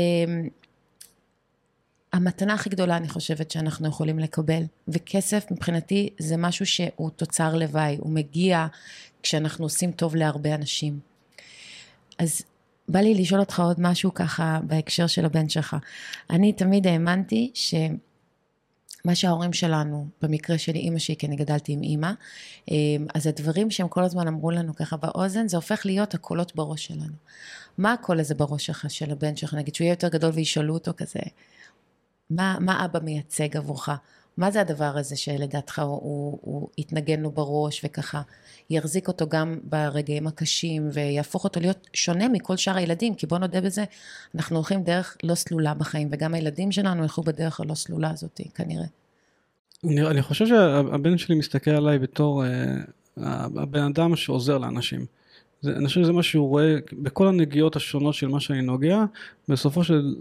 [2.13, 7.97] המתנה הכי גדולה אני חושבת שאנחנו יכולים לקבל, וכסף מבחינתי זה משהו שהוא תוצר לוואי,
[7.99, 8.67] הוא מגיע
[9.23, 10.99] כשאנחנו עושים טוב להרבה אנשים.
[12.17, 12.41] אז
[12.88, 15.76] בא לי לשאול אותך עוד משהו ככה בהקשר של הבן שלך.
[16.30, 17.51] אני תמיד האמנתי
[19.06, 22.12] שמה שההורים שלנו, במקרה שלי אימא שלי, כי אני גדלתי עם אימא,
[22.72, 26.86] אמ, אז הדברים שהם כל הזמן אמרו לנו ככה באוזן, זה הופך להיות הקולות בראש
[26.86, 27.14] שלנו.
[27.78, 30.91] מה הקול הזה בראש שלך, של הבן שלך, נגיד שהוא יהיה יותר גדול וישאלו אותו
[30.97, 31.20] כזה,
[32.30, 33.89] מה, מה אבא מייצג עבורך?
[34.38, 38.21] מה זה הדבר הזה שלדעתך הוא, הוא, הוא יתנגן לו בראש וככה
[38.69, 43.61] יחזיק אותו גם ברגעים הקשים ויהפוך אותו להיות שונה מכל שאר הילדים, כי בוא נודה
[43.61, 43.83] בזה,
[44.36, 48.86] אנחנו הולכים דרך לא סלולה בחיים, וגם הילדים שלנו ילכו בדרך הלא סלולה הזאת כנראה.
[49.83, 53.21] אני, אני חושב שהבן שלי מסתכל עליי בתור uh,
[53.57, 55.05] הבן אדם שעוזר לאנשים.
[55.66, 59.05] זה, אני חושב שזה מה שהוא רואה בכל הנגיעות השונות של מה שאני נוגע,
[59.49, 60.16] בסופו של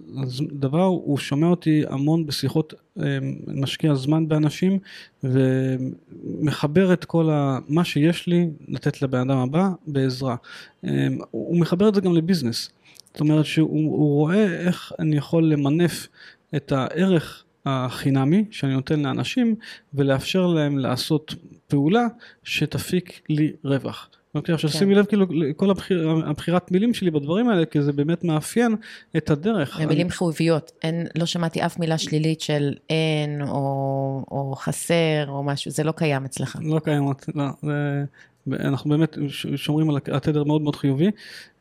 [0.53, 4.79] דבר הוא שומע אותי המון בשיחות, אה, משקיע זמן באנשים
[5.25, 10.37] ומחבר את כל ה, מה שיש לי לתת לבן אדם הבא בעזרה.
[10.85, 12.71] אה, הוא מחבר את זה גם לביזנס,
[13.13, 16.09] זאת אומרת שהוא רואה איך אני יכול למנף
[16.57, 19.55] את הערך החינמי שאני נותן לאנשים
[19.95, 21.35] ולאפשר להם לעשות
[21.69, 22.07] פעולה
[22.45, 24.09] שתפיק לי רווח.
[24.35, 24.79] אוקיי, עכשיו כן.
[24.79, 25.27] שימי לב כאילו
[25.57, 28.77] כל הבחיר, הבחירת מילים שלי בדברים האלה, כי זה באמת מאפיין
[29.17, 29.77] את הדרך.
[29.81, 30.11] ומילים אני...
[30.11, 35.85] חיוביות, אין, לא שמעתי אף מילה שלילית של אין או, או חסר או משהו, זה
[35.85, 36.57] לא קיים אצלך.
[36.63, 38.05] לא קיים, לא, זה,
[38.53, 39.19] אנחנו באמת
[39.57, 41.11] שומרים על התדר מאוד מאוד חיובי.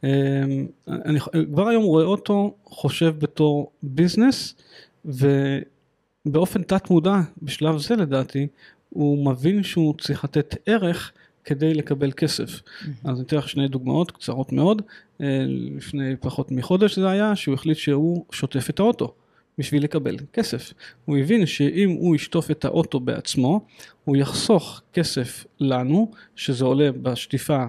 [0.04, 0.10] אמ,
[0.88, 1.20] אני
[1.54, 4.56] כבר היום רואה אותו חושב בתור ביזנס,
[5.06, 8.48] ובאופן תת מודע, בשלב זה לדעתי,
[8.90, 11.12] הוא מבין שהוא צריך לתת ערך.
[11.44, 12.62] כדי לקבל כסף.
[13.04, 14.82] אז אני אתן לך שני דוגמאות קצרות מאוד.
[15.22, 19.14] אה, לפני פחות מחודש זה היה שהוא החליט שהוא שוטף את האוטו
[19.58, 20.74] בשביל לקבל כסף.
[21.06, 23.66] הוא הבין שאם הוא ישטוף את האוטו בעצמו,
[24.06, 27.66] הוא יחסוך כסף לנו, שזה עולה בשטיפה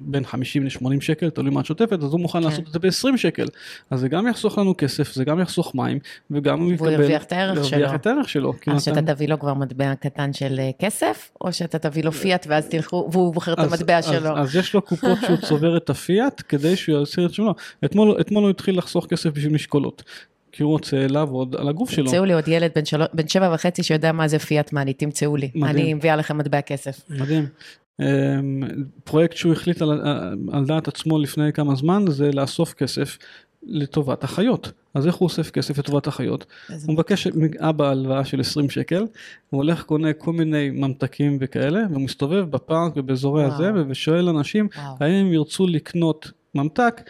[0.00, 2.44] בין 50 ל-80 שקל, תלוי מה את שוטפת, אז הוא מוכן כן.
[2.44, 3.46] לעשות את זה ב-20 שקל.
[3.90, 5.98] אז זה גם יחסוך לנו כסף, זה גם יחסוך מים,
[6.30, 6.88] וגם הוא יקבל...
[6.88, 7.78] והוא ירוויח את הערך שלו.
[7.78, 8.52] ירוויח את הערך שלו.
[8.66, 9.14] אז שאתה אתה...
[9.14, 13.08] תביא לו כבר מטבע קטן של אה, כסף, או שאתה תביא לו פיאט ואז תלכו,
[13.12, 14.38] והוא בוחר את המטבע אז, שלו.
[14.38, 17.54] אז, אז יש לו קופות שהוא צובר את הפיאט, כדי שהוא יסיר את שלו.
[17.84, 20.02] אתמול, אתמול הוא התחיל לחסוך כסף בשביל משקולות.
[20.52, 22.04] כי הוא רוצה לעבוד על הגוף שלו.
[22.04, 23.02] תמצאו לי עוד ילד בן, של...
[23.12, 25.50] בן שבע וחצי שיודע מה זה פיאט מאני, תמצאו לי.
[25.54, 25.64] מדהים.
[25.64, 27.00] אני מביאה לכם מטבע כסף.
[27.10, 27.46] מדהים.
[28.00, 28.62] אמ,
[29.04, 30.00] פרויקט שהוא החליט על,
[30.52, 33.18] על דעת עצמו לפני כמה זמן זה לאסוף כסף
[33.62, 34.72] לטובת החיות.
[34.94, 36.46] אז איך הוא אוסף כסף לטובת החיות?
[36.86, 39.00] הוא מבקש מאבא הלוואה של 20 שקל,
[39.50, 44.94] הוא הולך קונה כל מיני ממתקים וכאלה, ומסתובב בפארק ובאזורי הזה, ושואל אנשים וואו.
[45.00, 47.00] האם הם ירצו לקנות ממתק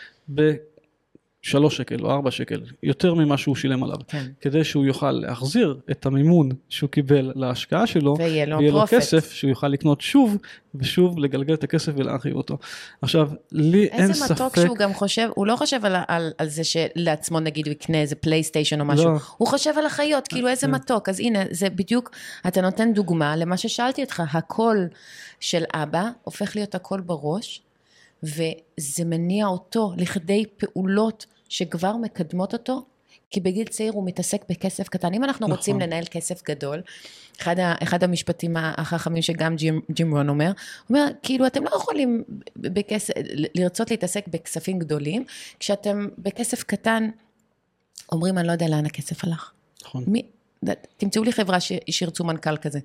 [1.47, 4.27] שלוש שקל או ארבע שקל, יותר ממה שהוא שילם עליו, כן.
[4.41, 9.33] כדי שהוא יוכל להחזיר את המימון שהוא קיבל להשקעה שלו, ויהיה לו, ויהיה לו כסף
[9.33, 10.37] שהוא יוכל לקנות שוב,
[10.75, 12.59] ושוב לגלגל את הכסף ולהרחיב אותו.
[13.03, 14.23] עכשיו, לי אין ספק...
[14.23, 17.73] איזה מתוק שהוא גם חושב, הוא לא חושב על, על, על זה שלעצמו נגיד הוא
[17.73, 19.19] יקנה איזה פלייסטיישן או משהו, לא.
[19.37, 20.75] הוא חושב על החיות, כאילו איזה כן.
[20.75, 22.11] מתוק, אז הנה, זה בדיוק,
[22.47, 24.89] אתה נותן דוגמה למה ששאלתי אותך, הקול
[25.41, 27.63] של אבא הופך להיות הקול בראש,
[28.23, 32.83] וזה מניע אותו לכדי פעולות שכבר מקדמות אותו,
[33.31, 35.15] כי בגיל צעיר הוא מתעסק בכסף קטן.
[35.15, 35.57] אם אנחנו נכון.
[35.57, 36.83] רוצים לנהל כסף גדול,
[37.41, 40.55] אחד, ה, אחד המשפטים החכמים שגם ג'ים, ג'ים רון אומר, הוא
[40.89, 42.25] אומר, כאילו אתם לא יכולים
[42.57, 43.15] בכסף,
[43.55, 45.25] לרצות להתעסק בכספים גדולים,
[45.61, 47.11] כשאתם בכסף קטן
[48.13, 49.53] אומרים, אני לא יודע לאן הכסף הלך.
[49.83, 50.05] נכון.
[50.07, 50.23] מי,
[50.97, 52.79] תמצאו לי חברה ש, שירצו מנכ"ל כזה,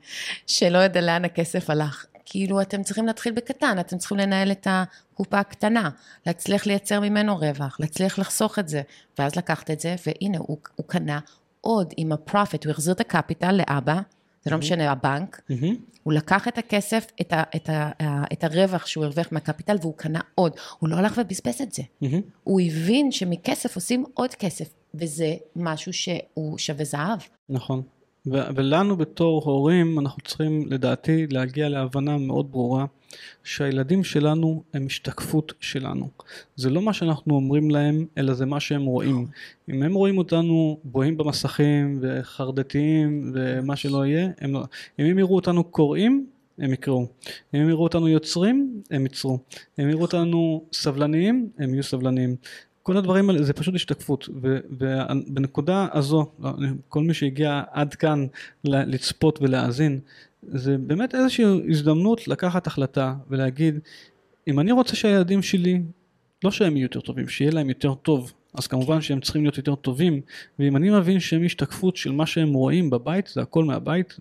[0.48, 2.06] שלא יודע לאן הכסף הלך.
[2.32, 5.90] כאילו אתם צריכים להתחיל בקטן, אתם צריכים לנהל את הקופה הקטנה,
[6.26, 8.82] להצליח לייצר ממנו רווח, להצליח לחסוך את זה,
[9.20, 11.20] ואז לקחת את זה, והנה, הוא, הוא קנה
[11.62, 14.02] עוד עם ה profit, הוא החזיר את ה capital לאבא,
[14.46, 15.42] זה לא משנה, הבנק,
[16.04, 17.92] הוא לקח את הכסף, את, ה, את, ה,
[18.34, 20.54] את הרווח שהוא הרוויח מה capital, והוא קנה עוד.
[20.80, 21.84] הוא לא הלך ובזבז את זה.
[22.44, 27.20] הוא הבין שמכסף עושים עוד כסף, וזה משהו שהוא שווה זהב.
[27.50, 27.82] נכון.
[28.26, 32.86] ולנו בתור הורים אנחנו צריכים לדעתי להגיע להבנה מאוד ברורה
[33.44, 36.10] שהילדים שלנו הם השתקפות שלנו.
[36.56, 39.28] זה לא מה שאנחנו אומרים להם אלא זה מה שהם רואים.
[39.70, 44.64] אם הם רואים אותנו בוהים במסכים וחרדתיים ומה שלא יהיה, הם לא.
[45.00, 46.26] אם הם יראו אותנו קוראים
[46.62, 47.08] הם יקראו.
[47.54, 49.40] אם הם יראו אותנו יוצרים, הם ייצרו.
[49.80, 52.36] אם יראו אותנו סבלניים, הם יהיו סבלניים.
[52.84, 54.30] כל הדברים האלה זה פשוט השתקפות.
[54.80, 56.32] ובנקודה הזו
[56.90, 58.28] כל מי שהגיע עד כאן
[58.64, 60.00] לצפות ולהאזין
[60.44, 63.80] זה באמת איזושהי הזדמנות לקחת החלטה ולהגיד
[64.48, 65.82] אם אני רוצה שהילדים שלי
[66.44, 69.76] לא שהם יהיו יותר טובים שיהיה להם יותר טוב אז כמובן שהם צריכים להיות יותר
[69.76, 70.22] טובים
[70.60, 74.18] ואם אני מבין שהם השתקפות של מה שהם רואים בבית זה הכל מהבית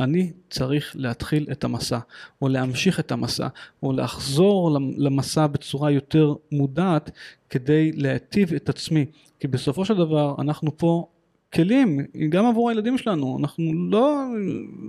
[0.00, 1.98] אני צריך להתחיל את המסע,
[2.42, 3.48] או להמשיך את המסע,
[3.82, 7.10] או לחזור למסע בצורה יותר מודעת
[7.50, 9.06] כדי להיטיב את עצמי.
[9.40, 11.06] כי בסופו של דבר אנחנו פה
[11.54, 14.24] כלים, גם עבור הילדים שלנו, אנחנו לא,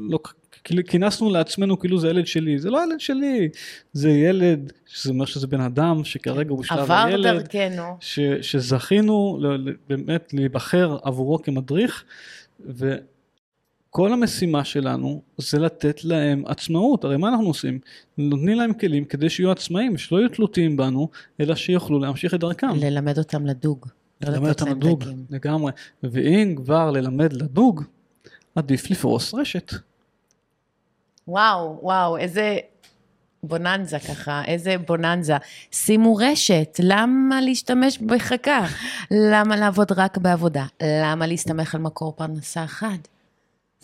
[0.09, 0.19] לא
[0.87, 3.49] כינסנו לעצמנו כאילו זה ילד שלי, זה לא ילד שלי,
[3.93, 9.39] זה ילד, שזה אומר שזה בן אדם שכרגע הוא בשלב הילד, עבר דרכנו, ש, שזכינו
[9.89, 12.03] באמת להיבחר עבורו כמדריך,
[12.59, 12.95] ו...
[13.95, 17.79] כל המשימה שלנו זה לתת להם עצמאות, הרי מה אנחנו עושים?
[18.17, 21.09] נותנים להם כלים כדי שיהיו עצמאים, שלא יהיו תלותיים בנו,
[21.39, 22.75] אלא שיוכלו להמשיך את דרכם.
[22.75, 23.85] ללמד אותם לדוג.
[24.21, 25.71] לא ללמד אותם לדוג, לגמרי.
[26.03, 27.83] ואם כבר ללמד לדוג,
[28.55, 29.73] עדיף לפרוס רשת.
[31.27, 32.57] וואו, וואו, איזה
[33.43, 35.37] בוננזה ככה, איזה בוננזה.
[35.71, 38.65] שימו רשת, למה להשתמש בחכה?
[39.11, 40.65] למה לעבוד רק בעבודה?
[40.83, 42.97] למה להסתמך על מקור פרנסה אחד?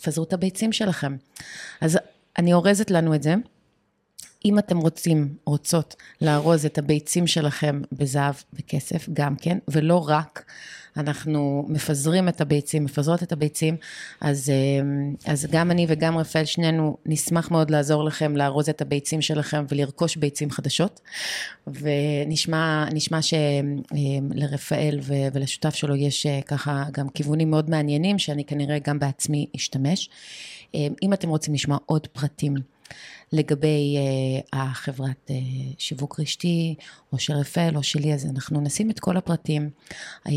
[0.02, 1.16] פזרו את הביצים שלכם.
[1.80, 1.98] אז
[2.38, 3.34] אני אורזת לנו את זה.
[4.44, 10.44] אם אתם רוצים, רוצות, לארוז את הביצים שלכם בזהב וכסף, גם כן, ולא רק,
[10.96, 13.76] אנחנו מפזרים את הביצים, מפזרות את הביצים,
[14.20, 14.80] אז, אה,
[15.32, 20.16] אז גם אני וגם רפאל, שנינו נשמח מאוד לעזור לכם לארוז את הביצים שלכם ולרכוש
[20.16, 21.00] ביצים חדשות,
[21.66, 22.86] ונשמע
[23.22, 25.00] שלרפאל
[25.32, 30.10] ולשותף שלו יש אה, ככה גם כיוונים מאוד מעניינים, שאני כנראה גם בעצמי אשתמש.
[30.74, 32.54] אה, אם אתם רוצים לשמוע עוד פרטים
[33.32, 35.32] לגבי uh, החברת uh,
[35.78, 36.74] שיווק רשתי,
[37.12, 39.70] או של רפאל או שלי, אז אנחנו נשים את כל הפרטים,
[40.28, 40.30] um,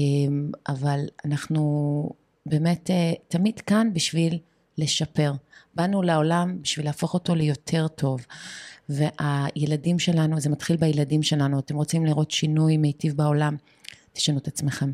[0.67, 2.09] אבל אנחנו
[2.45, 2.89] באמת
[3.27, 4.39] תמיד כאן בשביל
[4.77, 5.33] לשפר.
[5.75, 8.25] באנו לעולם בשביל להפוך אותו ליותר טוב.
[8.89, 13.55] והילדים שלנו, זה מתחיל בילדים שלנו, אתם רוצים לראות שינוי מיטיב בעולם,
[14.13, 14.91] תשנו את עצמכם.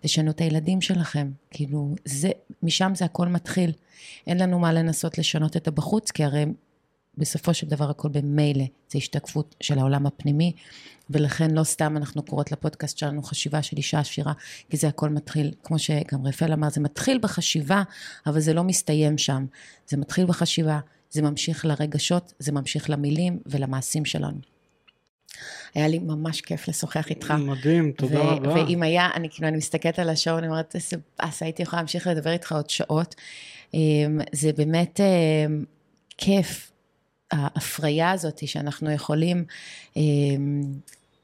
[0.00, 2.30] תשנו את הילדים שלכם, כאילו, זה,
[2.62, 3.72] משם זה הכל מתחיל.
[4.26, 6.44] אין לנו מה לנסות לשנות את הבחוץ, כי הרי
[7.18, 10.52] בסופו של דבר הכל במילא, זה השתקפות של העולם הפנימי,
[11.10, 14.32] ולכן לא סתם אנחנו קוראות לפודקאסט שלנו חשיבה של אישה עשירה,
[14.70, 17.82] כי זה הכל מתחיל, כמו שגם רפאל אמר, זה מתחיל בחשיבה,
[18.26, 19.46] אבל זה לא מסתיים שם.
[19.88, 20.80] זה מתחיל בחשיבה,
[21.10, 24.38] זה ממשיך לרגשות, זה ממשיך למילים ולמעשים שלנו.
[25.74, 27.30] היה לי ממש כיף לשוחח איתך.
[27.30, 28.52] מדהים, תודה ו- רבה.
[28.52, 32.06] ואם היה, אני כאילו, אני מסתכלת על השעון, אני אומרת, איזה באסה, הייתי יכולה להמשיך
[32.06, 33.14] לדבר איתך עוד שעות.
[33.74, 35.64] אמ, זה באמת אמ,
[36.18, 36.70] כיף
[37.34, 39.44] ההפריה הזאת שאנחנו יכולים
[39.94, 39.98] um,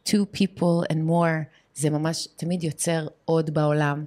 [0.07, 4.05] two people and more, זה ממש תמיד יוצר עוד בעולם.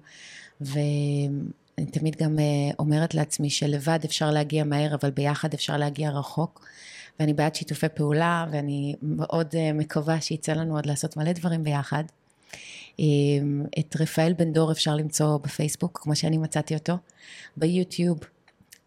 [0.61, 6.65] ואני תמיד גם uh, אומרת לעצמי שלבד אפשר להגיע מהר, אבל ביחד אפשר להגיע רחוק.
[7.19, 12.03] ואני בעד שיתופי פעולה, ואני מאוד uh, מקווה שיצא לנו עוד לעשות מלא דברים ביחד.
[12.91, 12.99] Um,
[13.80, 16.97] את רפאל בן דור אפשר למצוא בפייסבוק, כמו שאני מצאתי אותו,
[17.57, 18.19] ביוטיוב,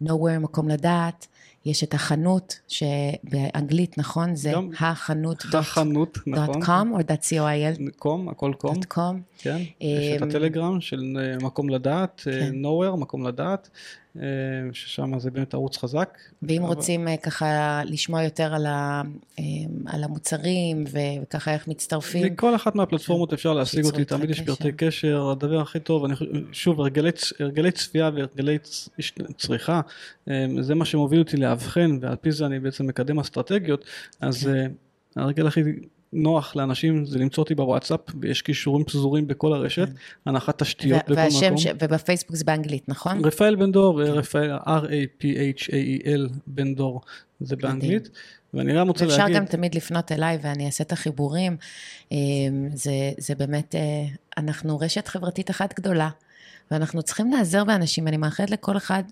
[0.03, 1.27] nowhere מקום לדעת,
[1.67, 4.35] יש את החנות, שבאנגלית, נכון?
[4.35, 5.45] זה החנות.
[5.53, 6.63] החנות, נכון.
[6.63, 7.91] .com או .coil?
[7.95, 8.75] קום, הכל קום.
[8.93, 8.97] .com.
[9.37, 9.57] כן.
[9.81, 12.65] יש את אמ, הטלגרם של אה, מקום לדעת, אה, כן.
[12.65, 13.69] nowhere, מקום לדעת.
[14.15, 14.23] אה,
[14.73, 16.17] ששם זה באמת ערוץ חזק.
[16.41, 16.73] ואם אבל...
[16.73, 19.01] רוצים אה, ככה לשמוע יותר על, ה,
[19.39, 19.43] אה,
[19.85, 22.25] על המוצרים וככה איך מצטרפים.
[22.25, 26.15] מכל אחת מהפלטפורמות אפשר להשיג אותי, תמיד יש פרטי קשר, הדבר הכי טוב, אני,
[26.51, 27.09] שוב, הרגלי,
[27.39, 28.57] הרגלי צפייה והרגלי
[29.37, 29.81] צריכה,
[30.59, 33.85] זה מה שמוביל אותי לאבחן, ועל פי זה אני בעצם מקדם אסטרטגיות,
[34.21, 34.71] אז כן.
[35.21, 35.61] הרגל הכי
[36.13, 39.87] נוח לאנשים זה למצוא אותי בוואטסאפ, ויש קישורים פזורים בכל הרשת,
[40.25, 41.57] הנחת תשתיות ו- בכל והשם מקום.
[41.57, 41.67] ש...
[41.81, 43.25] ובפייסבוק זה באנגלית, נכון?
[43.25, 47.01] רפאל בן דור, רפאל, R-A-P-H-A-E-L בן דור,
[47.39, 48.09] זה באנגלית.
[48.53, 51.57] ואני גם רוצה ואפשר להגיד, גם תמיד לפנות אליי ואני אעשה את החיבורים.
[52.11, 52.17] אה,
[52.73, 54.05] זה, זה באמת, אה,
[54.37, 56.09] אנחנו רשת חברתית אחת גדולה,
[56.71, 58.07] ואנחנו צריכים להיעזר באנשים.
[58.07, 59.03] אני מאחלת לכל אחד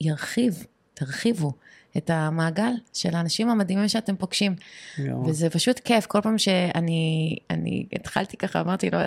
[0.00, 0.64] שירחיב,
[0.94, 1.52] תרחיבו
[1.96, 4.54] את המעגל של האנשים המדהימים שאתם פוגשים.
[4.98, 5.26] יואו.
[5.26, 8.98] וזה פשוט כיף, כל פעם שאני אני התחלתי ככה, אמרתי לו,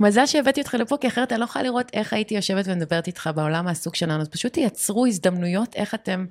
[0.00, 3.30] מזל שהבאתי אותך לפה, כי אחרת אני לא יכולה לראות איך הייתי יושבת ומדברת איתך
[3.34, 6.26] בעולם מהסוג שלנו, אז פשוט תייצרו הזדמנויות, איך אתם,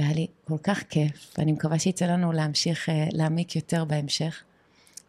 [0.00, 4.42] והיה לי כל כך כיף, ואני מקווה שיצא לנו להמשיך אה, להעמיק יותר בהמשך.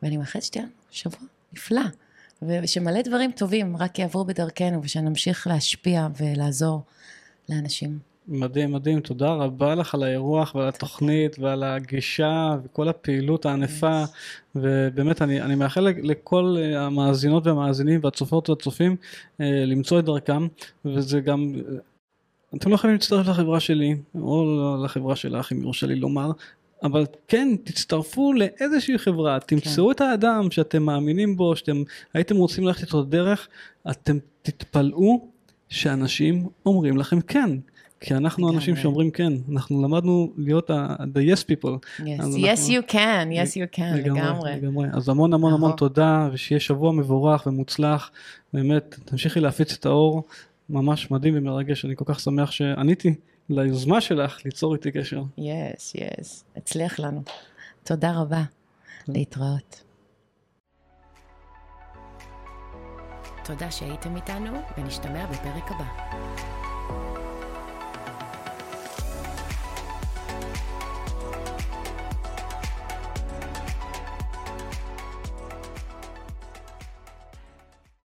[0.03, 1.19] ואני מאחלת שתהיה לנו שבוע
[1.53, 1.81] נפלא,
[2.41, 6.81] ושמלא דברים טובים רק יעברו בדרכנו, ושנמשיך להשפיע ולעזור
[7.49, 7.99] לאנשים.
[8.27, 14.03] מדהים, מדהים, תודה רבה לך על האירוח ועל התוכנית ועל הגישה וכל הפעילות הענפה
[14.55, 18.95] ובאמת אני, אני מאחל לכל אה, המאזינות והמאזינים והצופות והצופים
[19.41, 20.47] אה, למצוא את דרכם
[20.85, 21.53] וזה גם,
[22.55, 24.45] אתם לא חייבים להצטרף לחברה שלי או
[24.83, 26.31] לחברה שלך אם יורשה לי לומר
[26.83, 29.91] אבל כן תצטרפו לאיזושהי חברה תמצאו כן.
[29.91, 31.83] את האדם שאתם מאמינים בו שאתם
[32.13, 33.47] הייתם רוצים ללכת איתו דרך
[33.91, 35.27] אתם תתפלאו
[35.69, 37.49] שאנשים אומרים לכם כן
[38.01, 41.99] כי אנחנו אנשים שאומרים כן, אנחנו למדנו להיות ה-the yes people.
[41.99, 42.03] Yes,
[42.35, 44.55] yes you can, yes you can, לגמרי.
[44.55, 44.87] לגמרי.
[44.93, 48.11] אז המון המון המון תודה, ושיהיה שבוע מבורך ומוצלח,
[48.53, 50.23] באמת, תמשיכי להפיץ את האור,
[50.71, 53.15] ממש מדהים ומרגש, אני כל כך שמח שעניתי
[53.49, 55.21] ליוזמה שלך ליצור איתי קשר.
[55.37, 57.21] yes, yes, הצליח לנו.
[57.83, 58.43] תודה רבה,
[59.07, 59.83] להתראות.
[63.45, 66.60] תודה שהייתם איתנו, ונשתמע בפרק הבא.